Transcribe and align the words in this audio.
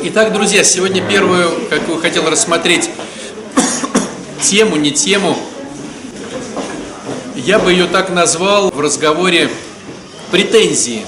Итак, 0.00 0.32
друзья, 0.32 0.64
сегодня 0.64 1.06
первую, 1.06 1.68
какую 1.68 2.00
хотел 2.00 2.28
рассмотреть 2.28 2.90
тему, 4.40 4.76
не 4.76 4.90
тему, 4.90 5.38
я 7.36 7.58
бы 7.58 7.72
ее 7.72 7.86
так 7.86 8.08
назвал 8.08 8.70
в 8.70 8.80
разговоре 8.80 9.50
претензии. 10.30 11.06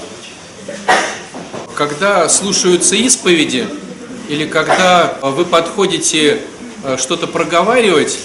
Когда 1.75 2.29
слушаются 2.29 2.95
исповеди, 2.95 3.67
или 4.29 4.45
когда 4.45 5.17
вы 5.21 5.45
подходите 5.45 6.41
э, 6.83 6.97
что-то 6.97 7.27
проговаривать, 7.27 8.17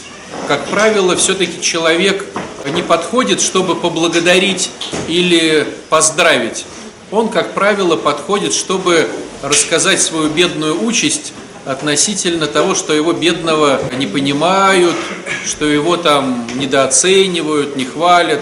как 0.47 0.67
правило, 0.67 1.17
все-таки 1.17 1.61
человек 1.61 2.25
не 2.75 2.83
подходит, 2.83 3.41
чтобы 3.41 3.75
поблагодарить 3.75 4.71
или 5.09 5.67
поздравить. 5.89 6.67
Он, 7.11 7.29
как 7.29 7.55
правило, 7.55 7.97
подходит, 7.97 8.55
чтобы 8.55 9.09
рассказать 9.43 10.01
свою 10.01 10.29
бедную 10.31 10.83
участь 10.83 11.33
относительно 11.65 12.47
того, 12.47 12.75
что 12.75 12.93
его 12.93 13.13
бедного 13.13 13.81
не 13.97 14.07
понимают, 14.07 14.97
что 15.47 15.67
его 15.67 15.97
там 15.97 16.49
недооценивают, 16.57 17.77
не 17.77 17.85
хвалят, 17.85 18.41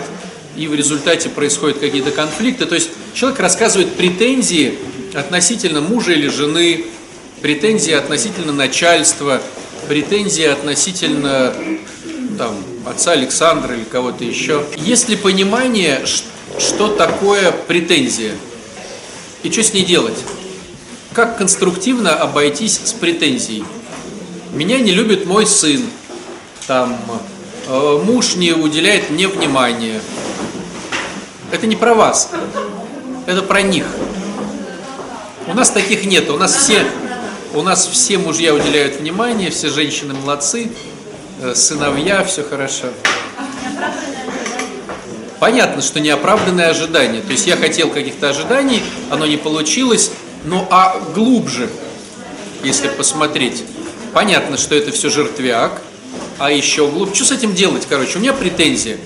и 0.56 0.66
в 0.66 0.74
результате 0.74 1.28
происходят 1.28 1.78
какие-то 1.78 2.10
конфликты. 2.10 2.66
То 2.66 2.74
есть 2.74 2.90
человек 3.14 3.40
рассказывает 3.40 3.94
претензии 3.94 4.78
относительно 5.14 5.80
мужа 5.80 6.12
или 6.12 6.28
жены, 6.28 6.86
претензии 7.40 7.92
относительно 7.92 8.52
начальства, 8.52 9.40
претензии 9.88 10.44
относительно 10.44 11.54
там, 12.36 12.56
отца 12.86 13.12
Александра 13.12 13.74
или 13.74 13.84
кого-то 13.84 14.24
еще. 14.24 14.64
Есть 14.76 15.08
ли 15.08 15.16
понимание, 15.16 16.04
что 16.58 16.88
такое 16.88 17.52
претензия 17.52 18.32
и 19.42 19.50
что 19.50 19.62
с 19.62 19.72
ней 19.72 19.84
делать? 19.84 20.18
Как 21.18 21.36
конструктивно 21.36 22.14
обойтись 22.14 22.80
с 22.84 22.92
претензией? 22.92 23.64
Меня 24.52 24.78
не 24.78 24.92
любит 24.92 25.26
мой 25.26 25.48
сын, 25.48 25.82
там, 26.68 26.96
э, 27.66 28.02
муж 28.04 28.36
не 28.36 28.52
уделяет 28.52 29.10
мне 29.10 29.26
внимания. 29.26 30.00
Это 31.50 31.66
не 31.66 31.74
про 31.74 31.94
вас, 31.94 32.30
это 33.26 33.42
про 33.42 33.62
них. 33.62 33.86
У 35.48 35.54
нас 35.54 35.70
таких 35.70 36.04
нет, 36.04 36.30
у 36.30 36.36
нас 36.36 36.54
все, 36.54 36.86
у 37.52 37.62
нас 37.62 37.88
все 37.88 38.16
мужья 38.16 38.54
уделяют 38.54 39.00
внимание, 39.00 39.50
все 39.50 39.70
женщины 39.70 40.14
молодцы, 40.14 40.70
э, 41.42 41.52
сыновья, 41.52 42.22
все 42.22 42.44
хорошо. 42.44 42.90
Понятно, 45.40 45.82
что 45.82 45.98
неоправданное 45.98 46.70
ожидание. 46.70 47.22
То 47.22 47.32
есть 47.32 47.48
я 47.48 47.56
хотел 47.56 47.90
каких-то 47.90 48.28
ожиданий, 48.28 48.84
оно 49.10 49.26
не 49.26 49.36
получилось, 49.36 50.12
ну 50.44 50.66
а 50.70 51.00
глубже, 51.14 51.68
если 52.62 52.88
посмотреть, 52.88 53.64
понятно, 54.12 54.56
что 54.56 54.74
это 54.74 54.92
все 54.92 55.10
жертвяк, 55.10 55.80
а 56.38 56.50
еще 56.50 56.88
глубже. 56.88 57.14
Что 57.14 57.24
с 57.26 57.32
этим 57.32 57.54
делать, 57.54 57.86
короче? 57.88 58.18
У 58.18 58.20
меня 58.20 58.32
претензия. 58.32 58.96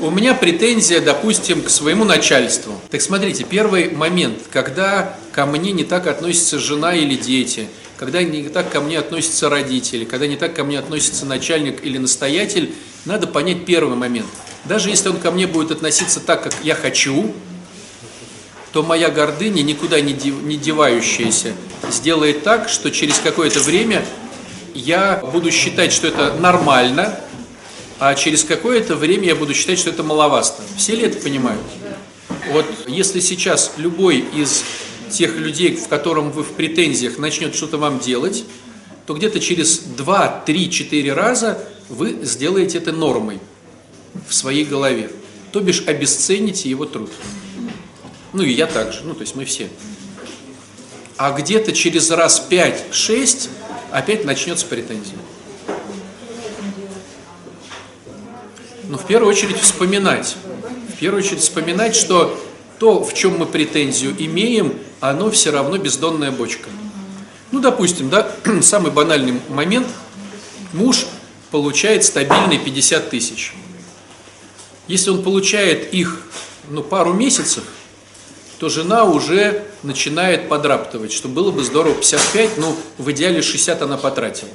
У 0.00 0.10
меня 0.10 0.34
претензия, 0.34 1.00
допустим, 1.00 1.62
к 1.62 1.70
своему 1.70 2.04
начальству. 2.04 2.74
Так 2.90 3.00
смотрите, 3.00 3.44
первый 3.44 3.90
момент, 3.90 4.40
когда 4.50 5.16
ко 5.30 5.46
мне 5.46 5.70
не 5.70 5.84
так 5.84 6.08
относится 6.08 6.58
жена 6.58 6.94
или 6.94 7.14
дети, 7.14 7.68
когда 7.98 8.20
не 8.22 8.48
так 8.48 8.68
ко 8.68 8.80
мне 8.80 8.98
относятся 8.98 9.48
родители, 9.48 10.04
когда 10.04 10.26
не 10.26 10.36
так 10.36 10.54
ко 10.54 10.64
мне 10.64 10.78
относится 10.80 11.24
начальник 11.24 11.84
или 11.84 11.98
настоятель, 11.98 12.74
надо 13.04 13.28
понять 13.28 13.64
первый 13.64 13.96
момент. 13.96 14.26
Даже 14.64 14.90
если 14.90 15.08
он 15.08 15.18
ко 15.18 15.30
мне 15.30 15.46
будет 15.46 15.70
относиться 15.70 16.18
так, 16.18 16.42
как 16.42 16.54
я 16.64 16.74
хочу, 16.74 17.32
то 18.72 18.82
моя 18.82 19.10
гордыня, 19.10 19.62
никуда 19.62 20.00
не 20.00 20.12
девающаяся, 20.12 21.52
сделает 21.90 22.42
так, 22.42 22.68
что 22.68 22.90
через 22.90 23.18
какое-то 23.18 23.60
время 23.60 24.04
я 24.74 25.22
буду 25.32 25.50
считать, 25.50 25.92
что 25.92 26.06
это 26.06 26.34
нормально, 26.34 27.20
а 27.98 28.14
через 28.14 28.44
какое-то 28.44 28.96
время 28.96 29.26
я 29.26 29.36
буду 29.36 29.54
считать, 29.54 29.78
что 29.78 29.90
это 29.90 30.02
маловато. 30.02 30.62
Все 30.76 30.96
ли 30.96 31.02
это 31.02 31.18
понимают? 31.18 31.60
Вот 32.50 32.66
если 32.88 33.20
сейчас 33.20 33.72
любой 33.76 34.24
из 34.34 34.64
тех 35.10 35.36
людей, 35.36 35.76
в 35.76 35.88
котором 35.88 36.30
вы 36.30 36.42
в 36.42 36.52
претензиях, 36.52 37.18
начнет 37.18 37.54
что-то 37.54 37.76
вам 37.76 37.98
делать, 37.98 38.44
то 39.06 39.14
где-то 39.14 39.38
через 39.38 39.78
2, 39.80 40.42
3, 40.46 40.70
4 40.70 41.12
раза 41.12 41.58
вы 41.88 42.18
сделаете 42.22 42.78
это 42.78 42.92
нормой 42.92 43.38
в 44.26 44.32
своей 44.34 44.64
голове. 44.64 45.10
То 45.52 45.60
бишь 45.60 45.84
обесцените 45.86 46.70
его 46.70 46.86
труд. 46.86 47.10
Ну 48.32 48.42
и 48.42 48.52
я 48.52 48.66
также, 48.66 49.02
ну 49.04 49.14
то 49.14 49.20
есть 49.20 49.34
мы 49.34 49.44
все. 49.44 49.68
А 51.16 51.32
где-то 51.32 51.72
через 51.72 52.10
раз 52.10 52.46
5-6 52.48 53.48
опять 53.90 54.24
начнется 54.24 54.66
претензия. 54.66 55.18
Ну, 58.88 58.98
в 58.98 59.06
первую 59.06 59.30
очередь 59.30 59.58
вспоминать. 59.58 60.36
В 60.94 60.98
первую 60.98 61.22
очередь 61.22 61.40
вспоминать, 61.40 61.94
что 61.94 62.38
то, 62.78 63.02
в 63.02 63.14
чем 63.14 63.38
мы 63.38 63.46
претензию 63.46 64.14
имеем, 64.18 64.78
оно 65.00 65.30
все 65.30 65.50
равно 65.50 65.78
бездонная 65.78 66.30
бочка. 66.30 66.68
Ну, 67.52 67.60
допустим, 67.60 68.10
да, 68.10 68.30
самый 68.62 68.90
банальный 68.90 69.40
момент. 69.48 69.86
Муж 70.72 71.06
получает 71.50 72.02
стабильные 72.04 72.58
50 72.58 73.10
тысяч. 73.10 73.54
Если 74.88 75.10
он 75.10 75.22
получает 75.22 75.94
их 75.94 76.22
ну, 76.68 76.82
пару 76.82 77.12
месяцев, 77.12 77.64
то 78.62 78.68
жена 78.68 79.02
уже 79.02 79.64
начинает 79.82 80.48
подраптывать, 80.48 81.12
что 81.12 81.26
было 81.26 81.50
бы 81.50 81.64
здорово 81.64 81.94
55, 81.94 82.58
но 82.58 82.76
в 82.96 83.10
идеале 83.10 83.42
60 83.42 83.82
она 83.82 83.96
потратила. 83.96 84.52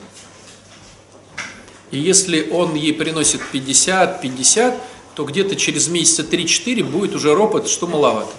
И 1.92 2.00
если 2.00 2.50
он 2.50 2.74
ей 2.74 2.94
приносит 2.94 3.42
50, 3.52 4.22
50, 4.22 4.82
то 5.14 5.26
где-то 5.26 5.58
через 5.58 5.90
месяца 5.90 6.22
3-4 6.22 6.86
будет 6.86 7.16
уже 7.16 7.36
ропот, 7.36 7.68
что 7.68 7.86
маловато. 7.86 8.32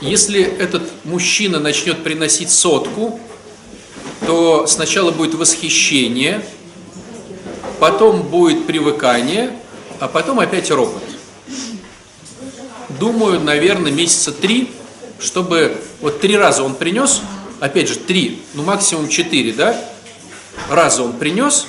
Если 0.00 0.42
этот 0.42 0.90
мужчина 1.04 1.60
начнет 1.60 2.02
приносить 2.02 2.50
сотку, 2.50 3.20
то 4.26 4.66
сначала 4.66 5.12
будет 5.12 5.36
восхищение, 5.36 6.44
потом 7.78 8.22
будет 8.22 8.66
привыкание, 8.66 9.56
а 10.00 10.08
потом 10.08 10.40
опять 10.40 10.68
ропот 10.72 11.05
думаю, 12.98 13.40
наверное, 13.40 13.92
месяца 13.92 14.32
три, 14.32 14.70
чтобы 15.18 15.76
вот 16.00 16.20
три 16.20 16.36
раза 16.36 16.62
он 16.62 16.74
принес, 16.74 17.20
опять 17.60 17.88
же, 17.88 17.96
три, 17.96 18.42
ну 18.54 18.62
максимум 18.62 19.08
четыре, 19.08 19.52
да, 19.52 19.78
раза 20.70 21.02
он 21.02 21.14
принес, 21.14 21.66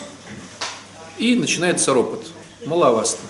и 1.18 1.36
начинается 1.36 1.94
ропот. 1.94 2.26
Маловасто. 2.66 3.22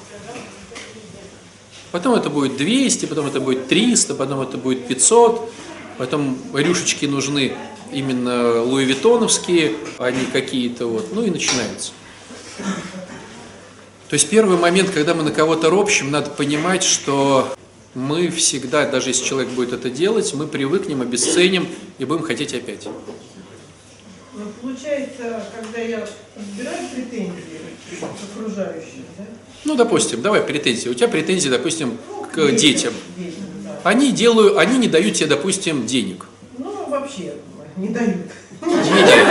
Потом 1.92 2.16
это 2.16 2.30
будет 2.30 2.58
200, 2.58 3.06
потом 3.06 3.28
это 3.28 3.40
будет 3.40 3.68
300, 3.68 4.16
потом 4.16 4.42
это 4.42 4.58
будет 4.58 4.88
500, 4.88 5.50
потом 5.98 6.38
рюшечки 6.54 7.06
нужны 7.06 7.56
именно 7.92 8.62
луивитоновские, 8.62 9.76
а 9.98 10.12
не 10.12 10.26
какие-то 10.26 10.88
вот, 10.88 11.14
ну 11.14 11.24
и 11.24 11.30
начинается. 11.30 11.92
То 14.10 14.14
есть 14.14 14.30
первый 14.30 14.58
момент, 14.58 14.90
когда 14.90 15.14
мы 15.14 15.24
на 15.24 15.32
кого-то 15.32 15.70
ропщим, 15.70 16.12
надо 16.12 16.30
понимать, 16.30 16.84
что 16.84 17.54
мы 17.98 18.30
всегда, 18.30 18.88
даже 18.88 19.10
если 19.10 19.26
человек 19.26 19.50
будет 19.54 19.74
это 19.74 19.90
делать, 19.90 20.32
мы 20.36 20.46
привыкнем, 20.46 21.02
обесценим 21.02 21.68
и 21.98 22.06
будем 22.06 22.22
хотеть 22.22 22.54
опять. 22.54 22.86
Но 22.86 22.92
ну, 24.36 24.52
получается, 24.62 25.44
когда 25.56 25.80
я 25.82 26.08
разбираю 26.36 26.88
претензии 26.94 27.60
к 28.00 28.38
окружающим, 28.38 29.04
да? 29.18 29.26
Ну, 29.66 29.74
допустим, 29.74 30.22
давай 30.22 30.42
претензии. 30.42 30.90
У 30.90 30.94
тебя 30.94 31.08
претензии, 31.08 31.50
допустим, 31.50 31.98
к 32.32 32.52
детям. 32.52 32.94
детям 33.18 33.44
да. 33.64 33.80
Они 33.84 34.12
делают, 34.12 34.58
они 34.60 34.78
не 34.78 34.88
дают 34.88 35.16
тебе, 35.16 35.30
допустим, 35.30 35.88
денег. 35.88 36.28
Ну, 36.60 36.88
вообще, 36.88 37.34
не 37.78 37.88
дают. 37.88 38.28
Не 38.62 38.70
дают. 38.70 39.28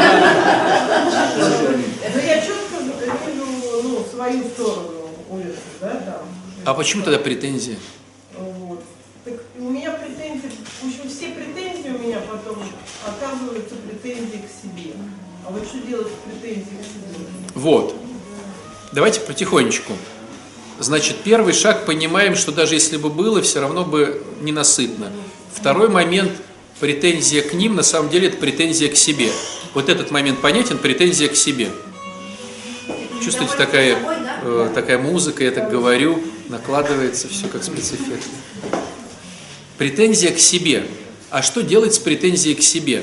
Но 1.37 2.21
я 2.21 2.41
четко 2.41 2.83
вижу 2.83 3.47
ну, 3.85 4.05
свою 4.13 4.43
сторону 4.43 5.09
улицы, 5.31 5.57
да, 5.81 5.91
там. 5.91 6.23
А 6.65 6.75
почему 6.75 7.05
тогда 7.05 7.21
претензии? 7.21 7.79
у 9.59 9.71
меня 9.71 9.91
претензии, 9.93 10.51
в 10.81 10.87
общем, 10.87 11.09
все 11.09 11.31
претензии 11.31 11.89
у 11.89 11.99
меня 11.99 12.21
потом 12.21 12.63
оказываются 13.05 13.75
претензии 13.77 14.45
к 14.45 14.51
себе. 14.63 14.93
А 15.47 15.51
вот 15.51 15.66
что 15.77 15.87
делать 15.87 16.09
к 16.09 16.43
себе? 16.43 16.65
Вот. 17.55 17.95
Давайте 18.93 19.21
потихонечку. 19.21 19.93
Значит, 20.79 21.17
первый 21.25 21.55
шаг 21.55 21.87
понимаем, 21.87 22.35
что 22.35 22.53
даже 22.53 22.75
если 22.75 22.97
бы 22.97 23.09
было, 23.09 23.41
все 23.43 23.61
равно 23.61 23.85
бы 23.85 24.23
ненасытно. 24.41 25.11
Второй 25.55 25.89
момент– 25.89 26.33
претензия 26.81 27.43
к 27.43 27.55
ним, 27.55 27.75
на 27.75 27.83
самом 27.83 28.11
деле 28.11 28.29
это 28.29 28.37
претензия 28.37 28.91
к 28.91 28.97
себе. 28.97 29.31
Вот 29.73 29.89
этот 29.89 30.11
момент 30.11 30.41
понятен– 30.41 30.79
претензия 30.83 31.29
к 31.29 31.37
себе. 31.37 31.71
Чувствуете, 33.23 33.55
такая, 33.57 33.97
э, 34.43 34.71
такая 34.75 34.99
музыка, 34.99 35.43
я 35.43 35.51
так 35.51 35.71
говорю, 35.71 36.23
накладывается 36.49 37.29
все 37.29 37.47
как 37.49 37.65
спецэффект. 37.65 38.29
Претензия 39.79 40.33
к 40.33 40.39
себе. 40.39 40.87
А 41.31 41.43
что 41.43 41.63
делать 41.63 41.95
с 41.95 41.99
претензией 41.99 42.55
к 42.55 42.63
себе? 42.63 43.03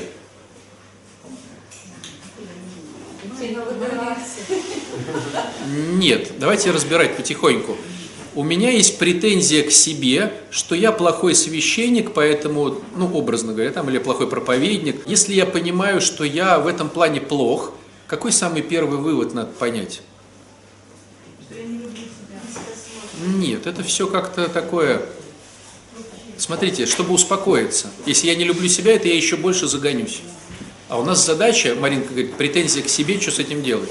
Нет, 5.94 6.32
давайте 6.38 6.72
разбирать 6.72 7.16
потихоньку. 7.16 7.76
У 8.34 8.42
меня 8.42 8.70
есть 8.70 8.98
претензия 8.98 9.62
к 9.62 9.70
себе, 9.70 10.32
что 10.50 10.74
я 10.74 10.90
плохой 10.90 11.36
священник, 11.36 12.12
поэтому, 12.12 12.80
ну, 12.96 13.08
образно 13.14 13.52
говоря, 13.52 13.70
там, 13.70 13.88
или 13.88 13.98
плохой 13.98 14.26
проповедник. 14.26 15.02
Если 15.06 15.34
я 15.34 15.46
понимаю, 15.46 16.00
что 16.00 16.24
я 16.24 16.58
в 16.58 16.66
этом 16.66 16.88
плане 16.88 17.20
плох, 17.20 17.72
какой 18.08 18.32
самый 18.32 18.62
первый 18.62 18.98
вывод 18.98 19.34
надо 19.34 19.52
понять? 19.52 20.02
Нет, 23.24 23.66
это 23.66 23.84
все 23.84 24.08
как-то 24.08 24.48
такое... 24.48 25.02
Смотрите, 26.36 26.86
чтобы 26.86 27.14
успокоиться. 27.14 27.88
Если 28.04 28.26
я 28.26 28.34
не 28.34 28.42
люблю 28.42 28.68
себя, 28.68 28.94
это 28.94 29.06
я 29.06 29.14
еще 29.14 29.36
больше 29.36 29.68
загонюсь. 29.68 30.22
А 30.88 30.98
у 30.98 31.04
нас 31.04 31.24
задача, 31.24 31.76
Маринка 31.78 32.08
говорит, 32.08 32.34
претензия 32.34 32.82
к 32.82 32.88
себе, 32.88 33.20
что 33.20 33.30
с 33.30 33.38
этим 33.38 33.62
делать? 33.62 33.90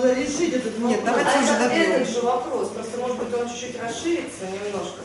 Надо 0.00 0.14
решить 0.14 0.54
этот 0.54 0.78
вопрос. 0.78 0.90
Нет, 0.90 1.00
давайте 1.04 1.38
уже 1.40 1.58
добьем. 1.58 1.92
Этот 1.92 2.08
же 2.08 2.20
вопрос, 2.22 2.68
просто 2.70 2.96
может 2.98 3.18
быть 3.18 3.34
он 3.34 3.48
чуть-чуть 3.50 3.76
расширится 3.82 4.44
немножко. 4.46 5.00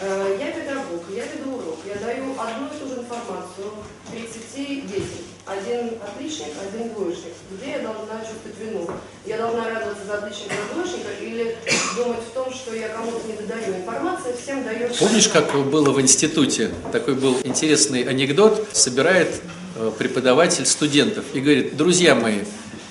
Э, 0.00 0.36
Я 0.40 0.52
педагог, 0.52 1.02
я 1.14 1.24
веду 1.24 1.56
урок, 1.58 1.78
я 1.86 1.96
даю 1.96 2.32
одну 2.32 2.66
и 2.66 2.80
ту 2.80 2.88
же 2.88 3.00
информацию 3.00 3.72
30 4.10 4.86
детям. 4.88 5.24
Один 5.44 5.98
отличник, 6.00 6.52
один 6.66 6.94
двоечник. 6.94 7.34
Где 7.50 7.72
я 7.72 7.78
должна 7.80 8.20
чувствовать 8.20 8.58
вину? 8.58 8.88
Я 9.26 9.36
должна 9.38 9.68
радоваться 9.68 10.04
за 10.06 10.14
отличника 10.14 10.54
и 10.54 10.74
двоечника 10.74 11.10
или 11.20 11.56
думать 11.96 12.20
в 12.20 12.32
том, 12.32 12.52
что 12.52 12.74
я 12.74 12.88
кому-то 12.88 13.26
не 13.26 13.34
додаю 13.34 13.76
информации, 13.76 14.34
всем 14.42 14.64
даю... 14.64 14.88
Помнишь, 14.98 15.28
как 15.28 15.52
было 15.70 15.90
в 15.90 16.00
институте? 16.00 16.70
Такой 16.92 17.14
был 17.14 17.36
интересный 17.44 18.02
анекдот. 18.02 18.66
Собирает 18.72 19.42
э, 19.76 19.90
преподаватель 19.98 20.64
студентов 20.66 21.24
и 21.34 21.40
говорит, 21.40 21.76
друзья 21.76 22.14
мои, 22.14 22.40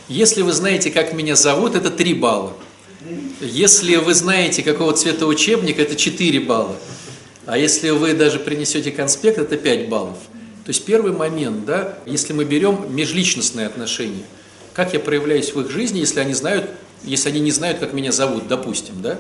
если 0.07 0.41
вы 0.41 0.53
знаете, 0.53 0.91
как 0.91 1.13
меня 1.13 1.35
зовут, 1.35 1.75
это 1.75 1.89
3 1.89 2.13
балла. 2.13 2.53
Если 3.41 3.95
вы 3.97 4.13
знаете, 4.13 4.63
какого 4.63 4.93
цвета 4.93 5.25
учебник, 5.25 5.79
это 5.79 5.95
4 5.95 6.39
балла. 6.41 6.75
А 7.45 7.57
если 7.57 7.91
вы 7.91 8.13
даже 8.13 8.39
принесете 8.39 8.91
конспект, 8.91 9.37
это 9.37 9.57
5 9.57 9.89
баллов. 9.89 10.17
То 10.65 10.71
есть 10.71 10.83
первый 10.83 11.13
момент, 11.13 11.65
да, 11.65 11.97
если 12.05 12.33
мы 12.33 12.43
берем 12.43 12.93
межличностные 12.93 13.67
отношения, 13.67 14.23
как 14.73 14.93
я 14.93 14.99
проявляюсь 14.99 15.53
в 15.53 15.61
их 15.61 15.71
жизни, 15.71 15.99
если 15.99 16.19
они 16.19 16.33
знают, 16.33 16.69
если 17.03 17.29
они 17.29 17.39
не 17.39 17.51
знают, 17.51 17.79
как 17.79 17.93
меня 17.93 18.11
зовут, 18.11 18.47
допустим, 18.47 19.01
да? 19.01 19.15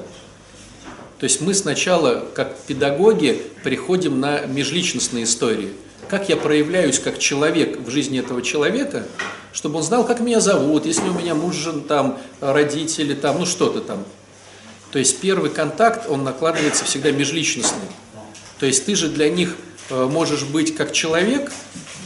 То 1.19 1.23
есть 1.23 1.41
мы 1.41 1.53
сначала, 1.53 2.27
как 2.35 2.57
педагоги, 2.67 3.41
приходим 3.63 4.19
на 4.19 4.45
межличностные 4.45 5.23
истории. 5.23 5.69
Как 6.09 6.29
я 6.29 6.37
проявляюсь 6.37 6.99
как 6.99 7.17
человек 7.17 7.79
в 7.79 7.89
жизни 7.89 8.19
этого 8.19 8.41
человека, 8.41 9.07
чтобы 9.51 9.77
он 9.77 9.83
знал, 9.83 10.05
как 10.05 10.19
меня 10.19 10.39
зовут, 10.39 10.85
если 10.85 11.07
у 11.09 11.13
меня 11.13 11.35
муж, 11.35 11.55
жен, 11.55 11.81
там, 11.81 12.19
родители, 12.41 13.13
там, 13.13 13.39
ну 13.39 13.45
что-то 13.45 13.81
там. 13.81 14.05
То 14.91 14.99
есть 14.99 15.19
первый 15.19 15.49
контакт, 15.49 16.09
он 16.09 16.23
накладывается 16.23 16.85
всегда 16.85 17.11
межличностный. 17.11 17.89
То 18.59 18.65
есть 18.65 18.85
ты 18.85 18.95
же 18.95 19.09
для 19.09 19.29
них 19.29 19.55
э, 19.89 20.05
можешь 20.05 20.43
быть 20.43 20.75
как 20.75 20.91
человек 20.91 21.51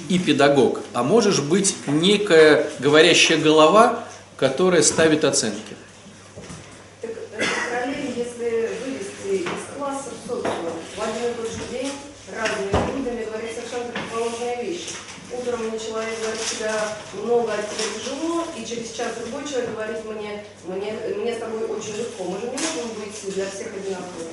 и 0.09 0.19
педагог, 0.19 0.81
а 0.93 1.03
можешь 1.03 1.39
быть 1.39 1.75
некая 1.87 2.67
говорящая 2.79 3.37
голова, 3.37 4.03
которая 4.37 4.81
ставит 4.81 5.23
оценки. 5.23 5.75
Так, 7.01 7.11
э, 7.11 7.43
параллель, 7.69 8.13
если 8.17 8.71
вывести 8.83 9.43
из 9.43 9.77
класса 9.77 10.09
в 10.09 10.27
социум, 10.27 10.73
в 10.97 11.01
один 11.01 11.31
и 11.31 11.33
тот 11.35 11.51
же 11.51 11.59
день 11.71 11.91
разными 12.35 12.71
людьми 12.71 13.25
говорить 13.25 13.51
совершенно 13.55 13.91
противоположные 13.91 14.63
вещи. 14.65 14.89
Утром 15.31 15.59
мне 15.67 15.79
человек 15.79 16.19
говорит, 16.19 16.41
тебя 16.41 16.73
много, 17.13 17.53
от 17.53 17.69
тебя 17.69 17.85
тяжело, 17.95 18.43
и 18.57 18.65
через 18.65 18.91
час 18.91 19.13
другой 19.19 19.47
человек 19.47 19.71
говорит 19.71 19.97
мне, 20.05 20.45
мне, 20.65 20.93
мне 21.17 21.33
с 21.33 21.39
тобой 21.39 21.63
очень 21.65 21.97
легко. 21.97 22.23
Мы 22.23 22.39
же 22.39 22.45
не 22.45 22.51
можем 22.51 22.89
быть 22.99 23.35
для 23.35 23.45
всех 23.45 23.67
одинаковыми. 23.67 24.29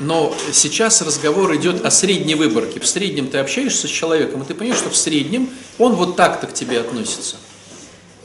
Но 0.00 0.34
сейчас 0.52 1.02
разговор 1.02 1.54
идет 1.56 1.84
о 1.84 1.90
средней 1.90 2.34
выборке. 2.34 2.80
В 2.80 2.86
среднем 2.86 3.28
ты 3.28 3.38
общаешься 3.38 3.88
с 3.88 3.90
человеком, 3.90 4.42
и 4.42 4.46
ты 4.46 4.54
понимаешь, 4.54 4.80
что 4.80 4.90
в 4.90 4.96
среднем 4.96 5.50
он 5.78 5.94
вот 5.94 6.16
так-то 6.16 6.46
к 6.46 6.54
тебе 6.54 6.80
относится. 6.80 7.36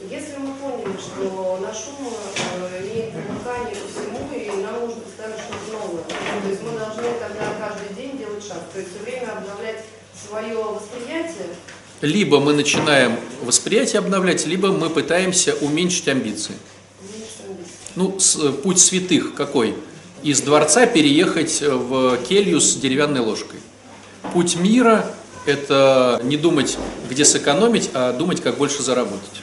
Если 0.08 0.36
мы 0.36 0.54
поняли, 0.54 0.96
что 0.98 1.58
наш 1.60 1.76
ум 1.98 2.12
э, 2.70 2.80
имеет 2.82 3.12
привыкание 3.12 3.74
ко 3.74 3.88
всему, 3.90 4.28
и 4.32 4.62
нам 4.62 4.86
нужно 4.86 5.00
поставить 5.02 5.40
что-то 5.40 5.72
новое, 5.72 6.04
то 6.04 6.48
есть 6.48 6.62
мы 6.62 6.78
должны 6.78 7.02
тогда 7.18 7.54
каждый 7.58 7.94
день 7.96 8.18
делать 8.18 8.46
шаг, 8.46 8.60
то 8.72 8.78
есть 8.78 8.90
все 8.94 9.02
время 9.02 9.32
обновлять 9.32 9.84
свое 10.14 10.54
восприятие, 10.54 11.48
Либо 12.04 12.38
мы 12.38 12.52
начинаем 12.52 13.16
восприятие 13.40 13.98
обновлять, 14.00 14.44
либо 14.46 14.68
мы 14.72 14.90
пытаемся 14.90 15.54
уменьшить 15.62 16.06
амбиции. 16.06 16.54
Ну, 17.96 18.20
с- 18.20 18.36
э, 18.36 18.52
путь 18.52 18.78
святых 18.78 19.34
какой? 19.34 19.74
Из 20.22 20.42
дворца 20.42 20.84
переехать 20.84 21.62
в 21.62 22.18
келью 22.28 22.60
с 22.60 22.74
деревянной 22.76 23.20
ложкой. 23.20 23.58
Путь 24.34 24.56
мира– 24.56 25.14
это 25.46 26.20
не 26.24 26.36
думать, 26.36 26.76
где 27.08 27.24
сэкономить, 27.24 27.88
а 27.94 28.12
думать, 28.12 28.42
как 28.42 28.58
больше 28.58 28.82
заработать. 28.82 29.40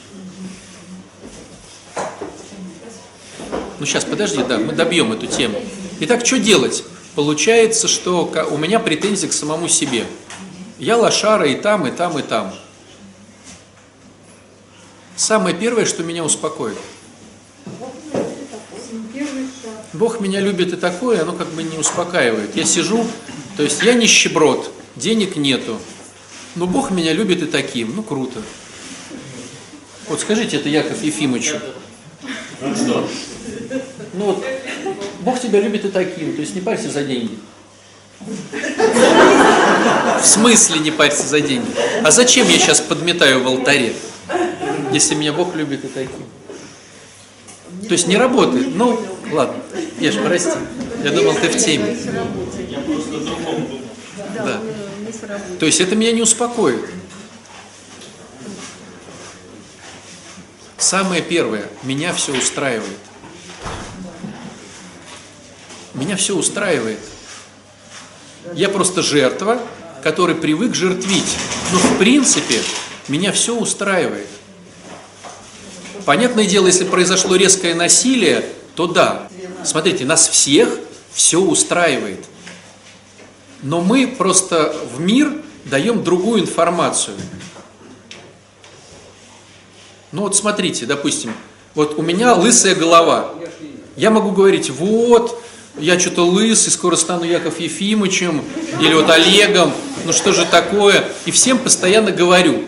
Ну, 3.80 3.88
сейчас, 3.88 4.06
подожди, 4.06 4.44
да, 4.48 4.60
мы 4.60 4.74
добьем 4.74 5.12
эту 5.14 5.26
тему. 5.26 5.60
Итак, 6.02 6.24
что 6.24 6.38
делать? 6.38 6.84
Получается, 7.16 7.88
что 7.88 8.32
у 8.52 8.58
меня 8.58 8.80
претензии 8.80 9.26
к 9.26 9.34
самому 9.34 9.68
себе. 9.68 10.06
Я 10.82 10.98
лошара 10.98 11.48
и 11.48 11.54
там, 11.54 11.86
и 11.86 11.92
там, 11.92 12.18
и 12.18 12.24
там. 12.24 12.52
Самое 15.16 15.56
первое, 15.56 15.86
что 15.86 16.02
меня 16.02 16.24
успокоит. 16.24 16.76
Бог 19.94 20.20
меня 20.20 20.40
любит 20.40 20.74
и 20.74 20.78
такое, 20.78 21.22
оно 21.22 21.34
как 21.34 21.50
бы 21.50 21.62
не 21.62 21.78
успокаивает. 21.78 22.56
Я 22.56 22.66
сижу, 22.66 23.06
то 23.58 23.62
есть 23.62 23.84
я 23.84 23.94
нищеброд, 23.94 24.72
денег 24.96 25.36
нету, 25.36 25.78
но 26.56 26.66
Бог 26.66 26.90
меня 26.90 27.14
любит 27.14 27.44
и 27.44 27.46
таким, 27.46 27.96
ну 27.96 28.02
круто. 28.02 28.42
Вот 30.08 30.20
скажите 30.20 30.58
это 30.58 30.68
Яков 30.68 31.04
Ефимовичу. 31.04 31.60
Ну 32.60 34.26
вот, 34.26 34.44
Бог 35.20 35.40
тебя 35.40 35.62
любит 35.62 35.86
и 35.86 35.90
таким, 35.90 36.34
то 36.34 36.42
есть 36.42 36.56
не 36.56 36.62
парься 36.62 36.90
за 36.90 37.04
деньги. 37.04 37.38
В 40.22 40.26
смысле 40.26 40.80
не 40.80 40.92
парься 40.92 41.28
за 41.28 41.42
деньги? 41.42 41.68
А 42.04 42.12
зачем 42.12 42.48
я 42.48 42.58
сейчас 42.58 42.80
подметаю 42.80 43.44
в 43.44 43.48
алтаре, 43.48 43.96
если 44.92 45.16
меня 45.16 45.34
Бог 45.34 45.56
любит 45.56 45.84
и 45.86 45.88
таким? 45.88 46.26
То 47.88 47.94
есть 47.94 48.08
не 48.08 48.18
работает. 48.18 48.76
Ну, 48.76 49.00
ладно, 49.32 49.56
Ешь, 50.00 50.18
прости. 50.24 50.58
Я 51.04 51.12
думал, 51.12 51.34
ты 51.36 51.50
в 51.50 51.58
теме. 51.58 51.98
Да. 54.36 54.62
То 55.60 55.66
есть 55.66 55.80
это 55.80 55.96
меня 55.96 56.12
не 56.12 56.22
успокоит. 56.22 56.86
Самое 60.78 61.22
первое, 61.22 61.68
меня 61.84 62.14
все 62.14 62.36
устраивает. 62.36 62.98
Меня 65.94 66.16
все 66.16 66.36
устраивает. 66.36 67.00
Я 68.54 68.70
просто 68.70 69.02
жертва, 69.02 69.60
который 70.04 70.36
привык 70.36 70.76
жертвить. 70.76 71.38
Но 71.72 71.80
в 71.80 71.98
принципе 71.98 72.60
меня 73.08 73.32
все 73.32 73.56
устраивает. 73.56 74.28
Понятное 76.06 76.46
дело, 76.46 76.68
если 76.68 76.86
произошло 76.86 77.36
резкое 77.36 77.76
насилие, 77.76 78.46
то 78.76 78.88
да. 78.88 79.28
Смотрите, 79.64 80.06
нас 80.06 80.28
всех 80.28 80.70
все 81.14 81.40
устраивает. 81.40 82.26
Но 83.62 83.82
мы 83.82 84.08
просто 84.08 84.76
в 84.94 85.00
мир 85.00 85.32
даем 85.66 86.04
другую 86.04 86.42
информацию. 86.42 87.16
Ну 90.12 90.24
вот 90.24 90.36
смотрите, 90.36 90.86
допустим, 90.86 91.34
вот 91.76 91.98
у 91.98 92.02
меня 92.02 92.34
лысая 92.34 92.76
голова. 92.76 93.34
Я 93.96 94.10
могу 94.10 94.32
говорить, 94.32 94.70
вот, 94.70 95.42
я 95.80 96.00
что-то 96.00 96.26
лысый, 96.26 96.72
скоро 96.72 96.96
стану 96.96 97.24
Яков 97.24 97.60
Ефимовичем, 97.60 98.44
или 98.80 98.94
вот 98.94 99.10
Олегом, 99.10 99.74
ну 100.06 100.14
что 100.14 100.34
же 100.34 100.46
такое, 100.46 101.08
и 101.26 101.32
всем 101.32 101.58
постоянно 101.58 102.12
говорю. 102.12 102.66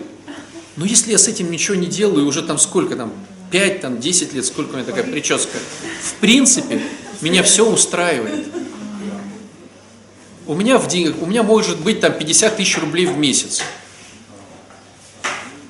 Но 0.76 0.86
если 0.86 1.12
я 1.12 1.18
с 1.18 1.28
этим 1.28 1.52
ничего 1.52 1.76
не 1.76 1.88
делаю, 1.88 2.26
уже 2.26 2.42
там 2.42 2.58
сколько 2.58 2.96
там, 2.96 3.14
5, 3.52 3.82
там, 3.82 4.00
10 4.00 4.34
лет, 4.34 4.46
сколько 4.46 4.72
у 4.72 4.74
меня 4.76 4.86
такая 4.86 5.04
прическа, 5.04 5.58
в 6.02 6.14
принципе, 6.16 6.82
меня 7.22 7.44
все 7.44 7.70
устраивает. 7.70 8.48
У 10.46 10.56
меня 10.56 10.78
в 10.78 10.88
деньгах, 10.88 11.16
у 11.22 11.26
меня 11.26 11.44
может 11.44 11.80
быть 11.80 12.02
там 12.02 12.14
50 12.14 12.58
тысяч 12.58 12.78
рублей 12.78 13.06
в 13.06 13.18
месяц. 13.18 13.62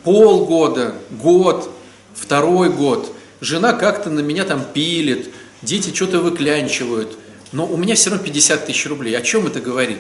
Полгода, 0.04 0.96
год, 1.12 1.70
второй 2.16 2.70
год. 2.70 3.14
Жена 3.42 3.74
как-то 3.74 4.10
на 4.10 4.22
меня 4.22 4.46
там 4.46 4.64
пилит, 4.74 5.30
дети 5.62 5.94
что-то 5.94 6.20
выклянчивают. 6.20 7.18
Но 7.54 7.66
у 7.66 7.78
меня 7.78 7.96
все 7.96 8.10
равно 8.10 8.26
50 8.26 8.66
тысяч 8.66 8.86
рублей. 8.88 9.16
О 9.16 9.22
чем 9.22 9.48
это 9.48 9.62
говорит? 9.62 10.00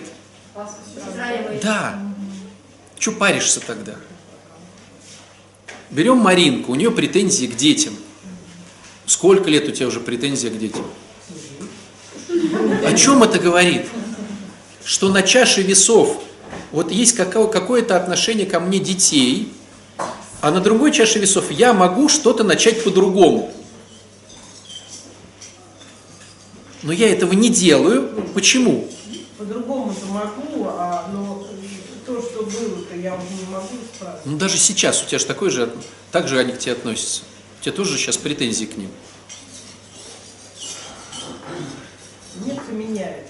Да. 1.61 1.99
Че 2.97 3.11
паришься 3.11 3.59
тогда? 3.59 3.95
Берем 5.91 6.17
Маринку, 6.17 6.71
у 6.71 6.75
нее 6.75 6.89
претензии 6.91 7.45
к 7.45 7.55
детям. 7.55 7.93
Сколько 9.05 9.49
лет 9.49 9.69
у 9.69 9.71
тебя 9.71 9.87
уже 9.87 9.99
претензия 9.99 10.49
к 10.49 10.57
детям? 10.57 10.85
О 12.85 12.93
чем 12.93 13.21
это 13.21 13.37
говорит? 13.37 13.85
Что 14.83 15.09
на 15.09 15.21
чаше 15.21 15.61
весов 15.61 16.23
вот 16.71 16.91
есть 16.91 17.15
какое-то 17.15 17.95
отношение 17.95 18.47
ко 18.47 18.59
мне 18.59 18.79
детей, 18.79 19.53
а 20.41 20.51
на 20.51 20.59
другой 20.59 20.91
чаше 20.91 21.19
весов 21.19 21.51
я 21.51 21.73
могу 21.73 22.09
что-то 22.09 22.43
начать 22.43 22.83
по-другому. 22.83 23.53
Но 26.83 26.91
я 26.91 27.09
этого 27.09 27.33
не 27.33 27.49
делаю. 27.49 28.09
Почему? 28.33 28.89
По-другому-то 29.37 30.05
могу, 30.07 30.67
а, 30.67 31.09
но 31.13 31.47
то, 32.05 32.21
что 32.21 32.43
было-то, 32.43 32.95
я 32.95 33.15
уже 33.15 33.23
не 33.33 33.51
могу 33.51 33.69
исправить. 33.83 34.25
Ну 34.25 34.37
даже 34.37 34.57
сейчас 34.57 35.01
у 35.01 35.05
тебя 35.07 35.19
же 35.19 35.25
такой 35.25 35.49
же, 35.49 35.73
так 36.11 36.27
же 36.27 36.37
они 36.37 36.51
к 36.51 36.59
тебе 36.59 36.73
относятся. 36.73 37.23
У 37.59 37.63
тебя 37.63 37.73
тоже 37.73 37.97
сейчас 37.97 38.17
претензии 38.17 38.65
к 38.65 38.75
ним. 38.75 38.91
Нет, 42.45 42.59
меняет. 42.69 43.27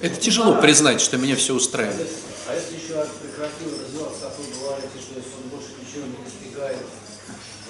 Это 0.00 0.16
тяжело 0.20 0.60
признать, 0.60 1.00
что 1.00 1.16
меня 1.16 1.36
все 1.36 1.54
устраивает. 1.54 2.10
А 2.46 2.54
если 2.54 2.74
еще 2.74 3.06
прекратил 3.22 3.70
развиваться, 3.80 4.20
как 4.20 4.38
вы 4.38 4.44
говорите, 4.60 5.00
что 5.00 5.14
если 5.16 5.30
он 5.42 5.48
больше 5.48 5.70
ничего 5.80 6.06
не 6.06 6.24
достигает 6.24 6.84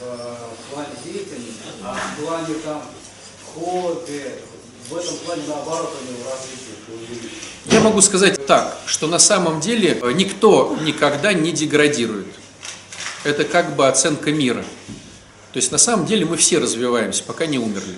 в 0.00 0.74
плане 0.74 0.90
деятельности, 1.04 1.62
а 1.82 1.94
в 1.94 2.20
плане 2.20 2.54
там 2.64 2.82
хобби, 3.54 4.22
в 4.88 4.96
этом 4.96 5.16
плане 5.18 5.42
наоборот 5.48 5.94
у 6.00 6.12
него 6.12 6.30
развитие 6.30 7.30
Я 7.70 7.80
могу 7.80 8.00
сказать 8.00 8.46
так, 8.46 8.78
что 8.86 9.06
на 9.06 9.18
самом 9.18 9.60
деле 9.60 10.00
никто 10.14 10.76
никогда 10.82 11.32
не 11.32 11.52
деградирует. 11.52 12.26
Это 13.24 13.44
как 13.44 13.74
бы 13.76 13.88
оценка 13.88 14.32
мира. 14.32 14.64
То 15.52 15.56
есть 15.58 15.72
на 15.72 15.78
самом 15.78 16.04
деле 16.04 16.26
мы 16.26 16.36
все 16.36 16.58
развиваемся, 16.58 17.22
пока 17.24 17.46
не 17.46 17.58
умерли. 17.58 17.94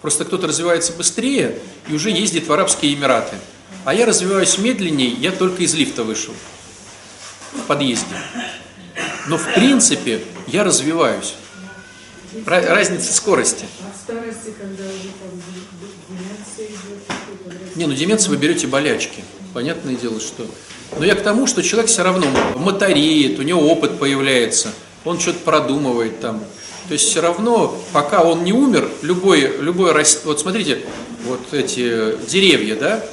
Просто 0.00 0.24
кто-то 0.24 0.46
развивается 0.46 0.92
быстрее 0.92 1.58
и 1.88 1.94
уже 1.94 2.10
ездит 2.10 2.46
в 2.46 2.52
Арабские 2.52 2.94
Эмираты. 2.94 3.36
А 3.84 3.92
я 3.92 4.06
развиваюсь 4.06 4.58
медленнее, 4.58 5.10
я 5.10 5.32
только 5.32 5.62
из 5.62 5.74
лифта 5.74 6.04
вышел 6.04 6.34
в 7.52 7.66
подъезде. 7.66 8.14
Но 9.26 9.36
в 9.36 9.54
принципе 9.54 10.22
я 10.46 10.64
развиваюсь. 10.64 11.34
Разница 12.46 13.12
скорости. 13.12 13.66
А 13.80 13.92
в 13.92 14.00
старости, 14.00 14.54
когда 14.58 14.84
уже 14.84 15.10
там 15.20 15.42
деменция 16.08 16.66
идет? 16.66 17.76
Не, 17.76 17.86
ну 17.86 17.94
деменция 17.94 18.30
вы 18.30 18.36
берете 18.36 18.66
болячки. 18.66 19.22
Понятное 19.52 19.96
дело, 19.96 20.20
что... 20.20 20.46
Но 20.98 21.04
я 21.04 21.14
к 21.14 21.22
тому, 21.22 21.46
что 21.46 21.62
человек 21.62 21.90
все 21.90 22.02
равно 22.02 22.26
мотореет, 22.56 23.38
у 23.38 23.42
него 23.42 23.60
опыт 23.60 23.98
появляется, 23.98 24.72
он 25.04 25.18
что-то 25.18 25.40
продумывает 25.40 26.20
там. 26.20 26.40
То 26.88 26.94
есть 26.94 27.08
все 27.08 27.20
равно, 27.20 27.78
пока 27.92 28.22
он 28.22 28.44
не 28.44 28.52
умер, 28.52 28.88
любой, 29.02 29.58
любой 29.60 29.92
вот 30.24 30.40
смотрите, 30.40 30.80
вот 31.24 31.40
эти 31.52 32.16
деревья, 32.28 32.76
да, 32.76 33.04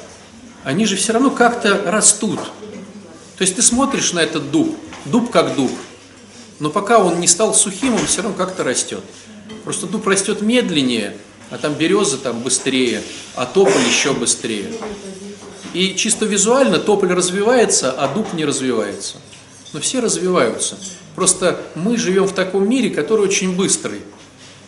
они 0.64 0.84
же 0.86 0.96
все 0.96 1.12
равно 1.12 1.30
как-то 1.30 1.82
растут. 1.86 2.40
То 3.38 3.42
есть 3.42 3.56
ты 3.56 3.62
смотришь 3.62 4.12
на 4.12 4.20
этот 4.20 4.50
дуб, 4.50 4.76
дуб 5.06 5.30
как 5.30 5.54
дуб, 5.54 5.70
но 6.60 6.70
пока 6.70 6.98
он 6.98 7.18
не 7.18 7.26
стал 7.26 7.54
сухим, 7.54 7.94
он 7.94 8.06
все 8.06 8.22
равно 8.22 8.36
как-то 8.36 8.62
растет. 8.62 9.02
Просто 9.64 9.86
дуб 9.86 10.06
растет 10.06 10.42
медленнее, 10.42 11.16
а 11.50 11.58
там 11.58 11.74
береза 11.74 12.18
там 12.18 12.40
быстрее, 12.40 13.02
а 13.34 13.46
тополь 13.46 13.82
еще 13.82 14.12
быстрее. 14.12 14.72
И 15.72 15.94
чисто 15.96 16.26
визуально 16.26 16.78
тополь 16.78 17.12
развивается, 17.12 17.90
а 17.90 18.08
дуб 18.08 18.32
не 18.34 18.44
развивается. 18.44 19.16
Но 19.72 19.80
все 19.80 20.00
развиваются. 20.00 20.78
Просто 21.16 21.60
мы 21.74 21.96
живем 21.96 22.26
в 22.26 22.34
таком 22.34 22.68
мире, 22.68 22.90
который 22.90 23.24
очень 23.24 23.56
быстрый. 23.56 24.02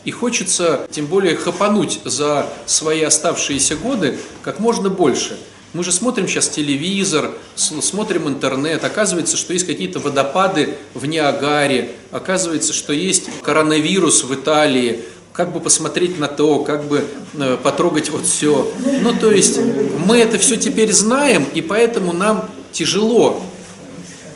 И 0.05 0.11
хочется, 0.11 0.87
тем 0.91 1.07
более, 1.07 1.37
хапануть 1.37 2.01
за 2.05 2.49
свои 2.67 3.03
оставшиеся 3.03 3.77
годы 3.77 4.19
как 4.43 4.59
можно 4.59 4.89
больше– 4.89 5.39
мы 5.73 5.85
же 5.85 5.93
смотрим 5.93 6.29
сейчас 6.29 6.49
телевизор, 6.49 7.31
смотрим 7.55 8.29
интернет, 8.29 8.85
оказывается, 8.85 9.37
что 9.37 9.55
есть 9.55 9.67
какие-то 9.67 10.01
водопады 10.01 10.75
в 10.93 11.07
Ниагаре, 11.07 11.93
оказывается, 12.11 12.75
что 12.75 12.93
есть 12.93 13.25
коронавирус 13.43 14.25
в 14.25 14.35
Италии, 14.35 15.01
как 15.33 15.51
бы 15.53 15.61
посмотреть 15.61 16.19
на 16.19 16.29
то, 16.29 16.59
как 16.59 16.85
бы 16.85 17.07
э, 17.35 17.57
потрогать 17.63 18.11
вот 18.11 18.27
все. 18.27 18.71
Ну, 19.01 19.15
то 19.15 19.31
есть 19.31 19.59
мы 20.07 20.19
это 20.19 20.39
все 20.39 20.57
теперь 20.57 20.93
знаем, 20.93 21.47
и 21.55 21.63
поэтому 21.63 22.13
нам 22.13 22.51
тяжело. 22.71 23.43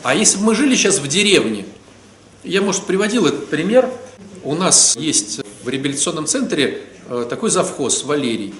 А 0.01 0.15
если 0.15 0.39
бы 0.39 0.45
мы 0.45 0.55
жили 0.55 0.75
сейчас 0.75 0.97
в 0.97 1.07
деревне, 1.07 1.65
я, 2.43 2.61
может, 2.61 2.83
приводил 2.83 3.27
этот 3.27 3.47
пример, 3.49 3.89
у 4.43 4.55
нас 4.55 4.95
есть 4.97 5.41
в 5.63 5.69
реабилитационном 5.69 6.25
центре 6.25 6.81
э, 7.09 7.27
такой 7.29 7.51
завхоз 7.51 8.03
Валерий. 8.03 8.55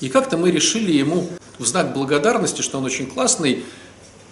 И 0.00 0.10
как-то 0.10 0.36
мы 0.36 0.50
решили 0.50 0.92
ему 0.92 1.28
в 1.58 1.66
знак 1.66 1.92
благодарности, 1.92 2.62
что 2.62 2.78
он 2.78 2.84
очень 2.84 3.06
классный, 3.06 3.64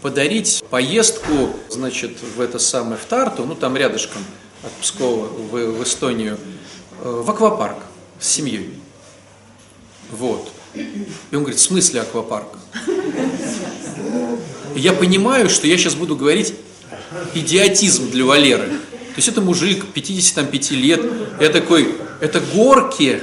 подарить 0.01 0.65
поездку, 0.69 1.51
значит, 1.69 2.19
в 2.37 2.41
это 2.41 2.59
самое, 2.59 2.97
в 2.97 3.05
Тарту, 3.05 3.45
ну 3.45 3.55
там 3.55 3.77
рядышком 3.77 4.23
от 4.63 4.73
Пскова 4.73 5.27
в, 5.27 5.51
в 5.51 5.83
Эстонию, 5.83 6.39
э, 7.01 7.23
в 7.25 7.31
аквапарк 7.31 7.79
с 8.19 8.29
семьей. 8.29 8.71
Вот. 10.11 10.51
И 10.75 11.07
он 11.33 11.43
говорит, 11.43 11.59
в 11.59 11.63
смысле 11.63 12.01
аквапарк? 12.01 12.59
Я 14.75 14.93
понимаю, 14.93 15.51
что 15.51 15.67
я 15.67 15.77
сейчас 15.77 15.95
буду 15.95 16.17
говорить 16.17 16.55
идиотизм 17.35 18.11
для 18.11 18.25
Валеры. 18.25 18.69
То 18.69 19.17
есть 19.17 19.29
это 19.29 19.41
мужик 19.41 19.87
55 19.93 20.71
лет, 20.73 21.05
я 21.41 21.51
такой, 21.51 21.95
это 22.21 22.41
горки 22.41 23.23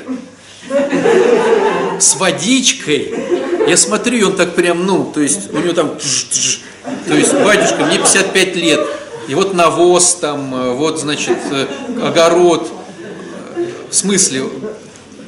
с 2.00 2.16
водичкой, 2.16 3.14
я 3.70 3.78
смотрю, 3.78 4.28
он 4.28 4.36
так 4.36 4.56
прям, 4.56 4.86
ну, 4.86 5.12
то 5.14 5.22
есть 5.22 5.54
у 5.54 5.60
него 5.60 5.74
там, 5.74 5.98
то 7.08 7.14
есть, 7.14 7.34
батюшка, 7.34 7.86
мне 7.86 7.98
55 8.00 8.56
лет, 8.56 8.80
и 9.28 9.36
вот 9.36 9.54
навоз 9.54 10.16
там, 10.16 10.56
э, 10.56 10.74
вот, 10.74 11.00
значит, 11.00 11.38
э, 11.52 11.68
огород, 12.02 12.68
в 13.90 13.96
смысле, 13.96 14.46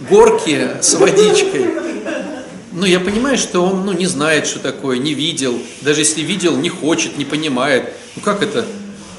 горки 0.10 0.72
с 0.82 0.96
водичкой. 0.96 1.68
Ну, 2.72 2.86
я 2.86 3.00
понимаю, 3.00 3.38
что 3.38 3.62
он, 3.62 3.86
ну, 3.86 3.92
не 3.92 4.08
знает, 4.08 4.48
что 4.48 4.60
такое, 4.60 4.98
не 4.98 5.14
видел, 5.14 5.60
даже 5.82 6.02
если 6.02 6.22
видел, 6.22 6.58
не 6.58 6.70
хочет, 6.70 7.18
не 7.20 7.26
понимает. 7.26 7.94
Ну, 8.16 8.24
как 8.24 8.42
это? 8.42 8.66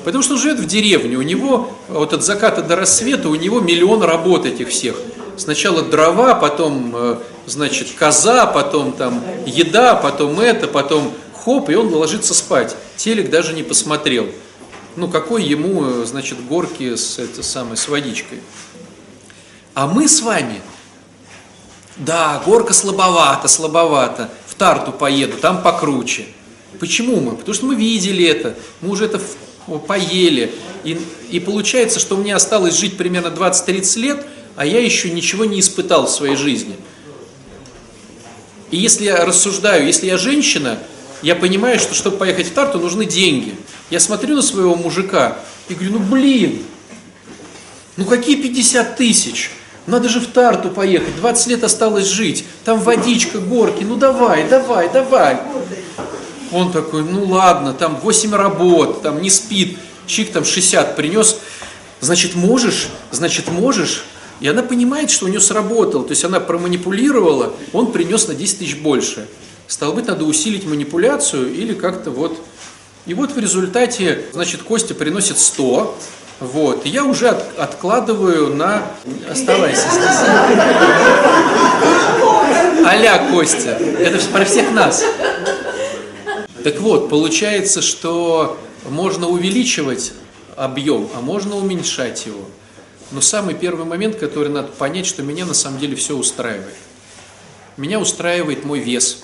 Потому 0.05 0.25
что 0.25 0.35
он 0.35 0.41
живет 0.41 0.59
в 0.59 0.67
деревне, 0.67 1.17
у 1.17 1.23
него 1.23 1.73
вот 1.89 2.13
от 2.13 2.25
заката 2.25 2.63
до 2.63 2.75
рассвета 2.75 3.29
у 3.29 3.37
него 3.37 3.61
миллион 3.61 4.03
работ 4.03 4.47
этих 4.47 4.71
всех. 4.71 4.97
Сначала 5.37 5.83
дрова, 5.83 6.35
потом 6.35 6.93
э, 6.95 7.17
значит, 7.47 7.93
коза, 7.93 8.47
потом 8.47 8.93
там 8.93 9.23
еда, 9.47 9.95
потом 9.95 10.39
это, 10.41 10.69
потом 10.69 11.13
хоп, 11.35 11.71
и 11.71 11.75
он 11.75 11.93
ложится 11.93 12.35
спать. 12.35 12.77
Телек 12.97 13.31
даже 13.31 13.53
не 13.53 13.63
посмотрел. 13.63 14.29
Ну, 14.97 15.09
какой 15.09 15.43
ему, 15.43 16.05
значит, 16.05 16.45
горки 16.47 16.97
с, 16.97 17.19
это 17.19 17.43
самой, 17.43 17.77
с 17.77 17.89
водичкой. 17.89 18.41
А 19.75 19.87
мы 19.87 20.07
с 20.07 20.21
вами, 20.21 20.61
да, 21.97 22.43
горка 22.45 22.75
слабовато, 22.75 23.49
слабовато, 23.49 24.31
в 24.47 24.55
Тарту 24.55 24.93
поеду, 24.93 25.39
там 25.39 25.63
покруче. 25.63 26.27
Почему 26.79 27.21
мы? 27.21 27.37
Потому 27.37 27.55
что 27.55 27.67
мы 27.67 27.75
видели 27.75 28.25
это, 28.25 28.55
мы 28.83 28.91
уже 28.91 29.07
это 29.07 29.21
поели. 29.87 30.53
И, 30.85 31.01
и 31.31 31.41
получается, 31.41 32.01
что 32.01 32.17
мне 32.17 32.35
осталось 32.35 32.77
жить 32.77 32.97
примерно 32.99 33.29
20-30 33.29 33.99
лет, 33.99 34.27
а 34.57 34.67
я 34.67 34.81
еще 34.81 35.11
ничего 35.11 35.45
не 35.45 35.61
испытал 35.61 36.07
в 36.07 36.11
своей 36.11 36.37
жизни– 36.37 36.77
и 38.73 38.79
если 38.79 39.05
я 39.05 39.25
рассуждаю, 39.27 39.87
если 39.87 40.07
я 40.07 40.17
женщина, 40.17 40.79
я 41.21 41.37
понимаю, 41.37 41.79
что 41.79 41.95
чтобы 41.95 42.17
поехать 42.17 42.49
в 42.49 42.53
Тарту, 42.53 42.79
нужны 42.81 43.05
деньги. 43.05 43.55
Я 43.91 44.01
смотрю 44.01 44.35
на 44.35 44.41
своего 44.43 44.75
мужика 44.75 45.37
и 45.69 45.75
говорю, 45.75 45.93
ну 45.93 45.99
блин, 45.99 46.63
ну 47.99 48.07
какие 48.07 48.37
50 48.37 48.97
тысяч? 48.97 49.51
Надо 49.87 50.09
же 50.09 50.21
в 50.21 50.27
Тарту 50.29 50.71
поехать, 50.71 51.17
20 51.17 51.47
лет 51.49 51.65
осталось 51.65 52.07
жить, 52.07 52.47
там 52.65 52.81
водичка, 52.81 53.39
горки, 53.41 53.85
ну 53.85 53.97
давай, 53.97 54.49
давай, 54.49 54.89
давай. 54.91 55.37
Он 56.51 56.73
такой, 56.73 57.03
ну 57.03 57.27
ладно, 57.27 57.75
там 57.75 57.97
8 57.97 58.35
работ, 58.35 59.03
там 59.03 59.21
не 59.21 59.29
спит, 59.29 59.77
чик 60.07 60.33
там 60.33 60.47
60 60.47 60.97
принес, 60.97 61.37
значит 62.01 62.37
можешь, 62.37 62.89
значит 63.11 63.51
можешь, 63.51 64.05
и 64.43 64.49
она 64.49 64.63
понимает, 64.65 65.11
что 65.11 65.27
у 65.27 65.29
нее 65.29 65.41
сработало. 65.41 66.05
То 66.05 66.11
есть 66.11 66.25
она 66.25 66.41
проманипулировала, 66.41 67.55
он 67.73 67.93
принес 67.93 68.27
на 68.27 68.35
10 68.35 68.59
тысяч 68.59 68.77
больше. 68.77 69.29
Стало 69.69 69.93
быть, 69.93 70.09
надо 70.09 70.25
усилить 70.25 70.67
манипуляцию 70.67 71.55
или 71.55 71.73
как-то 71.73 72.11
вот... 72.11 72.37
И 73.07 73.15
вот 73.15 73.33
в 73.33 73.39
результате, 73.39 74.25
значит, 74.33 74.63
Костя 74.63 74.95
приносит 74.95 75.39
100, 75.39 75.97
вот, 76.41 76.85
и 76.85 76.89
я 76.89 77.05
уже 77.05 77.29
от, 77.29 77.57
откладываю 77.57 78.55
на... 78.55 78.83
Оставайся 79.31 79.89
здесь. 79.89 80.19
а 82.85 83.31
Костя. 83.31 83.79
Это 83.99 84.19
про 84.33 84.45
всех 84.45 84.73
нас. 84.73 85.05
Так 86.65 86.81
вот, 86.81 87.09
получается, 87.09 87.81
что 87.81 88.59
можно 88.89 89.29
увеличивать 89.29 90.13
объем, 90.57 91.09
а 91.15 91.21
можно 91.21 91.57
уменьшать 91.57 92.27
его. 92.27 92.45
Но 93.13 93.21
самый 93.21 93.55
первый 93.55 93.85
момент, 93.85 94.17
который 94.17 94.49
надо 94.49 94.69
понять, 94.69 95.07
что 95.07 95.23
меня 95.23 95.45
на 95.45 95.55
самом 95.55 95.79
деле 95.79 95.95
все 95.97 96.17
устраивает. 96.17 96.75
Меня 97.77 98.01
устраивает 98.01 98.65
мой 98.65 98.81
вес. 98.81 99.23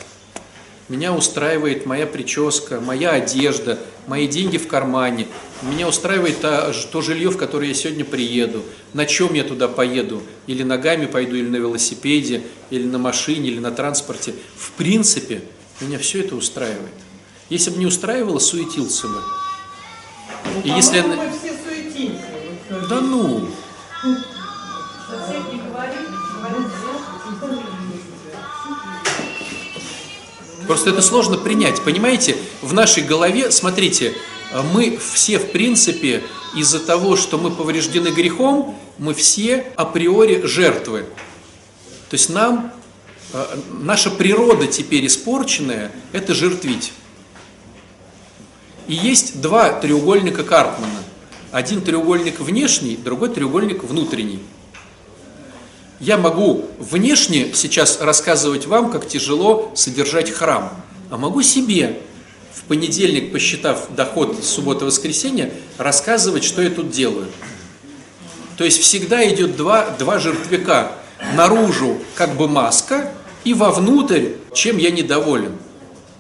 Меня 0.89 1.13
устраивает 1.13 1.85
моя 1.85 2.07
прическа, 2.07 2.81
моя 2.81 3.11
одежда, 3.11 3.79
мои 4.07 4.27
деньги 4.27 4.57
в 4.57 4.69
кармане. 4.69 5.27
Меня 5.63 5.89
устраивает 5.89 6.41
то, 6.41 6.73
то 6.93 7.03
жилье, 7.03 7.31
в 7.31 7.37
которое 7.37 7.69
я 7.69 7.75
сегодня 7.75 8.05
приеду, 8.05 8.63
на 8.95 9.05
чем 9.05 9.35
я 9.35 9.45
туда 9.45 9.69
поеду, 9.69 10.23
или 10.47 10.63
ногами 10.63 11.07
пойду, 11.07 11.37
или 11.37 11.49
на 11.49 11.57
велосипеде, 11.57 12.43
или 12.71 12.87
на 12.87 12.99
машине, 12.99 13.49
или 13.51 13.59
на 13.59 13.71
транспорте. 13.71 14.35
В 14.57 14.73
принципе, 14.73 15.43
меня 15.81 15.99
все 15.99 16.21
это 16.21 16.37
устраивает. 16.37 16.93
Если 17.51 17.71
бы 17.71 17.79
не 17.79 17.87
устраивало, 17.87 18.39
суетился 18.39 19.09
бы. 19.09 19.21
Ну, 20.55 20.63
И 20.65 20.71
если 20.71 21.01
мы 21.01 21.31
все 21.39 21.55
суетимся. 21.67 22.25
Да 22.89 23.01
ну, 23.01 23.49
Просто 30.67 30.91
это 30.91 31.03
сложно 31.03 31.39
принять, 31.39 31.83
понимаете? 31.83 32.37
В 32.61 32.75
нашей 32.75 33.03
голове, 33.03 33.51
смотрите, 33.51 34.15
мы 34.73 34.99
все, 34.99 35.39
в 35.39 35.51
принципе, 35.51 36.23
из-за 36.55 36.81
того, 36.81 37.17
что 37.17 37.39
мы 37.39 37.51
повреждены 37.51 38.09
грехом, 38.09 38.79
мы 38.99 39.15
все 39.15 39.73
априори 39.77 40.47
жертвы. 40.47 41.07
То 42.11 42.15
есть 42.15 42.31
нам, 42.31 42.73
э, 43.33 43.59
наша 43.81 44.11
природа 44.11 44.67
теперь 44.67 45.07
испорченная, 45.07 45.93
это 46.13 46.35
жертвить. 46.35 46.93
И 48.87 48.95
есть 48.95 49.41
два 49.41 49.73
треугольника 49.73 50.45
Карпмана. 50.45 51.03
Один 51.51 51.81
треугольник 51.81 52.41
внешний, 52.41 52.97
другой 52.97 53.31
треугольник 53.31 53.83
внутренний. 53.83 54.41
Я 55.99 56.19
могу 56.19 56.67
внешне 56.79 57.53
сейчас 57.55 58.01
рассказывать 58.01 58.67
вам, 58.67 58.91
как 58.91 59.09
тяжело 59.09 59.73
содержать 59.75 60.31
храм, 60.31 60.73
а 61.11 61.17
могу 61.17 61.43
себе 61.43 62.01
в 62.53 62.65
понедельник, 62.65 63.33
посчитав 63.33 63.95
доход 63.95 64.45
суббота-воскресенье, 64.45 65.53
рассказывать, 65.79 66.45
что 66.45 66.61
я 66.61 66.71
тут 66.71 66.91
делаю. 66.91 67.27
То 68.59 68.65
есть 68.65 68.81
всегда 68.81 69.27
идет 69.29 69.57
два, 69.57 69.91
два 69.99 70.19
жертвяка. 70.19 70.93
Наружу 71.35 71.99
как 72.15 72.37
бы 72.37 72.47
маска 72.47 73.13
и 73.45 73.55
вовнутрь, 73.55 74.33
чем 74.53 74.77
я 74.77 74.91
недоволен. 74.91 75.57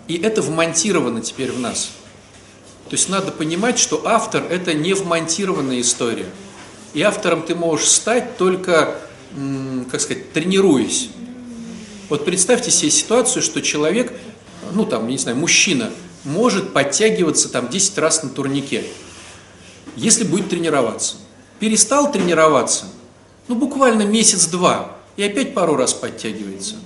И 0.08 0.16
это 0.16 0.40
вмонтировано 0.40 1.20
теперь 1.20 1.52
в 1.52 1.60
нас. 1.60 1.90
То 2.88 2.96
есть 2.96 3.08
надо 3.08 3.32
понимать, 3.32 3.78
что 3.78 4.02
автор– 4.06 4.42
это 4.50 4.72
не 4.72 4.94
вмонтированная 4.94 5.80
история. 5.80 6.26
И 6.94 7.02
автором 7.02 7.42
ты 7.42 7.54
можешь 7.54 7.88
стать 7.88 8.38
только, 8.38 8.96
как 9.90 10.00
сказать, 10.00 10.32
тренируясь. 10.32 11.10
Вот 12.08 12.24
представьте 12.24 12.70
себе 12.70 12.90
ситуацию, 12.90 13.42
что 13.42 13.60
человек, 13.60 14.12
ну 14.72 14.86
там, 14.86 15.06
не 15.06 15.18
знаю, 15.18 15.36
мужчина, 15.36 15.90
может 16.24 16.72
подтягиваться 16.72 17.50
там 17.50 17.68
10 17.68 17.98
раз 17.98 18.22
на 18.22 18.30
турнике, 18.30 18.84
если 19.94 20.24
будет 20.24 20.48
тренироваться. 20.48 21.16
Перестал 21.60 22.10
тренироваться, 22.10 22.86
ну 23.48 23.54
буквально 23.54 24.02
месяц-два, 24.02 24.96
и 25.16 25.22
опять 25.22 25.52
пару 25.52 25.76
раз 25.76 25.92
подтягивается. 25.92 26.76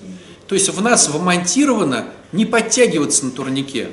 То 0.49 0.57
есть 0.57 0.69
в 0.69 0.83
нас 0.83 1.09
вмонтировано 1.09 2.09
не 2.33 2.45
подтягиваться 2.45 3.25
на 3.25 3.31
турнике. 3.31 3.91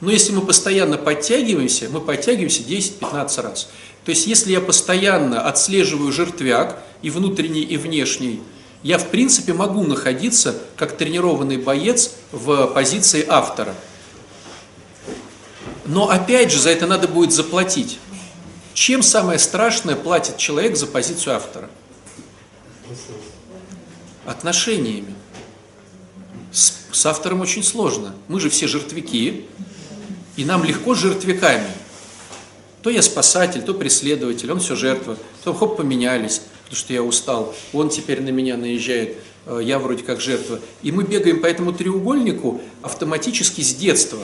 Но 0.00 0.10
если 0.10 0.32
мы 0.32 0.42
постоянно 0.42 0.96
подтягиваемся, 0.96 1.88
мы 1.90 2.00
подтягиваемся 2.00 2.62
10-15 2.62 3.42
раз. 3.42 3.68
То 4.04 4.10
есть 4.10 4.26
если 4.26 4.52
я 4.52 4.60
постоянно 4.60 5.42
отслеживаю 5.42 6.12
жертвяк, 6.12 6.82
и 7.02 7.10
внутренний, 7.10 7.62
и 7.62 7.76
внешний, 7.76 8.42
я 8.82 8.98
в 8.98 9.08
принципе 9.08 9.52
могу 9.52 9.84
находиться 9.84 10.56
как 10.76 10.96
тренированный 10.96 11.56
боец 11.56 12.12
в 12.32 12.66
позиции 12.68 13.24
автора. 13.26 13.74
Но 15.84 16.10
опять 16.10 16.52
же 16.52 16.58
за 16.58 16.70
это 16.70 16.86
надо 16.86 17.08
будет 17.08 17.32
заплатить. 17.32 17.98
Чем 18.74 19.02
самое 19.02 19.38
страшное 19.38 19.96
платит 19.96 20.36
человек 20.36 20.76
за 20.76 20.86
позицию 20.86 21.36
автора? 21.36 21.68
Отношениями. 24.26 25.14
С, 26.52 26.74
с 26.92 27.06
автором 27.06 27.40
очень 27.40 27.62
сложно. 27.62 28.14
Мы 28.28 28.40
же 28.40 28.50
все 28.50 28.68
жертвяки, 28.68 29.46
и 30.38 30.44
нам 30.44 30.62
легко 30.62 30.94
жертвяками. 30.94 31.68
То 32.80 32.90
я 32.90 33.02
спасатель, 33.02 33.60
то 33.60 33.74
преследователь, 33.74 34.50
он 34.52 34.60
все 34.60 34.76
жертва. 34.76 35.18
Потом 35.38 35.56
хоп, 35.56 35.76
поменялись, 35.76 36.42
потому 36.62 36.76
что 36.76 36.92
я 36.92 37.02
устал. 37.02 37.54
Он 37.72 37.90
теперь 37.90 38.22
на 38.22 38.28
меня 38.28 38.56
наезжает, 38.56 39.16
э, 39.46 39.60
я 39.64 39.80
вроде 39.80 40.04
как 40.04 40.20
жертва. 40.20 40.60
И 40.82 40.92
мы 40.92 41.02
бегаем 41.02 41.40
по 41.40 41.46
этому 41.46 41.72
треугольнику 41.72 42.60
автоматически 42.82 43.62
с 43.62 43.74
детства. 43.74 44.20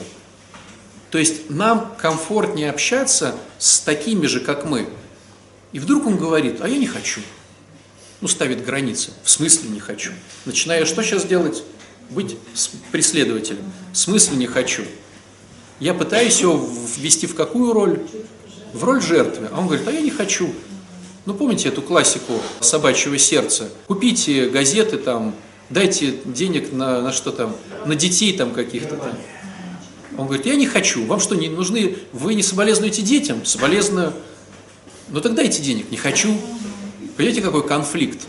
То 1.11 1.17
есть 1.17 1.49
нам 1.49 1.93
комфортнее 1.99 2.69
общаться 2.69 3.35
с 3.59 3.81
такими 3.81 4.25
же, 4.25 4.39
как 4.39 4.63
мы. 4.63 4.87
И 5.73 5.79
вдруг 5.79 6.07
он 6.07 6.15
говорит, 6.15 6.61
а 6.61 6.69
я 6.69 6.77
не 6.77 6.87
хочу. 6.87 7.19
Ну, 8.21 8.29
ставит 8.29 8.63
границы. 8.63 9.11
В 9.21 9.29
смысле 9.29 9.69
не 9.69 9.81
хочу. 9.81 10.13
Начинаю 10.45 10.85
что 10.85 11.03
сейчас 11.03 11.25
делать? 11.25 11.61
Быть 12.09 12.37
преследователем. 12.93 13.69
В 13.91 13.97
смысле 13.97 14.37
не 14.37 14.47
хочу. 14.47 14.83
Я 15.79 15.93
пытаюсь 15.93 16.39
его 16.39 16.69
ввести 16.97 17.27
в 17.27 17.35
какую 17.35 17.73
роль? 17.73 17.99
В 18.73 18.83
роль 18.83 19.01
жертвы. 19.01 19.49
А 19.51 19.59
он 19.59 19.67
говорит, 19.67 19.87
а 19.87 19.91
я 19.91 20.01
не 20.01 20.09
хочу. 20.09 20.49
Ну, 21.25 21.33
помните 21.33 21.69
эту 21.69 21.81
классику 21.81 22.33
собачьего 22.59 23.17
сердца? 23.17 23.69
Купите 23.87 24.47
газеты 24.49 24.97
там, 24.97 25.35
дайте 25.69 26.13
денег 26.23 26.71
на, 26.71 27.01
на 27.01 27.11
что 27.11 27.31
там, 27.31 27.55
на 27.85 27.95
детей 27.95 28.37
там 28.37 28.51
каких-то 28.51 28.95
там. 28.95 29.17
Он 30.17 30.27
говорит, 30.27 30.45
я 30.45 30.55
не 30.55 30.65
хочу. 30.65 31.05
Вам 31.05 31.19
что, 31.19 31.35
не 31.35 31.49
нужны, 31.49 31.97
вы 32.13 32.35
не 32.35 32.43
соболезнуете 32.43 33.01
детям? 33.01 33.43
Соболезную. 33.43 34.13
Ну 35.09 35.19
тогда 35.19 35.37
дайте 35.37 35.61
денег. 35.61 35.91
Не 35.91 35.97
хочу. 35.97 36.33
Понимаете, 37.17 37.41
какой 37.41 37.67
конфликт? 37.67 38.19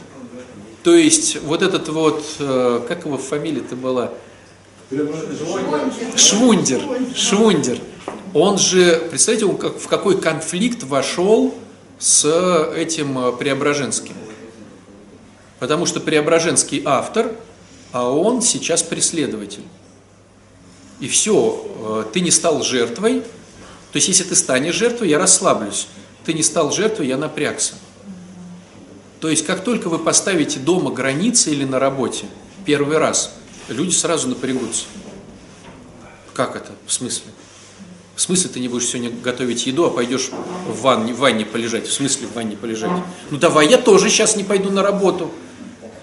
То 0.82 0.94
есть 0.94 1.40
вот 1.42 1.62
этот 1.62 1.88
вот, 1.88 2.24
э, 2.38 2.80
как 2.88 3.04
его 3.04 3.18
фамилия-то 3.18 3.76
была? 3.76 4.12
Швундер. 6.16 6.81
Швундер. 7.14 7.79
Он 8.33 8.57
же, 8.57 9.09
представляете, 9.11 9.46
он 9.46 9.57
как, 9.57 9.79
в 9.79 9.88
какой 9.88 10.20
конфликт 10.20 10.85
вошел 10.85 11.55
с 11.99 12.25
этим 12.77 13.18
э, 13.18 13.33
Преображенским. 13.33 14.14
Потому 15.59 15.87
что 15.87 15.99
Преображенский 16.01 16.83
автор, 16.85 17.33
а 17.92 18.09
он 18.11 18.42
сейчас 18.42 18.83
преследователь. 18.83 19.64
И 21.01 21.09
все, 21.09 22.07
ты 22.12 22.20
не 22.20 22.31
стал 22.31 22.62
жертвой. 22.62 23.20
То 23.92 23.96
есть, 23.96 24.09
если 24.09 24.25
ты 24.25 24.37
станешь 24.37 24.75
жертвой, 24.75 25.09
я 25.09 25.18
расслаблюсь. 25.18 25.88
Ты 26.25 26.33
не 26.33 26.42
стал 26.42 26.70
жертвой, 26.72 27.09
я 27.09 27.16
напрягся. 27.16 27.75
То 29.20 29.29
есть, 29.29 29.46
как 29.46 29.64
только 29.64 29.88
вы 29.88 29.99
поставите 29.99 30.59
дома 30.59 30.90
границы 30.90 31.51
или 31.51 31.64
на 31.64 31.79
работе, 31.79 32.27
первый 32.64 32.99
раз, 32.99 33.33
люди 33.68 33.92
сразу 33.92 34.29
напрягутся. 34.29 34.85
Как 36.35 36.57
это? 36.57 36.72
В 36.87 36.92
смысле? 36.92 37.33
В 38.14 38.20
смысле 38.20 38.50
ты 38.50 38.61
не 38.61 38.68
будешь 38.68 38.87
сегодня 38.87 39.11
готовить 39.11 39.66
еду, 39.66 39.85
а 39.85 39.90
пойдешь 39.90 40.31
в 40.66 40.81
ванне, 40.81 41.12
в 41.12 41.18
ванне 41.18 41.44
полежать? 41.44 41.87
В 41.87 41.92
смысле 41.92 42.26
в 42.26 42.35
ванне 42.35 42.57
полежать? 42.57 42.90
Ну 43.31 43.37
давай 43.37 43.68
я 43.68 43.79
тоже 43.79 44.09
сейчас 44.09 44.37
не 44.37 44.44
пойду 44.44 44.70
на 44.70 44.83
работу. 44.83 45.31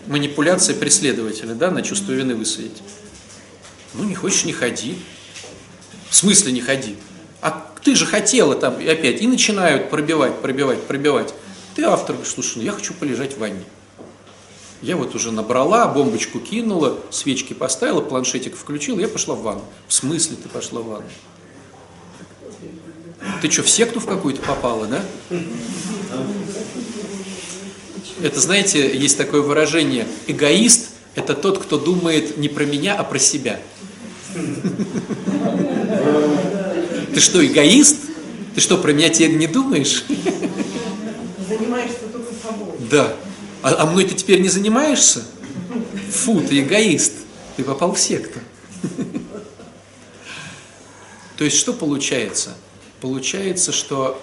Манипуляция 0.08 0.76
преследователя, 0.76 1.56
да, 1.56 1.71
на 1.71 1.82
чувство 1.82 2.12
вины 2.12 2.36
высадить. 2.36 2.84
Ну 3.93 4.04
не 4.04 4.15
хочешь, 4.15 4.45
не 4.45 4.54
ходи. 4.54 4.97
В 6.10 6.15
смысле 6.15 6.52
не 6.52 6.62
ходи? 6.62 6.97
А 7.41 7.65
ты 7.84 7.95
же 7.95 8.06
хотела 8.06 8.56
там 8.56 8.80
и 8.80 8.88
опять. 8.88 9.21
И 9.21 9.28
начинают 9.28 9.89
пробивать, 9.89 10.39
пробивать, 10.39 10.84
пробивать. 10.84 11.34
Ты 11.76 11.84
автор 11.84 12.15
говоришь, 12.15 12.34
слушай, 12.34 12.58
ну 12.58 12.63
я 12.63 12.71
хочу 12.71 12.93
полежать 12.93 13.34
в 13.34 13.39
ванне. 13.39 13.63
Я 14.84 14.98
вот 14.98 15.15
уже 15.15 15.32
набрала, 15.32 15.88
бомбочку 15.88 16.41
кинула, 16.41 17.00
свечки 17.10 17.54
поставила, 17.54 18.02
планшетик 18.02 18.58
включила, 18.58 19.00
я 19.00 19.08
пошла 19.08 19.34
в 19.34 19.41
ванну. 19.41 19.62
В 19.88 19.93
смысле 19.93 20.36
ты 20.36 20.50
пошла 20.50 20.82
в 20.82 20.88
ванну? 20.88 21.06
Ты 23.41 23.50
что, 23.50 23.63
в 23.63 23.69
секту 23.69 24.02
в 24.02 24.06
какую-то 24.06 24.41
попала, 24.41 24.86
да? 24.88 25.02
Это, 28.22 28.41
знаете, 28.41 28.93
есть 28.98 29.17
такое 29.17 29.39
выражение, 29.41 30.06
эгоист– 30.28 30.89
это 31.15 31.34
тот, 31.34 31.60
кто 31.60 31.80
думает 31.80 32.38
не 32.38 32.50
про 32.50 32.65
меня, 32.65 32.96
а 32.96 33.06
про 33.06 33.19
себя. 33.19 33.62
Ты 37.13 37.22
что, 37.22 37.46
эгоист? 37.46 38.02
Ты 38.54 38.60
что, 38.60 38.78
про 38.78 38.91
меня 38.91 39.08
тебе 39.08 39.34
не 39.34 39.48
думаешь? 39.48 40.04
Занимаешься 41.48 42.00
только 42.12 42.34
собой. 42.34 42.76
Да. 42.91 43.15
А, 43.63 43.76
а 43.80 43.86
мной 43.86 44.04
ты 44.06 44.13
теперь 44.13 44.41
не 44.41 44.49
занимаешься? 44.49 45.23
Фу, 46.12 46.41
ты 46.41 46.60
эгоист. 46.60 47.13
Ты 47.56 47.63
попал 47.63 47.93
в 47.93 47.99
секту. 47.99 48.39
То 51.38 51.45
есть 51.45 51.58
что 51.58 51.73
получается? 51.73 52.56
Получается, 53.02 53.71
что 53.71 54.21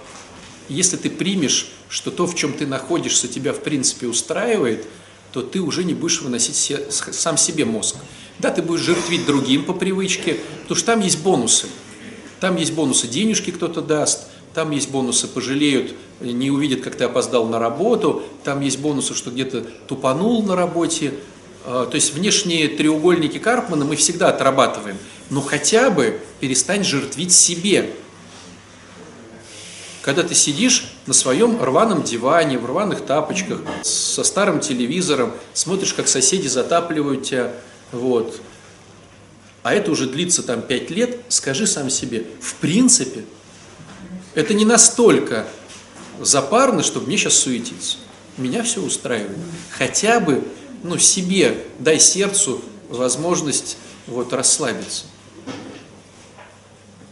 если 0.68 0.96
ты 0.96 1.10
примешь, 1.10 1.70
что 1.88 2.10
то, 2.10 2.26
в 2.26 2.34
чем 2.34 2.52
ты 2.52 2.66
находишься, 2.66 3.28
тебя 3.28 3.52
в 3.52 3.60
принципе 3.60 4.06
устраивает, 4.06 4.86
то 5.32 5.42
ты 5.42 5.60
уже 5.60 5.84
не 5.84 5.94
будешь 5.94 6.22
выносить 6.22 6.56
се- 6.56 6.90
сам 6.90 7.36
себе 7.36 7.64
мозг. 7.64 7.96
Да, 8.38 8.50
ты 8.50 8.62
будешь 8.62 8.82
жертвить 8.82 9.26
другим 9.26 9.64
по 9.64 9.72
привычке, 9.72 10.40
потому 10.62 10.76
что 10.76 10.86
там 10.86 11.00
есть 11.00 11.18
бонусы. 11.20 11.66
Там 12.40 12.56
есть 12.56 12.72
бонусы, 12.72 13.06
денежки 13.06 13.50
кто-то 13.50 13.80
даст, 13.82 14.26
там 14.54 14.70
есть 14.72 14.90
бонусы, 14.90 15.28
пожалеют, 15.28 15.94
не 16.20 16.50
увидят, 16.50 16.80
как 16.80 16.96
ты 16.96 17.04
опоздал 17.04 17.46
на 17.46 17.58
работу, 17.58 18.22
там 18.44 18.60
есть 18.60 18.78
бонусы, 18.78 19.14
что 19.14 19.30
где-то 19.30 19.62
тупанул 19.86 20.42
на 20.42 20.56
работе. 20.56 21.14
А, 21.64 21.86
То 21.86 21.94
есть 21.94 22.14
внешние 22.14 22.68
треугольники 22.68 23.38
Карпмана 23.38 23.84
мы 23.84 23.96
всегда 23.96 24.28
отрабатываем, 24.28 24.98
но 25.30 25.40
хотя 25.40 25.90
бы 25.90 26.20
перестань 26.40 26.84
жертвить 26.84 27.32
себе. 27.32 27.90
Когда 30.02 30.22
ты 30.22 30.34
сидишь 30.34 30.92
на 31.06 31.12
своем 31.12 31.62
рваном 31.62 32.02
диване, 32.02 32.58
в 32.58 32.64
рваных 32.64 33.02
тапочках, 33.02 33.60
со 33.82 34.24
старым 34.24 34.60
телевизором, 34.60 35.32
смотришь, 35.52 35.92
как 35.92 36.08
соседи 36.08 36.48
затапливают 36.48 37.22
тебя, 37.22 37.52
вот, 37.92 38.40
а 39.62 39.74
это 39.74 39.90
уже 39.90 40.08
длится 40.08 40.42
там 40.42 40.62
пять 40.62 40.90
лет, 40.90 41.18
скажи 41.28 41.66
сам 41.66 41.90
себе, 41.90 42.24
в 42.40 42.54
принципе, 42.56 43.24
это 44.34 44.54
не 44.54 44.64
настолько 44.64 45.46
запарно, 46.20 46.82
чтобы 46.82 47.06
мне 47.06 47.16
сейчас 47.16 47.34
суетиться. 47.34 47.96
Меня 48.36 48.62
все 48.62 48.80
устраивает. 48.80 49.38
Хотя 49.70 50.20
бы, 50.20 50.44
ну, 50.82 50.98
себе 50.98 51.64
дай 51.78 51.98
сердцу 51.98 52.62
возможность 52.88 53.76
вот 54.06 54.32
расслабиться. 54.32 55.04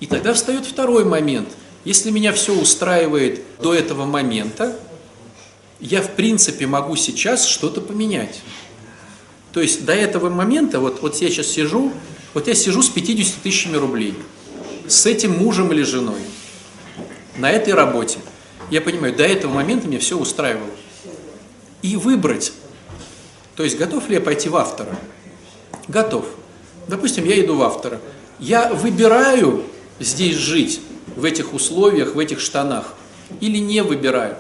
И 0.00 0.07
тогда 0.07 0.33
встает 0.35 0.64
второй 0.64 1.04
момент. 1.04 1.48
Если 1.85 2.11
меня 2.11 2.33
все 2.33 2.54
устраивает 2.54 3.42
до 3.61 3.74
этого 3.74 4.04
момента, 4.04 4.78
я 5.81 6.02
в 6.02 6.11
принципе 6.14 6.66
могу 6.66 6.96
сейчас 6.96 7.46
что-то 7.46 7.81
поменять. 7.81 8.40
То 9.52 9.61
есть 9.61 9.85
до 9.85 9.94
этого 9.94 10.28
момента, 10.28 10.81
вот, 10.81 11.00
вот 11.02 11.16
я 11.16 11.31
сейчас 11.31 11.46
сижу, 11.46 11.92
вот 12.35 12.46
я 12.46 12.54
сижу 12.54 12.83
с 12.83 12.88
50 12.88 13.42
тысячами 13.42 13.76
рублей, 13.76 14.14
с 14.87 15.07
этим 15.07 15.38
мужем 15.38 15.72
или 15.72 15.83
женой, 15.83 16.20
на 17.38 17.51
этой 17.51 17.74
работе. 17.74 18.18
Я 18.70 18.81
понимаю, 18.81 19.14
до 19.14 19.24
этого 19.24 19.53
момента 19.53 19.88
меня 19.88 19.98
все 19.98 20.18
устраивало. 20.18 20.70
И 21.81 21.96
выбрать, 21.96 22.53
то 23.57 23.62
есть 23.62 23.79
готов 23.79 24.09
ли 24.09 24.16
я 24.16 24.20
пойти 24.20 24.48
в 24.48 24.57
автора? 24.57 24.96
Готов. 25.87 26.27
Допустим, 26.88 27.24
я 27.24 27.40
иду 27.40 27.57
в 27.57 27.62
автора. 27.62 28.01
Я 28.38 28.72
выбираю 28.72 29.64
здесь 30.01 30.37
жить, 30.37 30.81
в 31.16 31.24
этих 31.24 31.53
условиях, 31.55 32.14
в 32.14 32.18
этих 32.18 32.40
штанах, 32.40 32.94
или 33.40 33.59
не 33.59 33.83
выбираю. 33.83 34.37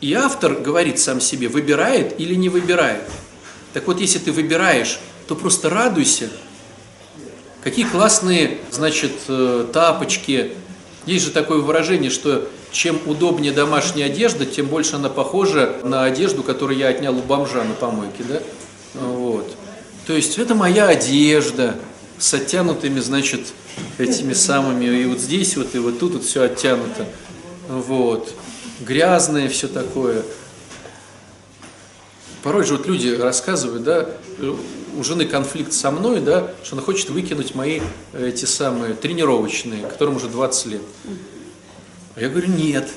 И 0.00 0.12
автор 0.14 0.54
говорит 0.54 0.98
сам 0.98 1.20
себе, 1.20 1.48
выбирает 1.48 2.20
или 2.20 2.34
не 2.34 2.48
выбирает. 2.48 3.02
Так 3.72 3.86
вот, 3.86 4.00
если 4.00 4.18
ты 4.18 4.32
выбираешь, 4.32 4.98
то 5.26 5.34
просто 5.34 5.70
радуйся. 5.70 6.30
Какие 7.62 7.84
классные, 7.84 8.58
значит, 8.70 9.12
э, 9.28 9.66
тапочки. 9.72 10.52
Есть 11.08 11.24
же 11.24 11.30
такое 11.30 11.60
выражение, 11.60 12.10
что 12.10 12.50
чем 12.70 13.00
удобнее 13.06 13.50
домашняя 13.50 14.08
одежда, 14.08 14.44
тем 14.44 14.66
больше 14.66 14.96
она 14.96 15.08
похожа 15.08 15.78
на 15.82 16.04
одежду, 16.04 16.42
которую 16.42 16.78
я 16.78 16.88
отнял 16.88 17.16
у 17.16 17.22
бомжа 17.22 17.64
на 17.64 17.72
помойке, 17.72 18.24
да? 18.28 18.42
Вот. 18.92 19.56
То 20.06 20.12
есть 20.12 20.36
это 20.36 20.54
моя 20.54 20.88
одежда 20.88 21.76
с 22.18 22.34
оттянутыми, 22.34 23.00
значит, 23.00 23.40
этими 23.96 24.34
самыми, 24.34 24.84
и 24.84 25.06
вот 25.06 25.18
здесь 25.18 25.56
вот, 25.56 25.74
и 25.74 25.78
вот 25.78 25.98
тут 25.98 26.12
вот 26.12 26.24
все 26.24 26.42
оттянуто. 26.42 27.06
Вот. 27.70 28.34
Грязное 28.80 29.48
все 29.48 29.66
такое. 29.66 30.22
Порой 32.42 32.66
же 32.66 32.76
вот 32.76 32.86
люди 32.86 33.08
рассказывают, 33.08 33.82
да, 33.82 34.10
у 34.98 35.04
жены 35.04 35.26
конфликт 35.26 35.72
со 35.72 35.92
мной, 35.92 36.20
да, 36.20 36.50
что 36.64 36.74
она 36.74 36.82
хочет 36.82 37.08
выкинуть 37.10 37.54
мои 37.54 37.80
эти 38.12 38.46
самые 38.46 38.94
тренировочные, 38.94 39.86
которым 39.86 40.16
уже 40.16 40.26
20 40.26 40.66
лет. 40.66 40.82
А 42.16 42.20
я 42.20 42.28
говорю, 42.28 42.48
нет, 42.48 42.88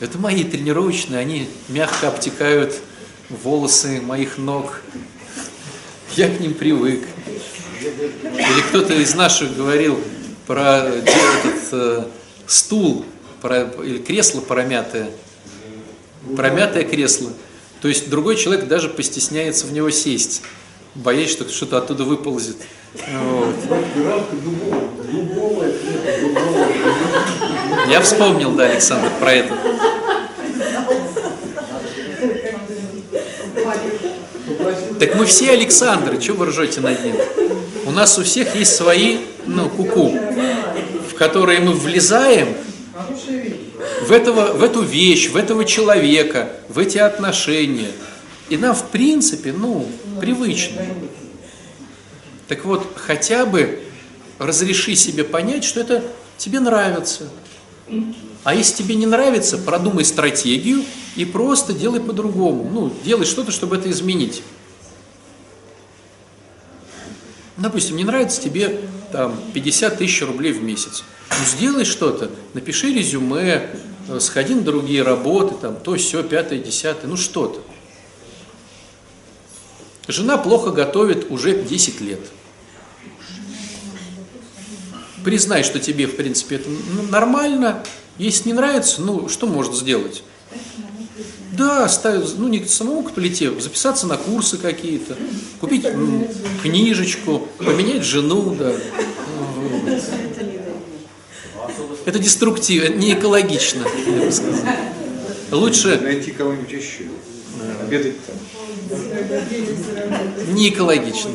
это 0.00 0.16
мои 0.16 0.42
тренировочные, 0.42 1.20
они 1.20 1.50
мягко 1.68 2.08
обтекают 2.08 2.80
волосы 3.28 4.00
моих 4.00 4.38
ног. 4.38 4.80
Я 6.16 6.34
к 6.34 6.40
ним 6.40 6.54
привык. 6.54 7.04
Или 7.82 8.60
кто-то 8.68 8.94
из 8.94 9.14
наших 9.14 9.54
говорил 9.54 10.00
про 10.46 10.88
де- 10.90 11.10
этот 11.10 11.72
э, 11.72 12.04
стул, 12.46 13.04
про, 13.42 13.64
или 13.84 13.98
кресло 13.98 14.40
промятое. 14.40 15.10
Промятое 16.36 16.84
кресло. 16.84 17.30
То 17.82 17.88
есть 17.88 18.08
другой 18.08 18.36
человек 18.36 18.66
даже 18.66 18.88
постесняется 18.88 19.66
в 19.66 19.72
него 19.72 19.90
сесть, 19.90 20.42
боясь, 20.94 21.30
что 21.30 21.48
что-то 21.48 21.78
оттуда 21.78 22.04
выползет. 22.04 22.56
Я 27.88 28.00
вспомнил, 28.00 28.52
да, 28.52 28.64
Александр, 28.64 29.10
про 29.20 29.32
это. 29.32 29.54
Так 34.98 35.16
мы 35.16 35.24
все 35.24 35.50
Александры, 35.50 36.18
чего 36.20 36.38
вы 36.38 36.46
ржете 36.46 36.80
над 36.80 37.04
ним? 37.04 37.16
У 37.86 37.90
нас 37.90 38.18
у 38.18 38.22
всех 38.22 38.54
есть 38.54 38.76
свои, 38.76 39.18
ну, 39.46 39.68
куку, 39.68 40.16
в 41.10 41.14
которые 41.14 41.60
мы 41.60 41.72
влезаем 41.72 42.54
в, 44.02 44.12
этого, 44.12 44.52
в 44.52 44.62
эту 44.62 44.82
вещь, 44.82 45.30
в 45.30 45.36
этого 45.36 45.64
человека, 45.64 46.50
в 46.68 46.78
эти 46.78 46.98
отношения. 46.98 47.90
И 48.52 48.58
нам, 48.58 48.74
в 48.74 48.90
принципе, 48.90 49.50
ну, 49.50 49.88
привычно. 50.20 50.84
Так 52.48 52.66
вот, 52.66 52.86
хотя 52.96 53.46
бы 53.46 53.82
разреши 54.38 54.94
себе 54.94 55.24
понять, 55.24 55.64
что 55.64 55.80
это 55.80 56.04
тебе 56.36 56.60
нравится. 56.60 57.30
А 58.44 58.54
если 58.54 58.82
тебе 58.82 58.96
не 58.96 59.06
нравится, 59.06 59.56
продумай 59.56 60.04
стратегию 60.04 60.84
и 61.16 61.24
просто 61.24 61.72
делай 61.72 61.98
по-другому. 61.98 62.68
Ну, 62.70 62.92
делай 63.02 63.24
что-то, 63.24 63.52
чтобы 63.52 63.76
это 63.76 63.90
изменить. 63.90 64.42
Допустим, 67.56 67.96
не 67.96 68.04
нравится 68.04 68.38
тебе 68.38 68.82
там 69.12 69.34
50 69.54 69.96
тысяч 69.96 70.20
рублей 70.20 70.52
в 70.52 70.62
месяц. 70.62 71.04
Ну, 71.30 71.36
сделай 71.46 71.86
что-то, 71.86 72.30
напиши 72.52 72.92
резюме, 72.92 73.70
э, 74.08 74.20
сходи 74.20 74.54
на 74.54 74.60
другие 74.60 75.02
работы, 75.02 75.54
там, 75.54 75.76
то, 75.76 75.96
все, 75.96 76.22
пятое, 76.22 76.58
десятое, 76.58 77.08
ну 77.08 77.16
что-то. 77.16 77.62
Жена 80.08 80.36
плохо 80.36 80.70
готовит 80.70 81.30
уже 81.30 81.62
10 81.62 82.00
лет. 82.00 82.20
Признай, 85.24 85.62
что 85.62 85.78
тебе, 85.78 86.06
в 86.06 86.16
принципе, 86.16 86.56
это 86.56 86.68
ну, 86.68 87.02
нормально. 87.02 87.84
Если 88.18 88.48
не 88.48 88.54
нравится, 88.54 89.00
ну, 89.00 89.28
что 89.28 89.46
может 89.46 89.74
сделать? 89.74 90.24
Да, 91.52 91.88
ставить, 91.88 92.36
ну, 92.38 92.48
не 92.48 92.64
самому 92.64 93.04
к 93.04 93.12
плите, 93.12 93.58
записаться 93.60 94.06
на 94.06 94.16
курсы 94.16 94.56
какие-то, 94.56 95.16
купить 95.60 95.84
м, 95.84 96.26
книжечку, 96.62 97.46
поменять 97.58 98.04
жену, 98.04 98.56
да. 98.58 98.72
Это 102.04 102.18
деструктивно, 102.18 102.86
это 102.86 102.94
не 102.94 103.12
экологично, 103.12 103.84
я 104.06 104.24
бы 104.26 104.32
сказал. 104.32 104.64
Лучше 105.52 106.00
Найти 106.00 106.32
кого-нибудь 106.32 106.72
еще. 106.72 107.04
Обедать 107.82 108.16
там. 108.26 108.36
Не 110.48 110.68
экологично. 110.70 111.30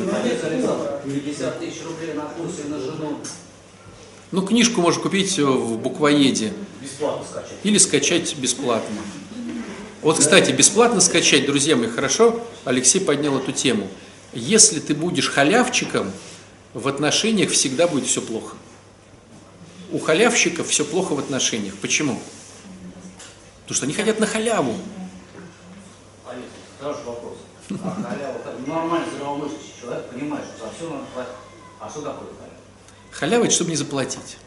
50 1.06 1.60
тысяч 1.60 1.84
рублей 1.86 2.14
на 2.14 2.24
курсы 2.24 2.62
и 2.66 2.70
на 2.70 2.80
жену 2.80 3.18
Ну, 4.32 4.42
книжку 4.46 4.82
можно 4.82 5.02
купить 5.02 5.38
в 5.40 5.78
буквоеде 5.78 6.54
бесплатно 6.82 7.26
скачать. 7.30 7.58
или 7.64 7.78
скачать 7.78 8.36
бесплатно. 8.38 8.98
Вот, 10.02 10.20
кстати, 10.20 10.52
бесплатно 10.52 11.02
скачать, 11.02 11.46
друзья 11.46 11.76
мои, 11.76 11.88
хорошо, 11.90 12.42
Алексей 12.66 13.00
поднял 13.00 13.38
эту 13.38 13.52
тему. 13.52 13.88
Если 14.34 14.80
ты 14.80 14.94
будешь 14.94 15.30
халявчиком, 15.30 16.12
в 16.74 16.88
отношениях 16.88 17.50
всегда 17.52 17.88
будет 17.88 18.06
все 18.06 18.22
плохо. 18.22 18.56
У 19.92 20.00
халявщиков 20.00 20.68
все 20.68 20.86
плохо 20.86 21.14
в 21.14 21.20
отношениях. 21.20 21.74
Почему? 21.82 22.22
Потому 23.64 23.76
что 23.76 23.86
они 23.86 23.94
хотят 23.94 24.20
на 24.20 24.28
халяву. 24.28 24.76
Олег, 26.30 26.98
вопрос. 27.06 27.38
А 27.70 28.02
халява, 28.02 28.40
как 28.44 28.68
нормальный 28.68 29.08
здравомыслящий 29.16 29.74
человек 29.82 30.06
понимает, 30.10 30.46
что 30.56 30.66
за 30.68 30.72
все 30.74 30.90
надо 30.90 31.06
платить. 31.14 31.34
А 31.80 31.90
что 31.90 32.02
такое 32.02 32.28
халява? 32.40 32.54
Халява– 33.12 33.44
это 33.46 33.54
чтобы 33.54 33.72
не 33.72 33.76
заплатить. 33.76 34.38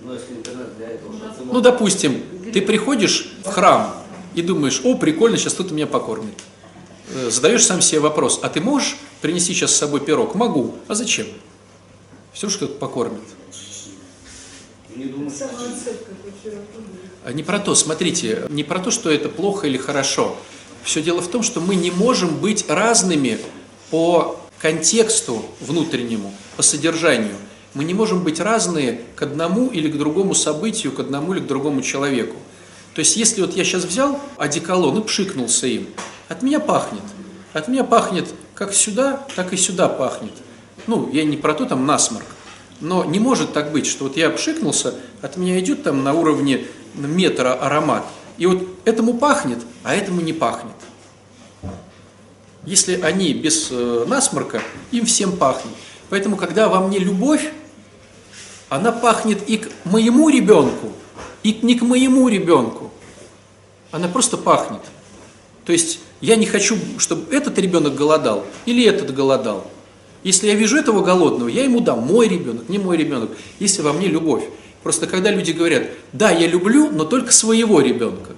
Ну, 0.00 0.14
если 0.14 0.32
интернет 0.32 0.76
для 0.78 0.88
этого, 0.88 1.12
Ну, 1.44 1.60
допустим, 1.60 2.22
ты 2.52 2.62
приходишь 2.62 3.32
в 3.44 3.50
храм 3.50 3.94
и 4.34 4.40
думаешь, 4.42 4.80
о, 4.84 4.96
прикольно, 4.96 5.36
сейчас 5.36 5.54
кто-то 5.54 5.74
меня 5.74 5.86
покормит. 5.86 6.38
Э, 7.12 7.28
Задаешь 7.28 7.64
сам 7.66 7.82
себе 7.82 8.00
вопрос, 8.00 8.40
а 8.42 8.48
ты 8.48 8.60
можешь 8.62 8.96
принеси 9.20 9.52
сейчас 9.52 9.72
с 9.72 9.76
собой 9.76 10.00
пирог. 10.00 10.34
Могу. 10.34 10.74
А 10.88 10.94
зачем? 10.94 11.26
Все 12.32 12.48
же 12.48 12.56
кто-то 12.56 12.74
покормит. 12.74 13.20
Не 14.96 15.04
думаю, 15.04 15.30
что. 15.30 15.50
А 17.24 17.32
Не 17.32 17.42
про 17.42 17.58
то, 17.58 17.74
смотрите, 17.74 18.46
не 18.48 18.64
про 18.64 18.78
то, 18.78 18.90
что 18.90 19.10
это 19.10 19.28
плохо 19.28 19.66
или 19.66 19.76
хорошо. 19.76 20.36
Все 20.82 21.02
дело 21.02 21.20
в 21.20 21.28
том, 21.28 21.42
что 21.42 21.60
мы 21.60 21.74
не 21.74 21.90
можем 21.90 22.36
быть 22.36 22.68
разными 22.68 23.38
по 23.90 24.40
контексту 24.58 25.44
внутреннему, 25.60 26.32
по 26.56 26.62
содержанию. 26.62 27.34
Мы 27.74 27.84
не 27.84 27.94
можем 27.94 28.24
быть 28.24 28.40
разные 28.40 29.00
к 29.14 29.22
одному 29.22 29.68
или 29.68 29.88
к 29.88 29.96
другому 29.96 30.34
событию, 30.34 30.92
к 30.92 31.00
одному 31.00 31.34
или 31.34 31.40
к 31.40 31.46
другому 31.46 31.82
человеку. 31.82 32.36
То 32.94 33.00
есть, 33.00 33.16
если 33.16 33.40
вот 33.40 33.54
я 33.54 33.64
сейчас 33.64 33.84
взял 33.84 34.20
одеколон 34.36 34.98
и 34.98 35.02
пшикнулся 35.02 35.66
им, 35.66 35.86
от 36.28 36.42
меня 36.42 36.60
пахнет. 36.60 37.02
От 37.52 37.68
меня 37.68 37.84
пахнет 37.84 38.28
как 38.54 38.74
сюда, 38.74 39.24
так 39.36 39.52
и 39.52 39.56
сюда 39.56 39.88
пахнет. 39.88 40.32
Ну, 40.86 41.08
я 41.12 41.24
не 41.24 41.36
про 41.36 41.54
то 41.54 41.64
там 41.64 41.86
насморк. 41.86 42.26
Но 42.80 43.04
не 43.04 43.18
может 43.18 43.52
так 43.52 43.72
быть, 43.72 43.86
что 43.86 44.04
вот 44.04 44.16
я 44.16 44.30
пшикнулся, 44.30 44.94
от 45.22 45.36
меня 45.36 45.58
идет 45.60 45.82
там 45.82 46.02
на 46.02 46.14
уровне 46.14 46.66
метра 46.94 47.54
аромат. 47.54 48.04
И 48.38 48.46
вот 48.46 48.66
этому 48.84 49.14
пахнет, 49.14 49.58
а 49.82 49.94
этому 49.94 50.20
не 50.20 50.32
пахнет. 50.32 50.74
Если 52.66 53.00
они 53.00 53.32
без 53.32 53.68
э, 53.70 54.04
насморка, 54.06 54.62
им 54.90 55.06
всем 55.06 55.36
пахнет. 55.36 55.72
Поэтому, 56.10 56.36
когда 56.36 56.68
во 56.68 56.80
мне 56.80 56.98
любовь, 56.98 57.52
она 58.68 58.92
пахнет 58.92 59.48
и 59.48 59.58
к 59.58 59.68
моему 59.84 60.28
ребенку, 60.28 60.92
и 61.42 61.58
не 61.62 61.74
к 61.74 61.82
моему 61.82 62.28
ребенку. 62.28 62.90
Она 63.90 64.08
просто 64.08 64.36
пахнет. 64.36 64.82
То 65.64 65.72
есть 65.72 66.00
я 66.20 66.36
не 66.36 66.46
хочу, 66.46 66.76
чтобы 66.98 67.34
этот 67.34 67.58
ребенок 67.58 67.94
голодал 67.94 68.44
или 68.66 68.84
этот 68.84 69.14
голодал. 69.14 69.66
Если 70.22 70.48
я 70.48 70.54
вижу 70.54 70.76
этого 70.76 71.02
голодного, 71.02 71.48
я 71.48 71.64
ему 71.64 71.80
дам 71.80 72.00
мой 72.00 72.28
ребенок, 72.28 72.68
не 72.68 72.78
мой 72.78 72.96
ребенок, 72.96 73.30
если 73.58 73.80
во 73.80 73.92
мне 73.92 74.06
любовь. 74.06 74.44
Просто 74.82 75.06
когда 75.06 75.30
люди 75.30 75.52
говорят, 75.52 75.88
да, 76.12 76.30
я 76.30 76.46
люблю, 76.46 76.90
но 76.90 77.04
только 77.04 77.32
своего 77.32 77.80
ребенка, 77.80 78.32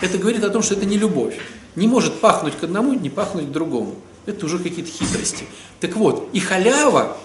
это 0.00 0.18
говорит 0.18 0.44
о 0.44 0.50
том, 0.50 0.62
что 0.62 0.74
это 0.74 0.86
не 0.86 0.96
любовь. 0.96 1.36
Не 1.76 1.86
может 1.86 2.20
пахнуть 2.20 2.56
к 2.56 2.64
одному, 2.64 2.92
не 2.92 3.10
пахнуть 3.10 3.46
к 3.46 3.50
другому. 3.50 3.94
Это 4.26 4.46
уже 4.46 4.58
какие-то 4.58 4.90
хитрости. 4.90 5.44
Так 5.80 5.96
вот, 5.96 6.28
и 6.32 6.40
халява, 6.40 7.16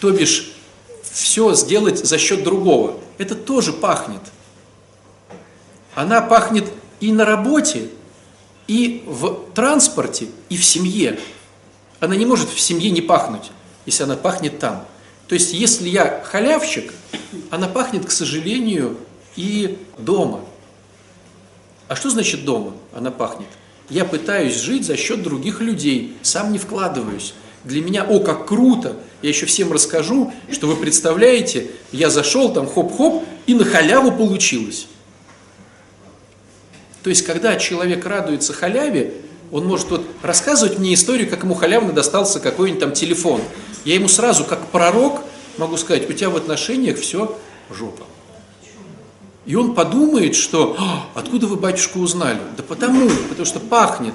то 0.00 0.10
бишь 0.10 0.52
все 1.02 1.54
сделать 1.54 2.04
за 2.04 2.18
счет 2.18 2.44
другого, 2.44 2.98
это 3.18 3.34
тоже 3.34 3.72
пахнет. 3.72 4.20
Она 5.94 6.20
пахнет 6.20 6.70
и 7.00 7.12
на 7.12 7.24
работе, 7.24 7.88
и 8.66 9.02
в 9.06 9.50
транспорте, 9.54 10.28
и 10.48 10.56
в 10.56 10.64
семье. 10.64 11.18
Она 12.00 12.14
не 12.14 12.26
может 12.26 12.50
в 12.50 12.60
семье 12.60 12.90
не 12.90 13.00
пахнуть, 13.00 13.50
если 13.86 14.04
она 14.04 14.16
пахнет 14.16 14.58
там. 14.58 14.84
То 15.26 15.34
есть, 15.34 15.52
если 15.52 15.88
я 15.88 16.22
халявщик, 16.24 16.92
она 17.50 17.68
пахнет, 17.68 18.04
к 18.06 18.10
сожалению, 18.10 18.96
и 19.36 19.78
дома. 19.98 20.40
А 21.88 21.96
что 21.96 22.10
значит 22.10 22.44
дома 22.44 22.74
она 22.94 23.10
пахнет? 23.10 23.48
Я 23.88 24.04
пытаюсь 24.04 24.54
жить 24.54 24.84
за 24.84 24.96
счет 24.96 25.22
других 25.22 25.60
людей, 25.60 26.16
сам 26.22 26.52
не 26.52 26.58
вкладываюсь. 26.58 27.34
Для 27.64 27.82
меня, 27.82 28.04
о, 28.04 28.20
как 28.20 28.46
круто, 28.46 28.96
я 29.22 29.30
еще 29.30 29.46
всем 29.46 29.72
расскажу, 29.72 30.32
что 30.52 30.66
вы 30.66 30.76
представляете, 30.76 31.70
я 31.90 32.10
зашел 32.10 32.52
там 32.52 32.66
хоп-хоп, 32.68 33.24
и 33.46 33.54
на 33.54 33.64
халяву 33.64 34.12
получилось. 34.12 34.86
То 37.02 37.10
есть, 37.10 37.24
когда 37.24 37.56
человек 37.56 38.04
радуется 38.04 38.52
халяве, 38.52 39.14
он 39.50 39.66
может 39.66 39.90
вот 39.90 40.06
рассказывать 40.22 40.78
мне 40.78 40.92
историю, 40.92 41.28
как 41.30 41.42
ему 41.42 41.54
халявно 41.54 41.92
достался 41.92 42.38
какой-нибудь 42.38 42.80
там 42.80 42.92
телефон. 42.92 43.40
Я 43.86 43.94
ему 43.94 44.08
сразу, 44.08 44.44
как 44.44 44.66
пророк, 44.66 45.22
могу 45.56 45.78
сказать, 45.78 46.08
у 46.08 46.12
тебя 46.12 46.28
в 46.28 46.36
отношениях 46.36 46.98
все 46.98 47.38
жопа. 47.70 48.04
И 49.48 49.54
он 49.54 49.74
подумает, 49.74 50.36
что 50.36 50.76
«А, 50.78 51.08
откуда 51.14 51.46
вы, 51.46 51.56
батюшка, 51.56 51.96
узнали? 51.96 52.38
Да 52.58 52.62
потому, 52.62 53.08
потому 53.30 53.46
что 53.46 53.58
пахнет. 53.58 54.12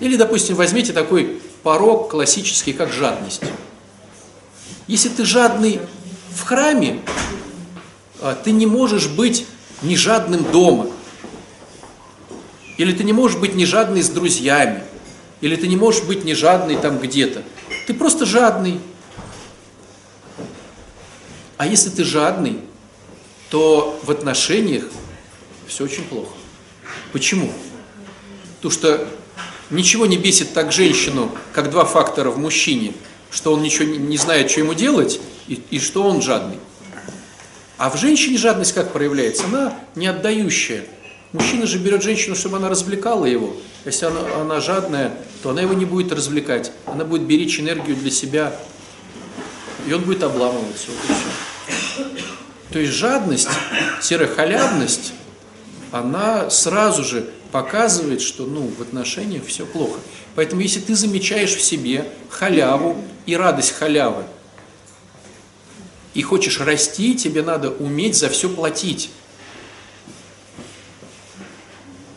Или, 0.00 0.16
допустим, 0.16 0.56
возьмите 0.56 0.94
такой 0.94 1.42
порог 1.62 2.10
классический, 2.10 2.72
как 2.72 2.90
жадность. 2.90 3.42
Если 4.86 5.10
ты 5.10 5.26
жадный 5.26 5.82
в 6.30 6.44
храме, 6.44 7.02
а, 8.22 8.34
ты 8.34 8.52
не 8.52 8.64
можешь 8.64 9.08
быть 9.08 9.46
не 9.82 9.98
жадным 9.98 10.50
дома. 10.50 10.86
Или 12.78 12.92
ты 12.94 13.04
не 13.04 13.12
можешь 13.12 13.36
быть 13.36 13.54
не 13.54 13.66
жадный 13.66 14.02
с 14.02 14.08
друзьями. 14.08 14.82
Или 15.42 15.56
ты 15.56 15.68
не 15.68 15.76
можешь 15.76 16.04
быть 16.04 16.24
не 16.24 16.32
жадный 16.32 16.76
там 16.76 16.98
где-то. 16.98 17.42
Ты 17.86 17.92
просто 17.92 18.24
жадный. 18.24 18.80
А 21.58 21.66
если 21.66 21.90
ты 21.90 22.02
жадный, 22.02 22.62
то 23.54 23.96
в 24.02 24.10
отношениях 24.10 24.82
все 25.68 25.84
очень 25.84 26.02
плохо. 26.02 26.32
Почему? 27.12 27.52
Потому 28.56 28.72
что 28.72 29.08
ничего 29.70 30.06
не 30.06 30.16
бесит 30.16 30.52
так 30.54 30.72
женщину, 30.72 31.30
как 31.52 31.70
два 31.70 31.84
фактора 31.84 32.30
в 32.32 32.38
мужчине, 32.38 32.94
что 33.30 33.52
он 33.52 33.62
ничего 33.62 33.84
не- 33.84 34.16
знает, 34.16 34.50
что 34.50 34.58
ему 34.58 34.74
делать, 34.74 35.20
и, 35.46 35.62
и 35.70 35.78
что 35.78 36.02
он 36.02 36.20
жадный. 36.20 36.58
А 37.78 37.90
в 37.90 37.96
женщине 37.96 38.38
жадность 38.38 38.72
как 38.72 38.92
проявляется? 38.92 39.44
Она 39.44 39.78
не 39.94 40.08
отдающая. 40.08 40.84
Мужчина 41.30 41.68
же 41.68 41.78
берет 41.78 42.02
женщину, 42.02 42.34
чтобы 42.34 42.56
она 42.56 42.68
развлекала 42.68 43.24
его. 43.24 43.54
Если 43.84 44.06
она, 44.06 44.20
она 44.40 44.60
жадная, 44.60 45.16
то 45.44 45.50
она 45.50 45.60
его 45.62 45.74
не 45.74 45.84
будет 45.84 46.10
развлекать. 46.10 46.72
Она 46.86 47.04
будет 47.04 47.22
беречь 47.22 47.60
энергию 47.60 47.94
для 47.94 48.10
себя. 48.10 48.52
И 49.86 49.92
он 49.92 50.02
будет 50.02 50.24
обламываться. 50.24 50.88
Вот 50.88 50.98
и 51.08 51.12
всё. 51.12 51.43
То 52.74 52.80
есть 52.80 52.92
жадность, 52.94 53.46
халявность, 54.34 55.12
она 55.92 56.50
сразу 56.50 57.04
же 57.04 57.30
показывает, 57.52 58.20
что 58.20 58.46
ну, 58.46 58.66
в 58.66 58.82
отношениях 58.82 59.46
все 59.46 59.64
плохо. 59.64 60.00
Поэтому 60.34 60.60
если 60.60 60.80
ты 60.80 60.96
замечаешь 60.96 61.54
в 61.54 61.62
себе 61.62 62.10
халяву 62.30 63.00
и 63.26 63.36
радость 63.36 63.74
халявы, 63.74 64.24
и 66.14 66.22
хочешь 66.22 66.58
расти, 66.58 67.14
тебе 67.14 67.42
надо 67.42 67.70
уметь 67.70 68.16
за 68.16 68.28
все 68.28 68.48
платить. 68.48 69.08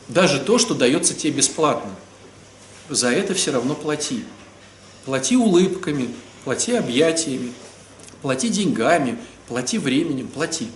Даже 0.07 0.39
то, 0.39 0.57
что 0.57 0.73
дается 0.73 1.13
тебе 1.13 1.33
бесплатно. 1.33 1.91
За 2.89 3.11
это 3.11 3.35
все 3.35 3.51
равно 3.51 3.75
плати. 3.75 4.23
Плати 5.05 5.37
улыбками, 5.37 6.09
плати 6.43 6.73
объятиями, 6.73 7.53
плати 8.23 8.49
деньгами, 8.49 9.19
плати 9.47 9.77
временем, 9.77 10.27
плати. 10.27 10.67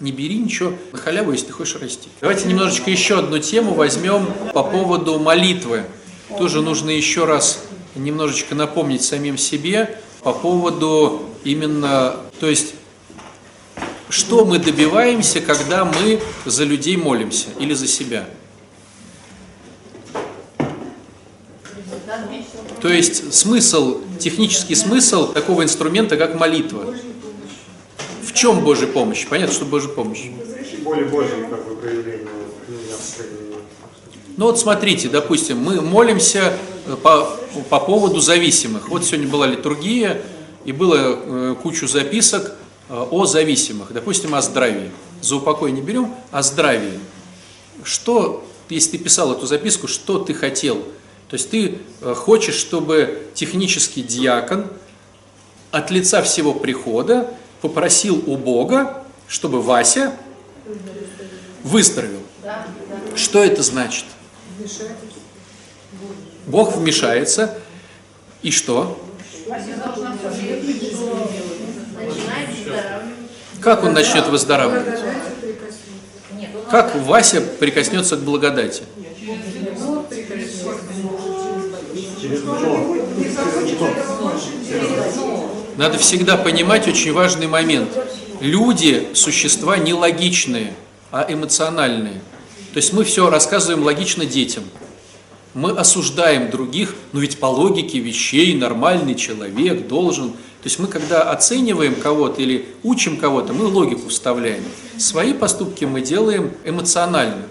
Не 0.00 0.12
бери 0.12 0.38
ничего 0.38 0.74
на 0.92 0.98
халяву, 0.98 1.32
если 1.32 1.46
ты 1.46 1.52
хочешь 1.52 1.76
расти. 1.76 2.08
Давайте 2.20 2.48
немножечко 2.48 2.90
еще 2.90 3.18
одну 3.18 3.38
тему 3.38 3.74
возьмем 3.74 4.26
по 4.52 4.62
поводу 4.62 5.18
молитвы. 5.18 5.84
Тоже 6.36 6.60
нужно 6.60 6.90
еще 6.90 7.24
раз 7.24 7.62
немножечко 7.94 8.54
напомнить 8.54 9.02
самим 9.02 9.38
себе 9.38 9.98
по 10.22 10.32
поводу 10.32 11.22
именно, 11.44 12.16
то 12.40 12.48
есть, 12.48 12.74
что 14.10 14.44
мы 14.44 14.58
добиваемся, 14.58 15.40
когда 15.40 15.84
мы 15.84 16.20
за 16.44 16.64
людей 16.64 16.96
молимся 16.96 17.48
или 17.58 17.72
за 17.72 17.86
себя. 17.86 18.28
То 22.82 22.88
есть 22.88 23.32
смысл, 23.32 24.00
технический 24.18 24.74
смысл 24.74 25.32
такого 25.32 25.62
инструмента, 25.62 26.16
как 26.16 26.38
молитва. 26.38 26.94
В 28.26 28.32
чем 28.32 28.64
Божья 28.64 28.88
помощь? 28.88 29.24
Понятно, 29.26 29.54
что 29.54 29.64
Божья 29.64 29.88
помощь. 29.88 30.24
Более 30.82 31.06
Божьей 31.06 31.46
как 31.48 31.66
бы 31.68 31.76
проявление. 31.76 32.26
Ну 34.36 34.46
вот 34.46 34.58
смотрите, 34.58 35.08
допустим, 35.08 35.58
мы 35.58 35.80
молимся 35.80 36.58
э, 36.86 36.96
по, 37.02 37.24
по 37.70 37.80
поводу 37.80 38.20
зависимых. 38.20 38.88
Вот 38.88 39.04
сегодня 39.04 39.28
была 39.28 39.46
литургия, 39.46 40.20
и 40.64 40.72
было 40.72 40.96
э, 40.98 41.54
кучу 41.62 41.86
записок 41.86 42.56
э, 42.88 43.06
о 43.10 43.26
зависимых. 43.26 43.92
Допустим, 43.92 44.34
о 44.34 44.42
здравии. 44.42 44.90
За 45.22 45.36
упокой 45.36 45.70
не 45.70 45.80
берем, 45.80 46.12
о 46.32 46.42
здравии. 46.42 46.98
Что, 47.84 48.44
если 48.68 48.98
ты 48.98 48.98
писал 48.98 49.32
эту 49.32 49.46
записку, 49.46 49.86
что 49.86 50.18
ты 50.18 50.34
хотел? 50.34 50.76
То 51.28 51.34
есть 51.34 51.50
ты 51.50 51.78
хочешь, 52.00 52.54
чтобы 52.54 53.28
технический 53.34 54.02
диакон 54.02 54.66
от 55.70 55.90
лица 55.90 56.22
всего 56.22 56.54
прихода 56.54 57.32
попросил 57.60 58.22
у 58.26 58.36
Бога, 58.36 59.02
чтобы 59.28 59.62
Вася 59.62 60.14
выздоровел. 61.62 62.20
Что 63.14 63.42
это 63.42 63.62
значит? 63.62 64.04
Бог 66.46 66.76
вмешается, 66.76 67.58
и 68.42 68.50
что? 68.50 68.98
Как 73.60 73.82
он 73.84 73.92
начнет 73.94 74.28
выздоравливать? 74.28 75.00
Как 76.70 76.94
Вася 76.96 77.40
прикоснется 77.40 78.16
к 78.16 78.20
благодати? 78.20 78.82
Бог 79.78 80.08
прикоснется. 80.08 80.76
Через. 82.20 82.42
Надо 85.76 85.98
всегда 85.98 86.38
понимать 86.38 86.88
очень 86.88 87.12
важный 87.12 87.48
момент. 87.48 87.90
Люди– 88.40 89.08
существа 89.14 89.76
не 89.76 89.92
логичные, 89.92 90.72
а 91.10 91.26
эмоциональные. 91.28 92.22
То 92.72 92.78
есть 92.78 92.94
мы 92.94 93.04
все 93.04 93.28
рассказываем 93.28 93.84
логично 93.84 94.24
детям. 94.24 94.64
Мы 95.52 95.72
осуждаем 95.72 96.50
других, 96.50 96.94
но 97.12 97.20
ведь 97.20 97.38
по 97.38 97.46
логике 97.46 97.98
вещей 97.98 98.56
нормальный 98.56 99.14
человек 99.14 99.86
должен. 99.86 100.30
То 100.30 100.64
есть 100.64 100.78
мы 100.78 100.86
когда 100.86 101.30
оцениваем 101.30 101.94
кого-то 101.94 102.40
или 102.40 102.66
учим 102.82 103.18
кого-то, 103.18 103.52
мы 103.52 103.66
логику 103.66 104.08
вставляем. 104.08 104.64
Свои 104.96 105.34
поступки 105.34 105.84
мы 105.84 106.00
делаем 106.00 106.52
эмоционально. 106.64 107.48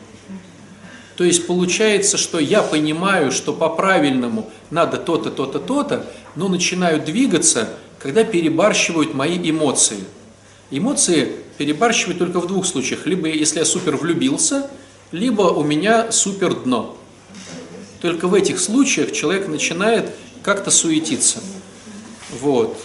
То 1.16 1.24
есть 1.24 1.48
получается, 1.48 2.18
что 2.18 2.40
я 2.40 2.62
понимаю, 2.62 3.32
что 3.32 3.54
по-правильному 3.54 4.50
надо 4.70 4.98
то-то, 4.98 5.30
то-то, 5.30 5.60
то-то, 5.60 6.06
но 6.36 6.50
начинаю 6.50 7.00
двигаться, 7.00 7.70
когда 8.06 8.24
перебарщивают 8.24 9.16
мои 9.16 9.36
эмоции. 9.50 9.98
Эмоции 10.70 11.38
перебарщивают 11.58 12.20
только 12.20 12.40
в 12.40 12.46
двух 12.46 12.68
случаях. 12.68 13.08
Либо 13.08 13.28
если 13.28 13.58
я 13.58 13.66
супер 13.66 13.98
влюбился, 13.98 14.70
либо 15.12 15.42
у 15.42 15.64
меня 15.64 16.12
супер 16.12 16.54
дно. 16.54 16.96
Только 18.02 18.28
в 18.28 18.36
этих 18.36 18.60
случаях 18.60 19.12
человек 19.12 19.48
начинает 19.48 20.14
как-то 20.44 20.70
суетиться. 20.70 21.40
Вот. 22.42 22.78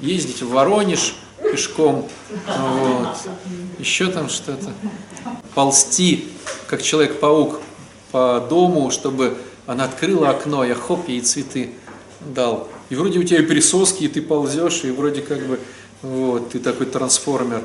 Ездить 0.00 0.40
в 0.40 0.48
Воронеж 0.48 1.16
пешком, 1.42 2.08
вот. 2.46 3.18
еще 3.78 4.06
там 4.06 4.30
что-то. 4.30 4.72
Ползти, 5.54 6.28
как 6.66 6.82
Человек-паук, 6.82 7.60
по 8.10 8.40
дому, 8.48 8.90
чтобы 8.90 9.36
она 9.66 9.84
открыла 9.84 10.30
окно, 10.30 10.64
я 10.64 10.74
хоп, 10.74 11.10
ей 11.10 11.20
цветы 11.20 11.72
дал. 12.20 12.70
И 12.94 12.96
вроде 12.96 13.18
у 13.18 13.24
тебя 13.24 13.40
и 13.40 13.42
присоски, 13.42 14.04
и 14.04 14.08
ты 14.08 14.22
ползешь, 14.22 14.84
и 14.84 14.92
вроде 14.92 15.20
как 15.20 15.44
бы 15.48 15.58
вот, 16.02 16.50
ты 16.50 16.60
такой 16.60 16.86
трансформер. 16.86 17.64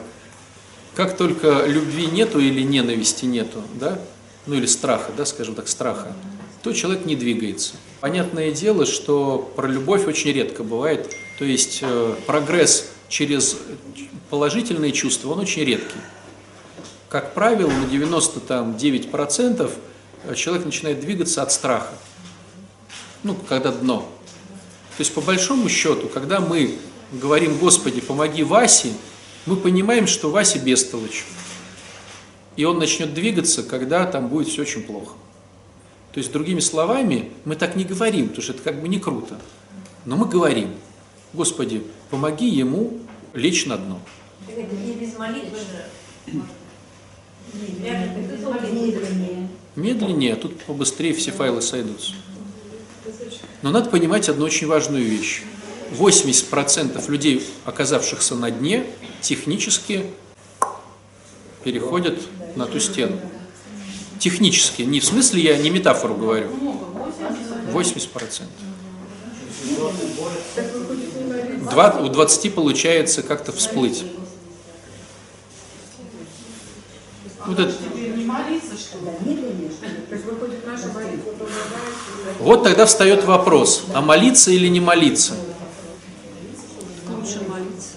Как 0.96 1.16
только 1.18 1.68
любви 1.68 2.08
нету 2.08 2.40
или 2.40 2.64
ненависти 2.64 3.26
нету, 3.26 3.62
да, 3.76 4.00
ну 4.48 4.56
или 4.56 4.66
страха, 4.66 5.12
да, 5.16 5.28
скажем 5.28 5.54
так, 5.54 5.68
страха, 5.68 6.16
то 6.64 6.74
человек 6.74 7.06
не 7.06 7.16
двигается. 7.16 7.76
Понятное 8.00 8.52
дело, 8.52 8.88
что 8.88 9.54
про 9.56 9.68
любовь 9.68 10.08
очень 10.08 10.32
редко 10.32 10.64
бывает, 10.64 11.16
то 11.38 11.46
есть 11.46 11.82
э, 11.84 12.16
прогресс 12.26 12.90
через 13.08 13.56
положительные 14.32 14.94
чувства, 14.94 15.34
он 15.34 15.42
очень 15.42 15.64
редкий. 15.64 16.00
Как 17.08 17.36
правило, 17.36 17.70
на 17.70 17.86
99% 17.86 19.72
человек 20.34 20.66
начинает 20.66 21.02
двигаться 21.02 21.44
от 21.44 21.52
страха, 21.52 21.94
ну, 23.22 23.36
когда 23.48 23.72
дно. 23.72 24.12
То 25.00 25.04
есть, 25.04 25.14
по 25.14 25.22
большому 25.22 25.70
счету, 25.70 26.10
когда 26.10 26.42
мы 26.42 26.76
говорим, 27.14 27.58
Господи, 27.58 28.02
помоги 28.02 28.44
Васе, 28.44 28.92
мы 29.46 29.56
понимаем, 29.56 30.08
что 30.08 30.30
Вася 30.30 30.60
бестолочь. 30.60 31.24
И 32.58 32.66
он 32.66 32.80
начнет 32.80 33.14
двигаться, 33.14 33.64
когда 33.64 34.06
там 34.06 34.28
будет 34.28 34.50
все 34.50 34.64
очень 34.64 34.84
плохо. 34.84 35.14
То 36.12 36.18
есть, 36.18 36.34
другими 36.34 36.60
словами, 36.60 37.32
мы 37.46 37.56
так 37.56 37.78
не 37.78 37.86
говорим, 37.86 38.28
потому 38.28 38.44
что 38.44 38.52
это 38.52 38.62
как 38.62 38.82
бы 38.82 38.90
не 38.90 39.00
круто. 39.00 39.40
Но 40.04 40.18
мы 40.18 40.26
говорим, 40.26 40.74
Господи, 41.32 41.82
помоги 42.10 42.50
ему 42.50 43.00
лечь 43.34 43.68
на 43.68 43.78
дно. 43.78 44.02
Не 44.50 44.96
без 44.96 45.18
молитвы 45.18 45.60
же. 45.60 46.44
Молитвы. 48.44 49.48
Медленнее, 49.78 50.34
а 50.34 50.36
тут 50.36 50.62
побыстрее 50.64 51.14
все 51.14 51.32
файлы 51.32 51.62
сойдутся. 51.62 52.16
Но 53.62 53.72
надо 53.72 53.90
понимать 53.90 54.30
одну 54.30 54.46
очень 54.46 54.68
важную 54.68 55.04
вещь. 55.04 55.44
80% 55.92 57.10
людей, 57.10 57.46
оказавшихся 57.66 58.36
на 58.36 58.52
дне, 58.52 58.86
технически 59.22 60.06
переходят 61.64 62.20
на 62.56 62.66
ту 62.66 62.80
стену. 62.80 63.20
Технически, 64.20 64.84
не 64.84 65.00
в 65.00 65.06
смысле 65.06 65.42
я 65.42 65.58
не 65.58 65.70
метафору 65.70 66.16
говорю. 66.16 66.50
80%. 67.74 68.44
Два, 71.70 72.00
у 72.00 72.10
20 72.10 72.54
получается 72.54 73.24
как-то 73.24 73.52
всплыть. 73.52 74.04
Вот 77.46 77.58
это, 77.58 77.74
Не 77.96 78.26
молиться, 78.26 78.78
что 78.78 78.98
ли? 78.98 79.40
То 80.10 80.16
есть 80.16 80.26
выходит 80.26 80.66
наша 80.66 80.88
молитва. 80.88 81.32
Вот 82.40 82.64
тогда 82.64 82.86
встает 82.86 83.24
вопрос, 83.24 83.84
а 83.94 84.02
молиться 84.02 84.52
или 84.52 84.68
не 84.68 84.80
молиться? 84.80 85.36
Лучше 87.08 87.42
молиться. 87.48 87.96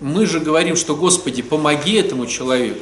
Мы 0.00 0.26
же 0.26 0.40
говорим, 0.40 0.76
что 0.76 0.94
Господи, 0.94 1.42
помоги 1.42 1.94
этому 1.94 2.26
человеку. 2.26 2.80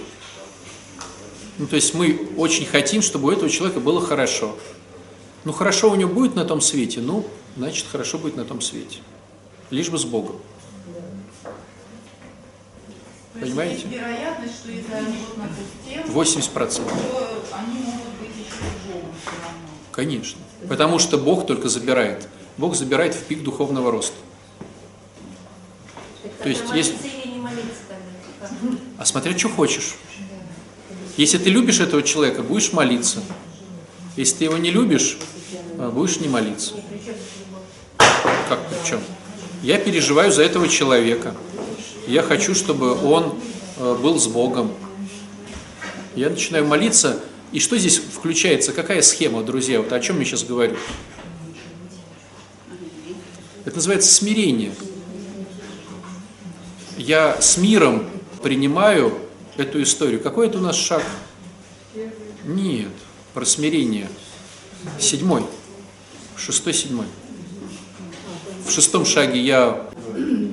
Ну, 1.56 1.66
то 1.66 1.76
есть 1.76 1.94
мы 1.94 2.28
очень 2.36 2.66
хотим, 2.66 3.00
чтобы 3.00 3.28
у 3.28 3.30
этого 3.30 3.48
человека 3.48 3.80
было 3.80 4.00
хорошо. 4.00 4.56
Ну, 5.44 5.52
хорошо 5.52 5.90
у 5.90 5.94
него 5.94 6.12
будет 6.12 6.34
на 6.34 6.44
том 6.44 6.60
свете, 6.60 7.00
ну, 7.00 7.24
значит, 7.56 7.86
хорошо 7.90 8.18
будет 8.18 8.36
на 8.36 8.44
том 8.44 8.60
свете. 8.60 8.98
Лишь 9.70 9.88
бы 9.88 9.98
с 9.98 10.04
Богом. 10.04 10.36
Понимаете? 13.40 13.74
есть 13.74 13.86
вероятность, 13.86 14.54
что 14.54 14.70
если 14.70 14.92
они 14.92 15.16
вот 15.28 15.38
на 15.38 15.48
ту 15.48 15.62
стену, 15.82 16.22
80%. 16.22 16.84
то 16.86 17.56
они 17.56 17.78
могут 17.80 18.14
быть 18.20 18.30
еще 18.30 18.62
равно. 19.42 19.68
Конечно. 19.90 20.40
Потому 20.68 20.98
что 20.98 21.18
Бог 21.18 21.46
только 21.46 21.68
забирает. 21.68 22.28
Бог 22.56 22.76
забирает 22.76 23.14
в 23.14 23.24
пик 23.24 23.42
духовного 23.42 23.90
роста. 23.90 24.16
То 26.42 26.48
есть 26.48 26.62
есть-? 26.72 26.94
А 28.98 29.04
смотря, 29.04 29.36
что 29.36 29.48
хочешь. 29.48 29.94
Если 31.16 31.38
ты 31.38 31.50
любишь 31.50 31.80
этого 31.80 32.02
человека, 32.02 32.42
будешь 32.42 32.72
молиться. 32.72 33.20
Если 34.16 34.36
ты 34.36 34.44
его 34.44 34.58
не 34.58 34.70
любишь, 34.70 35.18
а, 35.78 35.90
будешь 35.90 36.20
не 36.20 36.28
молиться. 36.28 36.74
Как 38.48 38.60
при 38.68 38.88
чем? 38.88 39.00
Я 39.62 39.78
переживаю 39.78 40.30
за 40.30 40.42
этого 40.42 40.68
человека. 40.68 41.34
Я 42.06 42.22
хочу, 42.22 42.54
чтобы 42.54 43.02
он 43.02 43.38
э, 43.78 43.98
был 44.02 44.18
с 44.18 44.26
Богом. 44.26 44.72
Я 46.14 46.28
начинаю 46.28 46.66
молиться. 46.66 47.20
И 47.50 47.60
что 47.60 47.78
здесь 47.78 47.98
включается? 47.98 48.72
Какая 48.72 49.00
схема, 49.00 49.42
друзья? 49.42 49.80
Вот 49.80 49.92
о 49.92 50.00
чем 50.00 50.18
я 50.18 50.24
сейчас 50.26 50.44
говорю? 50.44 50.76
Это 53.64 53.76
называется 53.76 54.12
смирение. 54.12 54.72
Я 56.98 57.40
с 57.40 57.56
миром 57.56 58.06
принимаю 58.42 59.16
эту 59.56 59.82
историю. 59.82 60.20
Какой 60.20 60.48
это 60.48 60.58
у 60.58 60.60
нас 60.60 60.76
шаг? 60.76 61.02
Нет, 62.44 62.92
про 63.32 63.46
смирение. 63.46 64.08
Седьмой. 64.98 65.46
Шестой, 66.36 66.74
седьмой. 66.74 67.06
В 68.66 68.70
шестом 68.70 69.06
шаге 69.06 69.40
я, 69.40 69.88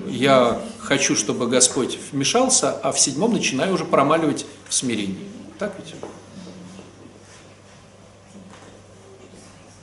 я 0.08 0.62
хочу, 0.82 1.16
чтобы 1.16 1.48
Господь 1.48 1.98
вмешался, 2.12 2.72
а 2.72 2.92
в 2.92 3.00
седьмом 3.00 3.34
начинаю 3.34 3.74
уже 3.74 3.86
промаливать 3.86 4.46
в 4.68 4.74
смирении. 4.74 5.28
Так 5.60 5.74
ведь? 5.78 5.94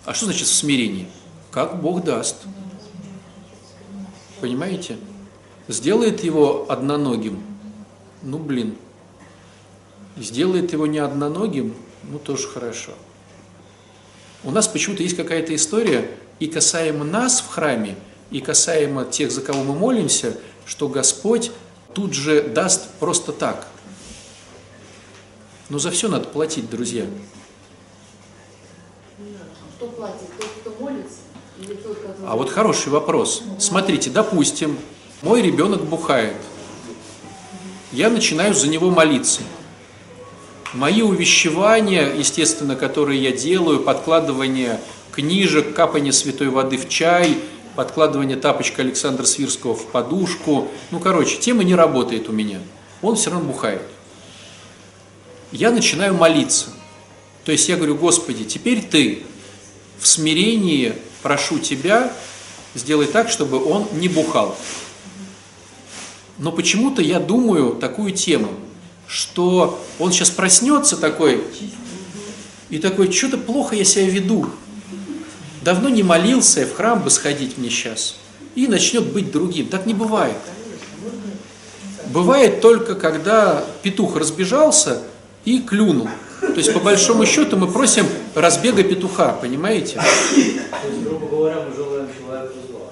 А 0.05 0.15
что 0.15 0.27
значит 0.27 0.47
в 0.49 0.55
смирении? 0.55 1.09
Как 1.51 1.81
Бог 1.81 2.03
даст. 2.03 2.37
Понимаете? 4.41 4.97
Сделает 5.69 6.25
его 6.25 6.67
одноногим. 6.69 7.43
Ну, 8.23 8.39
блин. 8.39 8.77
Сделает 10.17 10.73
его 10.73 10.87
не 10.87 10.99
одноногим, 10.99 11.75
ну, 12.03 12.19
тоже 12.19 12.49
хорошо. 12.49 12.93
У 14.43 14.51
нас 14.51 14.67
почему-то 14.67 15.03
есть 15.03 15.17
какая-то 15.17 15.55
история 15.55 16.11
и 16.41 16.47
касаемо 16.47 17.05
нас 17.05 17.41
в 17.41 17.49
храме, 17.49 17.97
и 18.31 18.41
касаемо 18.41 19.05
тех, 19.05 19.31
за 19.31 19.41
кого 19.41 19.63
мы 19.63 19.75
молимся, 19.75 20.37
что 20.69 20.87
Господь 20.89 21.51
тут 21.95 22.13
же 22.13 22.43
даст 22.43 22.91
просто 23.01 23.33
так. 23.33 23.67
Но 25.71 25.79
за 25.79 25.91
все 25.91 26.09
надо 26.09 26.29
платить, 26.29 26.69
друзья. 26.69 27.07
Кто 29.77 29.87
платит? 29.87 30.29
Тот, 30.39 30.49
кто 30.61 30.85
молится? 30.85 31.21
Или 31.59 31.75
тот, 31.75 31.99
который... 31.99 32.27
А 32.27 32.37
вот 32.37 32.51
хороший 32.51 32.91
вопрос. 32.91 33.43
Смотрите, 33.59 34.11
допустим, 34.11 34.79
мой 35.23 35.41
ребенок 35.41 35.85
бухает. 35.85 36.37
Я 37.91 38.11
начинаю 38.11 38.55
за 38.55 38.69
него 38.69 38.91
молиться. 38.91 39.41
Мои 40.75 41.01
увещевания, 41.01 42.13
естественно, 42.15 42.77
которые 42.77 43.23
я 43.23 43.33
делаю, 43.33 43.81
подкладывание 43.81 44.79
книжек, 45.13 45.75
капание 45.75 46.13
святой 46.13 46.51
воды 46.51 46.77
в 46.77 46.89
чай, 46.91 47.39
подкладывание 47.79 48.37
тапочка 48.37 48.83
Александра 48.83 49.25
Свирского 49.25 49.73
в 49.77 49.87
подушку. 49.93 50.67
Ну, 50.91 50.99
короче, 50.99 51.39
тема 51.39 51.63
не 51.63 51.77
работает 51.77 52.29
у 52.29 52.33
меня. 52.33 52.59
Он 53.03 53.15
все 53.15 53.31
равно 53.31 53.47
бухает. 53.47 53.83
Я 55.53 55.71
начинаю 55.71 56.15
молиться. 56.15 56.71
То 57.45 57.53
есть 57.53 57.69
я 57.69 57.77
говорю, 57.77 57.95
Господи, 57.95 58.43
теперь 58.43 58.83
Ты 58.83 59.23
в 59.97 60.09
смирении 60.09 60.95
прошу 61.23 61.61
тебя, 61.61 62.13
сделай 62.75 63.07
так, 63.07 63.31
чтобы 63.31 63.65
он 63.65 63.87
не 63.93 64.09
бухал. 64.09 64.59
Но 66.39 66.51
почему-то 66.51 67.01
я 67.01 67.21
думаю 67.21 67.77
такую 67.77 68.11
тему, 68.11 68.49
что 69.07 69.81
он 70.01 70.11
сейчас 70.11 70.31
проснется 70.31 70.97
такой, 70.97 71.45
и 72.71 72.79
такой, 72.79 73.13
что-то 73.13 73.39
плохо 73.39 73.77
я 73.77 73.85
себя 73.85 74.07
веду. 74.07 74.51
Давно 75.69 75.91
не 75.91 76.03
молился, 76.03 76.65
в 76.65 76.75
храм 76.75 77.03
бы 77.03 77.11
сходить 77.11 77.59
мне 77.59 77.69
сейчас. 77.69 78.17
И 78.55 78.67
начнет 78.67 79.05
быть 79.13 79.31
другим. 79.31 79.67
Так 79.67 79.85
не 79.85 79.93
бывает. 79.93 80.39
Бывает 82.07 82.63
только, 82.63 82.95
когда 82.95 83.63
петух 83.83 84.17
разбежался 84.17 85.03
и 85.45 85.61
клюнул. 85.61 86.09
То 86.41 86.55
есть, 86.55 86.73
по 86.73 86.81
большому 86.81 87.27
счету, 87.27 87.59
мы 87.59 87.71
просим 87.71 88.07
разбега 88.35 88.83
петуха, 88.83 89.35
понимаете? 89.35 89.97
То 89.97 90.05
есть, 90.89 91.03
грубо 91.05 91.27
говоря, 91.27 91.57
мы 91.69 91.77
желаем 91.77 92.09
человеку 92.19 92.55
зла. 92.71 92.87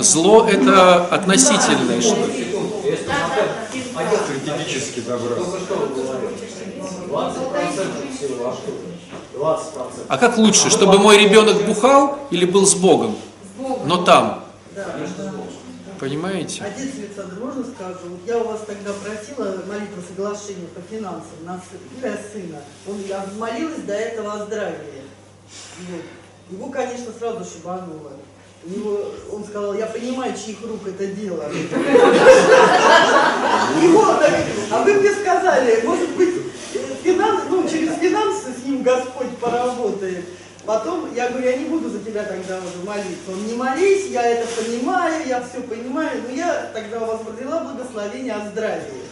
Зло– 0.00 0.46
это 0.48 1.06
относительное 1.06 2.00
что-то. 2.00 2.30
Что 2.30 2.54
вы 5.74 5.88
говорили, 5.96 6.36
20% 7.08 8.16
всего, 8.16 8.48
а 8.48 8.52
что? 8.52 8.85
20%. 9.36 10.06
А 10.08 10.18
как 10.18 10.38
лучше, 10.38 10.70
чтобы 10.70 10.98
мой 10.98 11.18
ребенок 11.18 11.64
бухал 11.64 12.18
или 12.30 12.44
был 12.44 12.66
с 12.66 12.74
Богом? 12.74 13.16
Но 13.84 14.04
там, 14.04 14.44
понимаете? 16.00 16.64
Отец 16.64 16.94
Александр, 16.98 17.38
можно 17.40 17.64
скажу? 17.64 18.08
Вот 18.10 18.20
я 18.26 18.38
у 18.38 18.44
вас 18.44 18.60
тогда 18.66 18.92
просила 18.92 19.62
молитву 19.66 20.02
соглашения 20.08 20.68
по 20.74 20.80
финансам 20.80 21.44
на 21.44 21.60
для 22.00 22.12
сына. 22.12 22.60
Он, 22.86 22.96
я 23.08 23.24
молилась 23.38 23.82
до 23.82 23.94
этого 23.94 24.34
о 24.34 24.44
здравии. 24.44 25.02
Вот. 25.90 26.02
Его, 26.50 26.68
конечно, 26.68 27.12
сразу 27.18 27.44
шибануло. 27.44 28.12
У 28.64 28.70
него, 28.70 29.00
он 29.32 29.44
сказал, 29.44 29.74
я 29.74 29.86
понимаю, 29.86 30.34
чьих 30.34 30.60
рук 30.62 30.86
это 30.86 31.06
дело. 31.06 31.44
Его, 33.82 34.04
а 34.70 34.82
вы 34.82 34.94
мне 34.94 35.12
сказали, 35.12 35.82
может 35.84 36.10
быть, 36.16 36.45
финансы, 37.06 37.46
ну, 37.48 37.68
через 37.68 37.94
финансы 37.98 38.52
с 38.52 38.64
ним 38.64 38.82
Господь 38.82 39.36
поработает. 39.38 40.24
Потом 40.64 41.14
я 41.14 41.28
говорю, 41.28 41.48
я 41.48 41.56
не 41.56 41.66
буду 41.66 41.88
за 41.88 42.00
тебя 42.00 42.24
тогда 42.24 42.58
уже 42.58 42.84
молиться. 42.84 43.30
Он 43.30 43.46
не 43.46 43.54
молись, 43.54 44.06
я 44.08 44.22
это 44.22 44.48
понимаю, 44.60 45.26
я 45.26 45.40
все 45.40 45.60
понимаю, 45.62 46.22
но 46.26 46.34
я 46.34 46.70
тогда 46.74 47.00
у 47.02 47.06
вас 47.06 47.20
родила 47.26 47.60
благословение 47.60 48.34
о 48.34 48.48
здравии. 48.48 49.04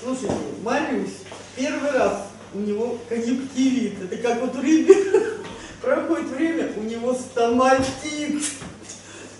Слушайте, 0.00 0.34
молюсь, 0.62 1.16
первый 1.56 1.90
раз 1.90 2.28
у 2.54 2.60
него 2.60 2.98
конъюнктивит. 3.08 3.94
Это 4.04 4.16
как 4.22 4.40
вот 4.40 4.54
у 4.54 4.62
ребенка 4.62 5.42
проходит 5.82 6.28
время, 6.28 6.72
у 6.76 6.82
него 6.82 7.14
стоматит. 7.14 8.44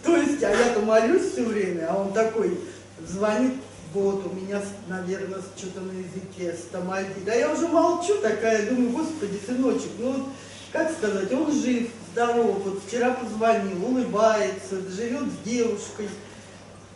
То 0.03 0.17
есть, 0.17 0.43
а 0.43 0.51
я-то 0.51 0.81
молюсь 0.81 1.33
все 1.33 1.45
время, 1.45 1.87
а 1.91 2.01
он 2.01 2.13
такой 2.13 2.59
звонит, 3.07 3.55
вот, 3.95 4.26
у 4.26 4.34
меня, 4.34 4.61
наверное, 4.88 5.40
что-то 5.57 5.80
на 5.80 5.93
языке 5.93 6.57
стоматит. 6.57 7.28
А 7.28 7.34
я 7.34 7.53
уже 7.53 7.68
молчу 7.68 8.18
такая, 8.20 8.68
думаю, 8.70 8.90
господи, 8.90 9.38
сыночек, 9.47 9.90
ну 9.99 10.12
вот, 10.12 10.22
как 10.72 10.93
сказать, 10.93 11.32
он 11.32 11.53
жив, 11.53 11.88
здоров, 12.12 12.57
вот 12.64 12.82
вчера 12.86 13.11
позвонил, 13.12 13.84
улыбается, 13.84 14.76
живет 14.90 15.24
с 15.24 15.49
девушкой. 15.49 16.09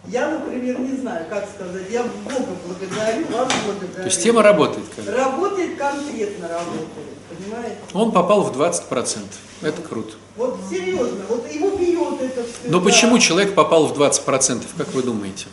Я, 0.09 0.31
например, 0.31 0.79
не 0.79 0.97
знаю, 0.97 1.27
как 1.29 1.49
сказать, 1.53 1.91
я 1.91 2.03
Бога 2.05 2.57
благодарю, 2.65 3.27
вас 3.27 3.53
благодарю. 3.67 3.95
То 3.95 4.05
есть 4.05 4.23
тема 4.23 4.43
работает. 4.43 4.87
как. 4.95 5.07
Работает 5.07 5.77
конкретно 5.77 6.49
работает, 6.49 6.89
понимаете? 7.29 7.77
Он 7.93 8.13
попал 8.13 8.43
в 8.43 8.57
20%. 8.57 9.25
Это 9.63 9.83
круто. 9.83 10.15
Вот 10.37 10.59
серьезно, 10.71 11.25
вот 11.29 11.51
его 11.51 11.77
бьет 11.77 12.21
это 12.21 12.45
все. 12.45 12.71
Но 12.71 12.81
почему 12.81 13.19
человек 13.19 13.55
попал 13.55 13.87
в 13.87 14.01
20%, 14.01 14.65
как 14.77 14.95
вы 14.95 15.03
думаете? 15.03 15.47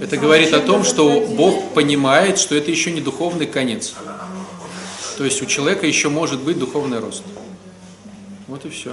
Это 0.00 0.16
говорит 0.16 0.52
о 0.54 0.60
том, 0.60 0.84
что 0.84 1.26
Бог 1.36 1.74
понимает, 1.74 2.38
что 2.38 2.54
это 2.54 2.70
еще 2.70 2.90
не 2.90 3.00
духовный 3.00 3.46
конец. 3.46 3.94
То 5.16 5.24
есть 5.24 5.42
у 5.42 5.46
человека 5.46 5.86
еще 5.86 6.08
может 6.08 6.40
быть 6.40 6.58
духовный 6.58 7.00
рост. 7.00 7.22
Вот 8.46 8.64
и 8.64 8.68
все. 8.70 8.92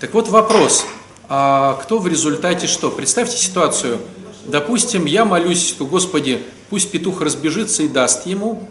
Так 0.00 0.14
вот 0.14 0.28
вопрос. 0.28 0.86
А 1.28 1.74
кто 1.82 1.98
в 1.98 2.06
результате 2.06 2.66
что? 2.66 2.90
Представьте 2.90 3.36
ситуацию. 3.36 3.98
Допустим, 4.46 5.06
я 5.06 5.24
молюсь, 5.24 5.68
что 5.68 5.84
Господи, 5.84 6.42
пусть 6.70 6.90
петух 6.90 7.20
разбежится 7.20 7.82
и 7.82 7.88
даст 7.88 8.26
ему, 8.26 8.68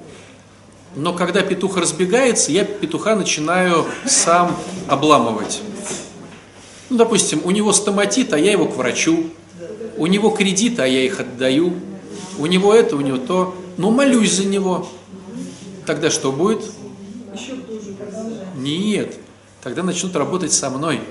но 0.96 1.14
когда 1.14 1.42
петух 1.42 1.76
разбегается, 1.76 2.52
я 2.52 2.64
петуха 2.64 3.16
начинаю 3.16 3.86
сам 4.06 4.56
обламывать. 4.88 5.62
Ну, 6.90 6.98
допустим, 6.98 7.42
у 7.44 7.52
него 7.52 7.74
стоматит, 7.74 8.32
а 8.32 8.40
я 8.40 8.54
его 8.54 8.66
к 8.66 8.78
врачу. 8.78 9.30
У 9.98 10.08
него 10.08 10.30
кредит, 10.30 10.80
а 10.80 10.88
я 10.88 11.04
их 11.04 11.20
отдаю. 11.20 11.74
У 12.38 12.46
него 12.46 12.74
это, 12.74 12.96
у 12.96 13.02
него 13.02 13.18
то. 13.18 13.56
Ну, 13.78 13.92
молюсь 13.92 14.34
за 14.34 14.46
него. 14.46 14.88
Тогда 15.86 16.10
что 16.10 16.32
будет? 16.32 16.64
Нет. 18.58 19.16
Тогда 19.64 19.84
начнут 19.84 20.16
работать 20.16 20.54
со 20.54 20.70
мной. 20.70 21.02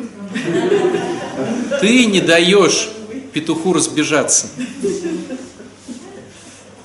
Ты 1.81 2.07
не 2.07 2.21
даешь 2.21 2.91
петуху 3.33 3.73
разбежаться. 3.73 4.47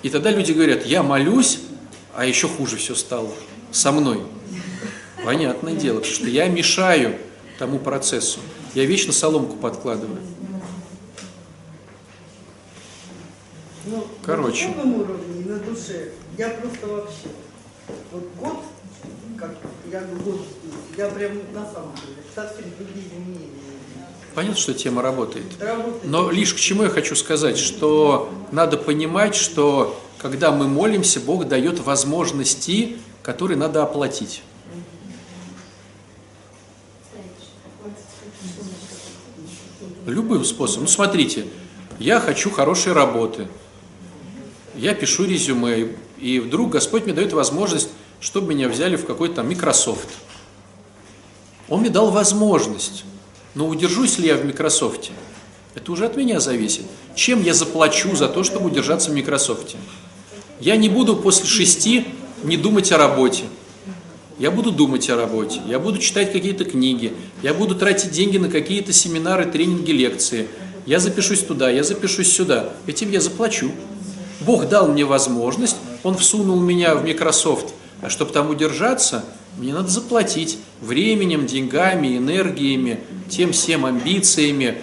И 0.01 0.09
тогда 0.09 0.31
люди 0.31 0.51
говорят, 0.51 0.85
я 0.85 1.03
молюсь, 1.03 1.59
а 2.15 2.25
еще 2.25 2.47
хуже 2.47 2.77
все 2.77 2.95
стало 2.95 3.29
со 3.71 3.91
мной. 3.91 4.21
Понятное 5.23 5.75
дело, 5.75 5.97
потому 5.97 6.15
что 6.15 6.27
я 6.27 6.47
мешаю 6.47 7.15
тому 7.59 7.77
процессу. 7.77 8.39
Я 8.73 8.85
вечно 8.85 9.13
соломку 9.13 9.57
подкладываю. 9.57 10.19
Ну, 13.85 14.07
Короче. 14.23 14.67
на 14.67 14.73
духовном 14.73 15.01
уровне 15.01 15.41
и 15.41 15.49
на 15.49 15.59
душе. 15.59 16.11
Я 16.37 16.49
просто 16.49 16.87
вообще, 16.87 17.29
вот 18.11 18.23
год, 18.39 18.63
как 19.37 19.55
я 19.91 20.01
год 20.23 20.41
я 20.97 21.07
прям 21.09 21.31
на 21.53 21.65
самом 21.65 21.95
деле 21.95 22.17
совсем 22.35 22.65
другие 22.77 23.05
мнения. 23.19 23.49
Понятно, 24.35 24.57
что 24.57 24.73
тема 24.73 25.01
работает. 25.01 25.45
Работает. 25.59 26.03
Но 26.03 26.29
лишь 26.29 26.53
к 26.53 26.57
чему 26.57 26.83
я 26.83 26.89
хочу 26.89 27.15
сказать, 27.15 27.57
что 27.57 28.29
надо 28.51 28.77
понимать, 28.77 29.35
что 29.35 29.99
когда 30.17 30.51
мы 30.51 30.67
молимся, 30.67 31.19
Бог 31.19 31.47
дает 31.47 31.79
возможности, 31.79 32.97
которые 33.23 33.57
надо 33.57 33.81
оплатить. 33.81 34.43
Любым 40.05 40.43
способом. 40.43 40.83
Ну, 40.83 40.89
смотрите, 40.89 41.45
я 41.99 42.19
хочу 42.19 42.49
хорошей 42.49 42.93
работы. 42.93 43.47
Я 44.79 44.93
пишу 44.93 45.25
резюме, 45.25 45.89
и 46.21 46.39
вдруг 46.39 46.69
Господь 46.69 47.03
мне 47.03 47.13
дает 47.13 47.33
возможность, 47.33 47.89
чтобы 48.21 48.53
меня 48.53 48.69
взяли 48.69 48.95
в 48.95 49.05
какой-то 49.05 49.43
Microsoft. 49.43 50.07
Он 51.67 51.81
мне 51.81 51.89
дал 51.89 52.11
возможность. 52.11 53.03
Но 53.55 53.67
удержусь 53.67 54.19
ли 54.19 54.27
я 54.27 54.37
в 54.37 54.45
Microsoft? 54.45 55.11
Это 55.75 55.91
уже 55.91 56.05
от 56.05 56.15
меня 56.15 56.39
зависит. 56.39 56.83
Чем 57.13 57.43
я 57.43 57.53
заплачу 57.53 58.15
за 58.15 58.29
то, 58.29 58.45
чтобы 58.45 58.67
удержаться 58.67 59.11
в 59.11 59.13
Microsoft? 59.13 59.75
Я 60.61 60.77
не 60.77 60.87
буду 60.87 61.17
после 61.17 61.45
шести 61.45 62.05
не 62.43 62.55
думать 62.55 62.93
о 62.93 62.97
работе. 62.97 63.43
Я 64.37 64.49
буду 64.49 64.71
думать 64.71 65.09
о 65.09 65.17
работе, 65.17 65.59
я 65.67 65.77
буду 65.77 65.97
читать 65.97 66.31
какие-то 66.31 66.63
книги, 66.63 67.11
я 67.43 67.53
буду 67.53 67.75
тратить 67.75 68.11
деньги 68.11 68.37
на 68.37 68.49
какие-то 68.49 68.93
семинары, 68.93 69.45
тренинги, 69.45 69.91
лекции. 69.91 70.47
Я 70.85 70.99
запишусь 70.99 71.41
туда, 71.41 71.69
я 71.69 71.83
запишусь 71.83 72.31
сюда. 72.31 72.71
Этим 72.87 73.11
я 73.11 73.19
заплачу. 73.19 73.73
Бог 74.41 74.69
дал 74.69 74.87
мне 74.87 75.05
возможность, 75.05 75.75
Он 76.03 76.15
всунул 76.17 76.59
меня 76.59 76.95
в 76.95 77.03
Microsoft, 77.03 77.73
а 78.01 78.09
чтобы 78.09 78.31
там 78.31 78.49
удержаться, 78.49 79.25
мне 79.57 79.73
надо 79.73 79.89
заплатить 79.89 80.57
временем, 80.81 81.45
деньгами, 81.45 82.17
энергиями, 82.17 83.01
тем 83.29 83.51
всем 83.51 83.85
амбициями, 83.85 84.77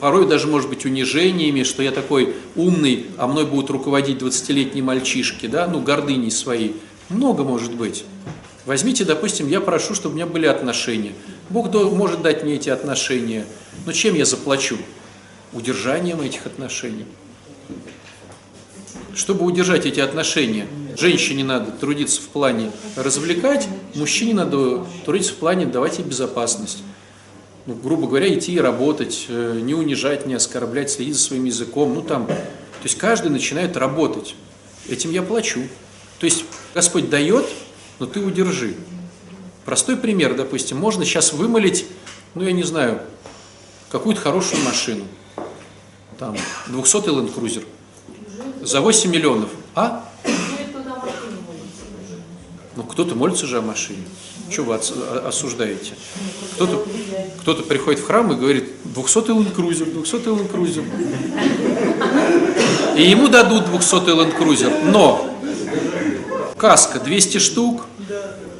порой 0.00 0.28
даже, 0.28 0.46
может 0.46 0.68
быть, 0.68 0.84
унижениями, 0.84 1.62
что 1.62 1.82
я 1.82 1.90
такой 1.90 2.34
умный, 2.54 3.06
а 3.16 3.26
мной 3.26 3.46
будут 3.46 3.70
руководить 3.70 4.18
20-летние 4.18 4.84
мальчишки, 4.84 5.46
да, 5.46 5.66
ну, 5.66 5.80
гордыней 5.80 6.30
своей. 6.30 6.76
Много 7.08 7.42
может 7.42 7.74
быть. 7.74 8.04
Возьмите, 8.66 9.04
допустим, 9.04 9.48
я 9.48 9.60
прошу, 9.60 9.94
чтобы 9.94 10.14
у 10.14 10.16
меня 10.16 10.26
были 10.26 10.46
отношения. 10.46 11.12
Бог 11.50 11.72
может 11.72 12.22
дать 12.22 12.42
мне 12.42 12.54
эти 12.54 12.68
отношения, 12.68 13.46
но 13.86 13.92
чем 13.92 14.14
я 14.14 14.24
заплачу? 14.24 14.76
Удержанием 15.52 16.20
этих 16.20 16.46
отношений. 16.46 17.06
Чтобы 19.16 19.46
удержать 19.46 19.86
эти 19.86 19.98
отношения, 19.98 20.68
женщине 20.94 21.42
надо 21.42 21.72
трудиться 21.72 22.20
в 22.20 22.26
плане 22.26 22.70
развлекать, 22.96 23.66
мужчине 23.94 24.34
надо 24.34 24.84
трудиться 25.06 25.32
в 25.32 25.36
плане 25.36 25.64
давать 25.64 25.98
ей 25.98 26.04
безопасность. 26.04 26.82
Ну, 27.64 27.74
грубо 27.74 28.08
говоря, 28.08 28.32
идти 28.32 28.52
и 28.52 28.60
работать, 28.60 29.24
э, 29.28 29.58
не 29.62 29.72
унижать, 29.72 30.26
не 30.26 30.34
оскорблять, 30.34 30.90
следить 30.90 31.14
за 31.14 31.20
своим 31.20 31.46
языком. 31.46 31.94
Ну 31.94 32.02
там, 32.02 32.26
то 32.26 32.34
есть 32.82 32.98
каждый 32.98 33.30
начинает 33.30 33.78
работать. 33.78 34.36
Этим 34.86 35.12
я 35.12 35.22
плачу. 35.22 35.62
То 36.20 36.26
есть 36.26 36.44
Господь 36.74 37.08
дает, 37.08 37.46
но 37.98 38.04
ты 38.04 38.20
удержи. 38.20 38.74
Простой 39.64 39.96
пример, 39.96 40.36
допустим, 40.36 40.76
можно 40.76 41.06
сейчас 41.06 41.32
вымолить, 41.32 41.86
ну 42.34 42.42
я 42.42 42.52
не 42.52 42.64
знаю, 42.64 43.00
какую-то 43.90 44.20
хорошую 44.20 44.62
машину. 44.62 45.04
Там, 46.18 46.36
200 46.66 46.96
Land 47.08 47.34
Cruiser. 47.34 47.64
За 48.66 48.80
8 48.80 49.10
миллионов. 49.10 49.50
А? 49.76 50.04
Ну, 52.74 52.82
кто-то 52.82 53.14
молится 53.14 53.46
же 53.46 53.58
о 53.58 53.62
машине. 53.62 54.02
Что 54.50 54.64
вы 54.64 54.74
осуждаете? 54.74 55.92
Кто-то 56.54 56.84
кто 57.42 57.54
приходит 57.54 58.00
в 58.00 58.06
храм 58.06 58.32
и 58.32 58.34
говорит, 58.34 58.72
200 58.82 59.18
Land 59.18 59.54
Cruiser, 59.54 59.84
200 59.84 60.16
Land 60.16 60.50
Cruiser. 60.50 60.84
И 62.96 63.02
ему 63.08 63.28
дадут 63.28 63.66
200 63.66 63.94
Land 63.94 64.36
Cruiser. 64.36 64.90
Но 64.90 65.30
каска 66.58 66.98
200 66.98 67.38
штук, 67.38 67.86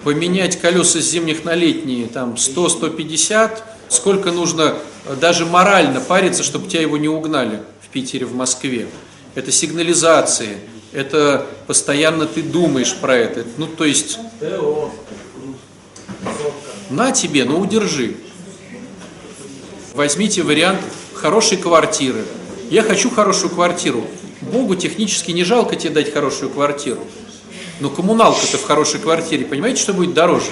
поменять 0.05 0.61
колеса 0.61 1.01
с 1.01 1.05
зимних 1.05 1.45
на 1.45 1.57
летние, 1.57 2.07
там 2.07 2.35
100-150, 2.35 3.59
сколько 3.89 4.31
нужно 4.31 4.77
э, 5.07 5.17
даже 5.17 5.47
морально 5.47 6.01
париться, 6.01 6.45
чтобы 6.45 6.69
тебя 6.69 6.83
его 6.83 6.97
не 6.97 7.09
угнали 7.09 7.63
в 7.81 7.89
Питере, 7.89 8.25
в 8.25 8.37
Москве. 8.37 8.87
Это 9.37 9.53
сигнализации, 9.53 10.57
это 10.93 11.47
постоянно 11.67 12.27
ты 12.27 12.43
думаешь 12.43 12.97
про 12.97 13.15
это. 13.15 13.45
Ну, 13.59 13.67
то 13.67 13.85
есть, 13.85 14.19
на 16.89 17.13
тебе, 17.13 17.45
но 17.45 17.61
удержи. 17.61 18.17
Возьмите 19.93 20.43
вариант 20.43 20.81
хорошей 21.13 21.59
квартиры. 21.59 22.25
Я 22.71 22.83
хочу 22.83 23.11
хорошую 23.11 23.51
квартиру. 23.51 24.07
Богу 24.41 24.75
технически 24.75 25.33
не 25.33 25.45
жалко 25.45 25.77
тебе 25.77 25.91
дать 25.91 26.15
хорошую 26.15 26.51
квартиру. 26.51 27.07
Но 27.81 27.91
коммуналка-то 27.91 28.57
в 28.57 28.65
хорошей 28.65 29.01
квартире, 29.01 29.45
понимаете, 29.45 29.83
что 29.83 29.93
будет 29.93 30.15
дороже? 30.15 30.51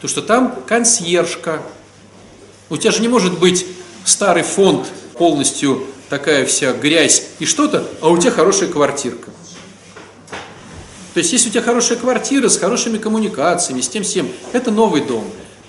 То, 0.00 0.06
что 0.06 0.22
там 0.22 0.62
консьержка. 0.64 1.60
У 2.68 2.76
тебя 2.76 2.92
же 2.92 3.02
не 3.02 3.08
может 3.08 3.36
быть 3.40 3.66
старый 4.04 4.44
фонд, 4.44 4.86
полностью 5.18 5.84
такая 6.10 6.44
вся 6.44 6.72
грязь 6.72 7.28
и 7.38 7.46
что-то, 7.46 7.86
а 8.02 8.08
у 8.08 8.18
тебя 8.18 8.32
хорошая 8.32 8.68
квартирка. 8.68 9.30
То 11.14 11.18
есть, 11.18 11.32
если 11.32 11.48
у 11.48 11.52
тебя 11.52 11.62
хорошая 11.62 11.98
квартира 11.98 12.48
с 12.48 12.58
хорошими 12.58 12.98
коммуникациями, 12.98 13.80
с 13.80 13.88
тем 13.88 14.02
всем, 14.02 14.28
это 14.52 14.70
новый 14.70 15.02
дом. 15.02 15.24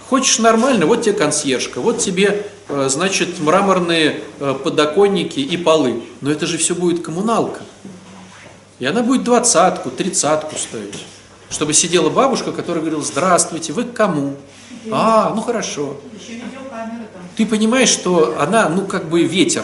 Хочешь 0.10 0.40
нормально, 0.40 0.86
вот 0.86 1.04
тебе 1.04 1.14
консьержка, 1.14 1.80
вот 1.80 2.00
тебе, 2.00 2.46
э, 2.68 2.90
значит, 2.90 3.40
мраморные 3.40 4.20
э, 4.40 4.56
подоконники 4.62 5.40
и 5.40 5.58
полы. 5.58 6.04
Но 6.20 6.30
это 6.30 6.46
же 6.46 6.58
все 6.58 6.76
будет 6.76 7.02
коммуналка. 7.02 7.62
И 8.80 8.86
она 8.86 9.04
будет 9.04 9.24
двадцатку, 9.24 9.90
тридцатку 9.90 10.58
стоить. 10.58 11.06
Чтобы 11.50 11.74
сидела 11.74 12.10
бабушка, 12.10 12.52
которая 12.52 12.82
говорила, 12.82 13.04
здравствуйте, 13.04 13.74
вы 13.74 13.84
к 13.86 13.94
кому? 13.94 14.36
А, 14.92 15.34
ну 15.36 15.42
хорошо. 15.42 15.98
Ты 17.36 17.46
понимаешь, 17.46 17.90
что 17.90 18.38
она, 18.40 18.70
ну 18.70 18.86
как 18.86 19.10
бы 19.10 19.24
ветер. 19.24 19.64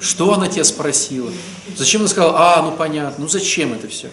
Что 0.00 0.34
она 0.34 0.48
тебя 0.48 0.64
спросила? 0.64 1.30
Зачем 1.76 2.02
она 2.02 2.08
сказала, 2.08 2.56
а, 2.56 2.62
ну 2.62 2.72
понятно, 2.72 3.24
ну 3.24 3.28
зачем 3.28 3.72
это 3.72 3.88
все? 3.88 4.10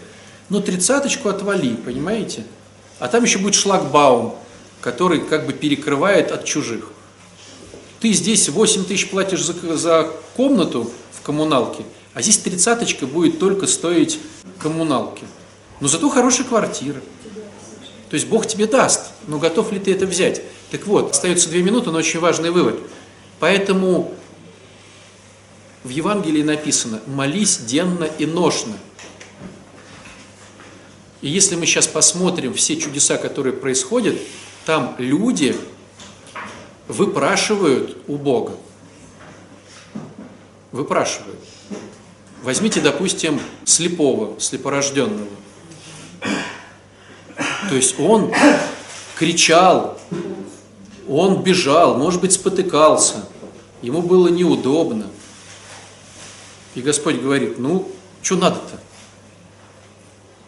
Ну 0.49 0.61
тридцаточку 0.61 1.29
отвали, 1.29 1.75
понимаете? 1.75 2.45
А 2.99 3.07
там 3.07 3.23
еще 3.23 3.39
будет 3.39 3.55
шлагбаум, 3.55 4.36
который 4.81 5.21
как 5.21 5.45
бы 5.45 5.53
перекрывает 5.53 6.31
от 6.31 6.45
чужих. 6.45 6.91
Ты 7.99 8.13
здесь 8.13 8.49
8 8.49 8.86
тысяч 8.86 9.09
платишь 9.09 9.43
за, 9.43 9.77
за 9.77 10.09
комнату 10.36 10.91
в 11.11 11.21
коммуналке, 11.21 11.84
а 12.13 12.21
здесь 12.21 12.38
тридцаточка 12.38 13.07
будет 13.07 13.39
только 13.39 13.67
стоить 13.67 14.19
коммуналки. 14.59 15.23
Но 15.79 15.88
зато 15.88 16.09
хорошая 16.09 16.45
квартира. 16.45 17.01
То 18.09 18.15
есть 18.15 18.27
Бог 18.27 18.45
тебе 18.45 18.67
даст, 18.67 19.07
но 19.27 19.39
готов 19.39 19.71
ли 19.71 19.79
ты 19.79 19.91
это 19.91 20.05
взять? 20.05 20.41
Так 20.69 20.86
вот, 20.86 21.11
остается 21.11 21.49
две 21.49 21.63
минуты, 21.63 21.91
но 21.91 21.97
очень 21.97 22.19
важный 22.19 22.51
вывод. 22.51 22.79
Поэтому 23.39 24.13
в 25.84 25.89
Евангелии 25.89 26.43
написано 26.43 27.01
«молись 27.07 27.57
денно 27.57 28.05
и 28.05 28.25
ношно». 28.25 28.77
И 31.21 31.29
если 31.29 31.55
мы 31.55 31.65
сейчас 31.65 31.88
посмотрим 31.88 32.53
все 32.53 32.75
чудеса, 32.75 33.17
которые 33.17 33.53
происходят, 33.53 34.17
там 34.65 34.95
люди 34.97 35.55
выпрашивают 36.88 37.97
у 38.07 38.17
Бога. 38.17 38.57
Выпрашивают. 40.71 41.39
Возьмите, 42.43 42.81
допустим, 42.81 43.39
слепого, 43.63 44.38
слепорожденного. 44.39 45.27
То 47.69 47.75
есть 47.75 47.97
он 47.99 48.34
кричал, 49.15 49.97
он 51.07 51.41
бежал, 51.41 51.97
может 51.97 52.19
быть, 52.19 52.34
спотыкался, 52.34 53.25
ему 53.81 54.01
было 54.01 54.27
неудобно. 54.27 55.07
И 56.76 56.82
Господь 56.82 57.21
говорит, 57.21 57.59
ну, 57.59 57.91
что 58.21 58.36
надо-то? 58.36 58.80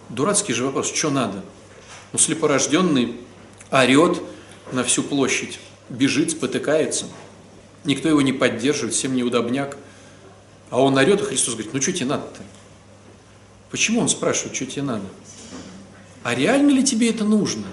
Дурацкий 0.09 0.53
же 0.53 0.65
вопрос, 0.65 0.91
что 0.93 1.09
надо? 1.09 1.43
Ну, 2.13 2.19
слепорожденный 2.19 3.17
орет 3.71 4.21
на 4.71 4.83
всю 4.83 5.03
площадь, 5.03 5.59
бежит, 5.89 6.31
спотыкается. 6.31 7.05
Никто 7.83 8.09
его 8.09 8.21
не 8.21 8.33
поддерживает, 8.33 8.95
всем 8.95 9.15
неудобняк. 9.15 9.77
А 10.71 10.81
он 10.81 10.97
орет, 10.97 11.21
и 11.21 11.25
Христос 11.25 11.55
говорит, 11.55 11.73
ну, 11.73 11.81
что 11.81 11.91
тебе 11.91 12.05
надо-то? 12.05 12.41
Почему 13.69 13.99
он 14.01 14.09
спрашивает, 14.09 14.55
что 14.55 14.65
тебе 14.65 14.83
надо? 14.83 15.05
А 16.23 16.33
реально 16.33 16.71
ли 16.71 16.83
тебе 16.83 17.09
это 17.09 17.23
нужно? 17.23 17.65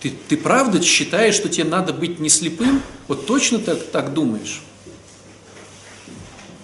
Ты, 0.00 0.12
ты 0.28 0.36
правда 0.36 0.82
считаешь, 0.82 1.34
что 1.34 1.48
тебе 1.48 1.64
надо 1.64 1.92
быть 1.92 2.18
не 2.18 2.28
слепым? 2.28 2.82
Вот 3.08 3.26
точно 3.26 3.58
так, 3.58 3.82
так 3.90 4.12
думаешь? 4.12 4.62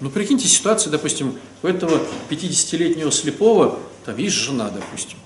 Ну, 0.05 0.11
прикиньте 0.11 0.47
ситуацию, 0.47 0.93
допустим, 0.93 1.39
у 1.63 1.67
этого 1.67 1.99
50-летнего 2.29 3.11
слепого, 3.11 3.79
там 4.05 4.19
есть 4.19 4.37
жена, 4.37 4.69
допустим. 4.69 5.17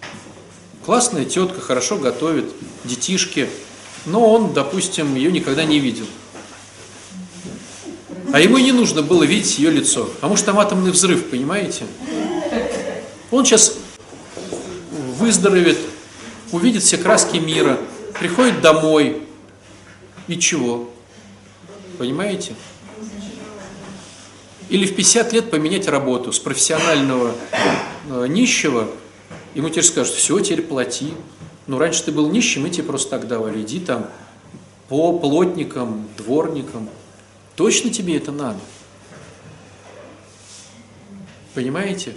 Классная 0.87 1.25
тетка, 1.25 1.61
хорошо 1.61 1.97
готовит, 1.97 2.45
детишки, 2.85 3.49
но 4.07 4.33
он, 4.33 4.53
допустим, 4.53 5.17
ее 5.17 5.33
никогда 5.33 5.65
не 5.65 5.81
видел. 5.81 6.07
А 8.33 8.39
ему 8.39 8.59
не 8.59 8.71
нужно 8.71 9.03
было 9.03 9.25
видеть 9.25 9.59
ее 9.59 9.73
лицо. 9.73 10.05
Потому 10.05 10.37
что 10.37 10.47
там 10.47 10.61
атомный 10.61 10.93
взрыв, 10.93 11.29
понимаете? 11.29 11.85
Он 13.33 13.45
сейчас 13.45 13.75
выздоровеет, 15.19 15.79
увидит 16.53 16.85
все 16.85 16.99
краски 16.99 17.39
мира, 17.39 17.81
приходит 18.21 18.61
домой. 18.61 19.25
И 20.29 20.39
чего? 20.39 20.89
Понимаете? 21.99 22.55
Или 24.69 24.87
в 24.87 24.95
50 24.95 25.33
лет 25.33 25.51
поменять 25.51 25.89
работу 25.89 26.33
с 26.33 26.39
профессионального 26.39 27.35
э, 28.11 28.27
нищего, 28.29 28.89
ему 29.55 29.71
теперь 29.71 29.85
скажут, 29.85 30.15
все, 30.15 30.39
теперь 30.41 30.63
плати. 30.63 31.15
Ну, 31.67 31.79
раньше 31.79 32.05
ты 32.05 32.13
был 32.13 32.31
нищим, 32.31 32.63
мы 32.63 32.71
тебе 32.71 32.85
просто 32.85 33.11
так 33.11 33.29
давали. 33.29 33.63
Иди 33.63 33.81
там 33.81 34.09
по 34.89 35.19
плотникам, 35.19 36.09
дворникам. 36.17 36.89
Точно 37.57 37.91
тебе 37.91 38.17
это 38.17 38.31
надо? 38.31 38.61
Понимаете? 41.55 42.15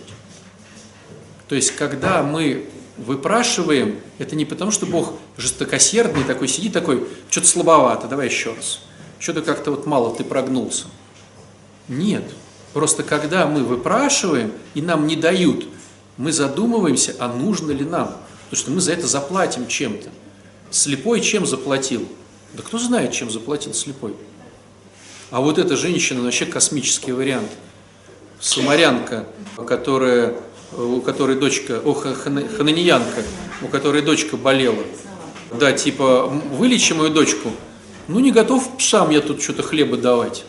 То 1.47 1.55
есть, 1.55 1.71
когда 1.71 2.21
мы 2.21 2.69
выпрашиваем, 2.97 3.99
это 4.19 4.35
не 4.35 4.45
потому, 4.45 4.71
что 4.71 4.85
Бог 4.85 5.13
жестокосердный 5.37 6.23
такой, 6.23 6.47
сидит 6.47 6.73
такой, 6.73 7.07
что-то 7.29 7.47
слабовато, 7.47 8.07
давай 8.07 8.27
еще 8.27 8.53
раз. 8.53 8.81
Что-то 9.19 9.41
как-то 9.41 9.71
вот 9.71 9.85
мало 9.85 10.15
ты 10.15 10.23
прогнулся. 10.23 10.87
Нет. 11.87 12.23
Просто 12.73 13.03
когда 13.03 13.45
мы 13.45 13.63
выпрашиваем 13.63 14.53
и 14.73 14.81
нам 14.81 15.07
не 15.07 15.15
дают, 15.15 15.65
мы 16.17 16.31
задумываемся, 16.31 17.15
а 17.19 17.27
нужно 17.27 17.71
ли 17.71 17.83
нам. 17.83 18.15
Потому 18.49 18.63
что 18.63 18.71
мы 18.71 18.81
за 18.81 18.93
это 18.93 19.07
заплатим 19.07 19.67
чем-то. 19.67 20.09
Слепой 20.69 21.21
чем 21.21 21.45
заплатил? 21.45 22.07
Да 22.53 22.63
кто 22.63 22.77
знает, 22.77 23.11
чем 23.11 23.29
заплатил 23.29 23.73
слепой. 23.73 24.13
А 25.31 25.39
вот 25.39 25.57
эта 25.57 25.77
женщина 25.77 26.21
вообще 26.21 26.45
космический 26.45 27.11
вариант. 27.11 27.49
Самарянка, 28.39 29.27
которая, 29.65 30.35
у 30.77 30.99
которой 31.01 31.37
дочка, 31.37 31.79
о, 31.83 31.93
хананьянка, 31.93 33.23
у 33.61 33.67
которой 33.67 34.01
дочка 34.01 34.35
болела. 34.35 34.83
Да, 35.57 35.71
типа, 35.71 36.27
вылечи 36.27 36.93
мою 36.93 37.09
дочку. 37.09 37.51
Ну, 38.07 38.19
не 38.19 38.31
готов 38.31 38.77
псам 38.77 39.09
я 39.11 39.21
тут 39.21 39.41
что-то 39.41 39.63
хлеба 39.63 39.95
давать. 39.95 40.43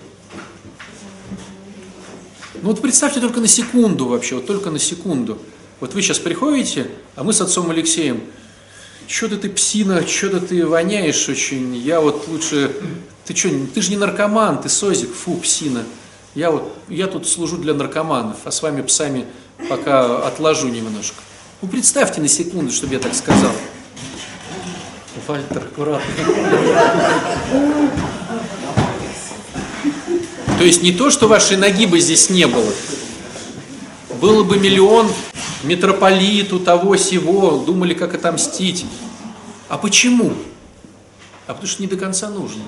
Ну 2.62 2.68
вот 2.68 2.80
представьте 2.80 3.20
только 3.20 3.40
на 3.40 3.48
секунду 3.48 4.06
вообще, 4.06 4.36
вот 4.36 4.46
только 4.46 4.70
на 4.70 4.78
секунду. 4.78 5.36
Вот 5.80 5.94
вы 5.94 6.00
сейчас 6.00 6.20
приходите, 6.20 6.88
а 7.16 7.24
мы 7.24 7.32
с 7.32 7.40
отцом 7.40 7.68
Алексеем, 7.70 8.20
что-то 9.08 9.36
ты 9.36 9.50
псина, 9.50 10.06
что-то 10.06 10.40
ты 10.40 10.64
воняешь 10.64 11.28
очень, 11.28 11.74
я 11.76 12.00
вот 12.00 12.28
лучше, 12.28 12.72
ты 13.24 13.34
что, 13.34 13.48
ты 13.74 13.82
же 13.82 13.90
не 13.90 13.96
наркоман, 13.96 14.62
ты 14.62 14.68
созик, 14.68 15.12
фу, 15.12 15.38
псина. 15.38 15.82
Я 16.36 16.52
вот, 16.52 16.72
я 16.88 17.08
тут 17.08 17.26
служу 17.26 17.56
для 17.56 17.74
наркоманов, 17.74 18.36
а 18.44 18.52
с 18.52 18.62
вами 18.62 18.82
псами 18.82 19.26
пока 19.68 20.24
отложу 20.24 20.68
немножко. 20.68 21.16
Ну, 21.62 21.68
представьте 21.68 22.20
на 22.20 22.28
секунду, 22.28 22.70
чтобы 22.70 22.94
я 22.94 23.00
так 23.00 23.14
сказал. 23.16 23.50
Вальтер, 25.26 25.64
аккуратно. 25.64 26.12
То 30.62 30.66
есть 30.66 30.80
не 30.80 30.92
то, 30.92 31.10
что 31.10 31.26
вашей 31.26 31.56
ноги 31.56 31.86
бы 31.86 31.98
здесь 31.98 32.30
не 32.30 32.46
было. 32.46 32.72
Было 34.20 34.44
бы 34.44 34.58
миллион 34.58 35.10
митрополиту 35.64 36.60
того 36.60 36.96
сего, 36.96 37.64
думали, 37.66 37.94
как 37.94 38.14
отомстить. 38.14 38.86
А 39.68 39.76
почему? 39.76 40.34
А 41.48 41.54
потому 41.54 41.66
что 41.66 41.82
не 41.82 41.88
до 41.88 41.96
конца 41.96 42.28
нужно. 42.28 42.62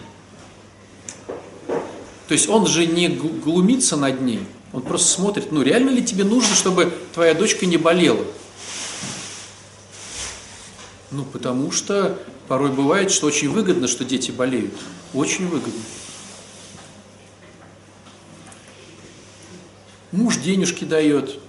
То 2.27 2.33
есть 2.35 2.49
он 2.49 2.67
же 2.67 2.85
не 2.85 3.11
гл- 3.11 3.29
глумится 3.29 3.97
над 3.97 4.21
ней, 4.23 4.41
он 4.73 4.83
просто 4.83 5.13
смотрит, 5.13 5.53
ну 5.53 5.63
реально 5.63 5.91
ли 5.91 6.03
тебе 6.05 6.25
нужно, 6.25 6.53
чтобы 6.57 6.93
твоя 7.13 7.33
дочка 7.33 7.65
не 7.65 7.77
болела? 7.77 8.25
Ну, 11.13 11.25
потому 11.25 11.71
что 11.71 12.19
порой 12.49 12.71
бывает, 12.71 13.13
что 13.13 13.29
очень 13.29 13.51
выгодно, 13.51 13.87
что 13.87 14.05
дети 14.05 14.33
болеют. 14.33 14.75
Очень 15.13 15.47
выгодно. 15.47 15.81
Муж 20.15 20.37
денежки 20.37 20.85
дает, 20.85 21.41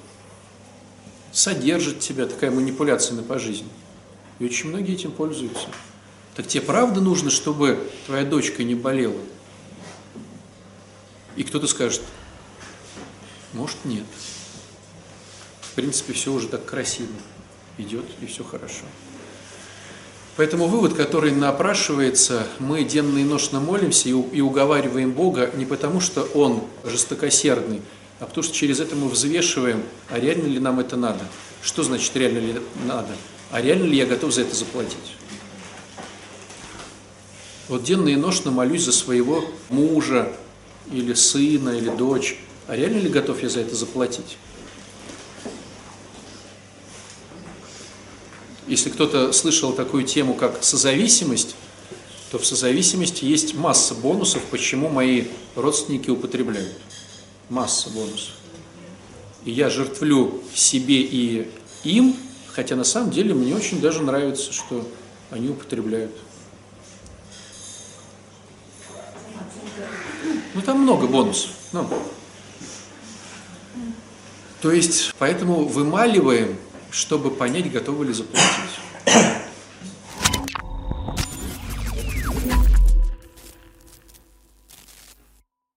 содержит 1.32 2.00
тебя, 2.00 2.26
такая 2.26 2.50
манипуляция 2.50 3.16
на 3.16 3.22
по 3.22 3.38
жизни. 3.38 3.68
И 4.40 4.46
очень 4.46 4.70
многие 4.70 4.96
этим 4.96 5.12
пользуются. 5.12 5.68
Так 6.36 6.48
тебе 6.48 6.64
правда 6.64 7.00
нужно, 7.00 7.30
чтобы 7.30 7.88
твоя 8.08 8.26
дочка 8.26 8.64
не 8.64 8.74
болела? 8.74 9.22
И 11.36 11.44
кто-то 11.44 11.68
скажет, 11.68 12.02
может 13.54 13.78
нет. 13.86 14.06
В 15.62 15.74
принципе, 15.76 16.14
все 16.14 16.34
уже 16.34 16.48
так 16.48 16.66
красиво 16.66 17.14
идет, 17.78 18.06
и 18.20 18.26
все 18.26 18.44
хорошо. 18.44 18.86
Поэтому 20.38 20.66
вывод, 20.66 20.96
который 20.96 21.32
напрашивается, 21.32 22.48
мы 22.58 22.84
денно 22.84 23.20
и 23.20 23.24
ношно 23.26 23.60
молимся 23.60 24.10
и 24.10 24.42
уговариваем 24.42 25.12
Бога 25.12 25.52
не 25.54 25.68
потому, 25.68 26.00
что 26.00 26.24
Он 26.34 26.64
жестокосердный, 26.84 27.84
а 28.20 28.26
потому 28.26 28.44
что 28.44 28.54
через 28.54 28.80
это 28.80 28.96
мы 28.96 29.10
взвешиваем, 29.10 29.84
а 30.10 30.20
реально 30.20 30.48
ли 30.48 30.60
нам 30.60 30.80
это 30.80 30.96
надо. 30.96 31.26
Что 31.62 31.84
значит 31.84 32.16
реально 32.16 32.40
ли 32.40 32.62
надо? 32.86 33.16
А 33.52 33.62
реально 33.62 33.86
ли 33.86 33.98
я 33.98 34.06
готов 34.06 34.34
за 34.34 34.42
это 34.42 34.56
заплатить? 34.56 35.16
Вот 37.68 37.84
денно 37.84 38.10
и 38.10 38.16
ношно 38.16 38.52
молюсь 38.52 38.84
за 38.84 38.92
своего 38.92 39.44
мужа, 39.70 40.32
или 40.92 41.14
сына, 41.14 41.70
или 41.70 41.90
дочь. 41.90 42.38
А 42.68 42.76
реально 42.76 43.00
ли 43.00 43.10
готов 43.10 43.42
я 43.44 43.50
за 43.50 43.62
это 43.62 43.76
заплатить? 43.76 44.38
Если 48.68 48.90
кто-то 48.90 49.32
слышал 49.32 49.74
такую 49.74 50.06
тему, 50.06 50.34
как 50.34 50.64
созависимость, 50.64 51.56
то 52.32 52.40
в 52.40 52.46
созависимости 52.46 53.24
есть 53.24 53.54
масса 53.54 53.94
бонусов, 53.94 54.44
почему 54.50 54.90
мои 54.90 55.26
родственники 55.56 56.10
употребляют. 56.10 56.74
Масса 57.50 57.90
бонусов. 57.90 58.34
И 59.44 59.52
я 59.52 59.70
жертвлю 59.70 60.42
себе 60.54 61.02
и 61.02 61.52
им, 61.84 62.16
хотя 62.48 62.76
на 62.76 62.84
самом 62.84 63.12
деле 63.12 63.34
мне 63.34 63.56
очень 63.56 63.80
даже 63.80 64.02
нравится, 64.02 64.52
что 64.52 64.88
они 65.30 65.50
употребляют. 65.50 66.12
Ну, 70.56 70.62
там 70.62 70.80
много 70.80 71.06
бонусов. 71.08 71.52
Ну. 71.74 71.88
То 74.62 74.72
есть, 74.72 75.14
поэтому 75.20 75.66
вымаливаем, 75.66 76.58
чтобы 76.90 77.30
понять, 77.30 77.72
готовы 77.72 78.06
ли 78.06 78.14
заплатить. 78.14 78.46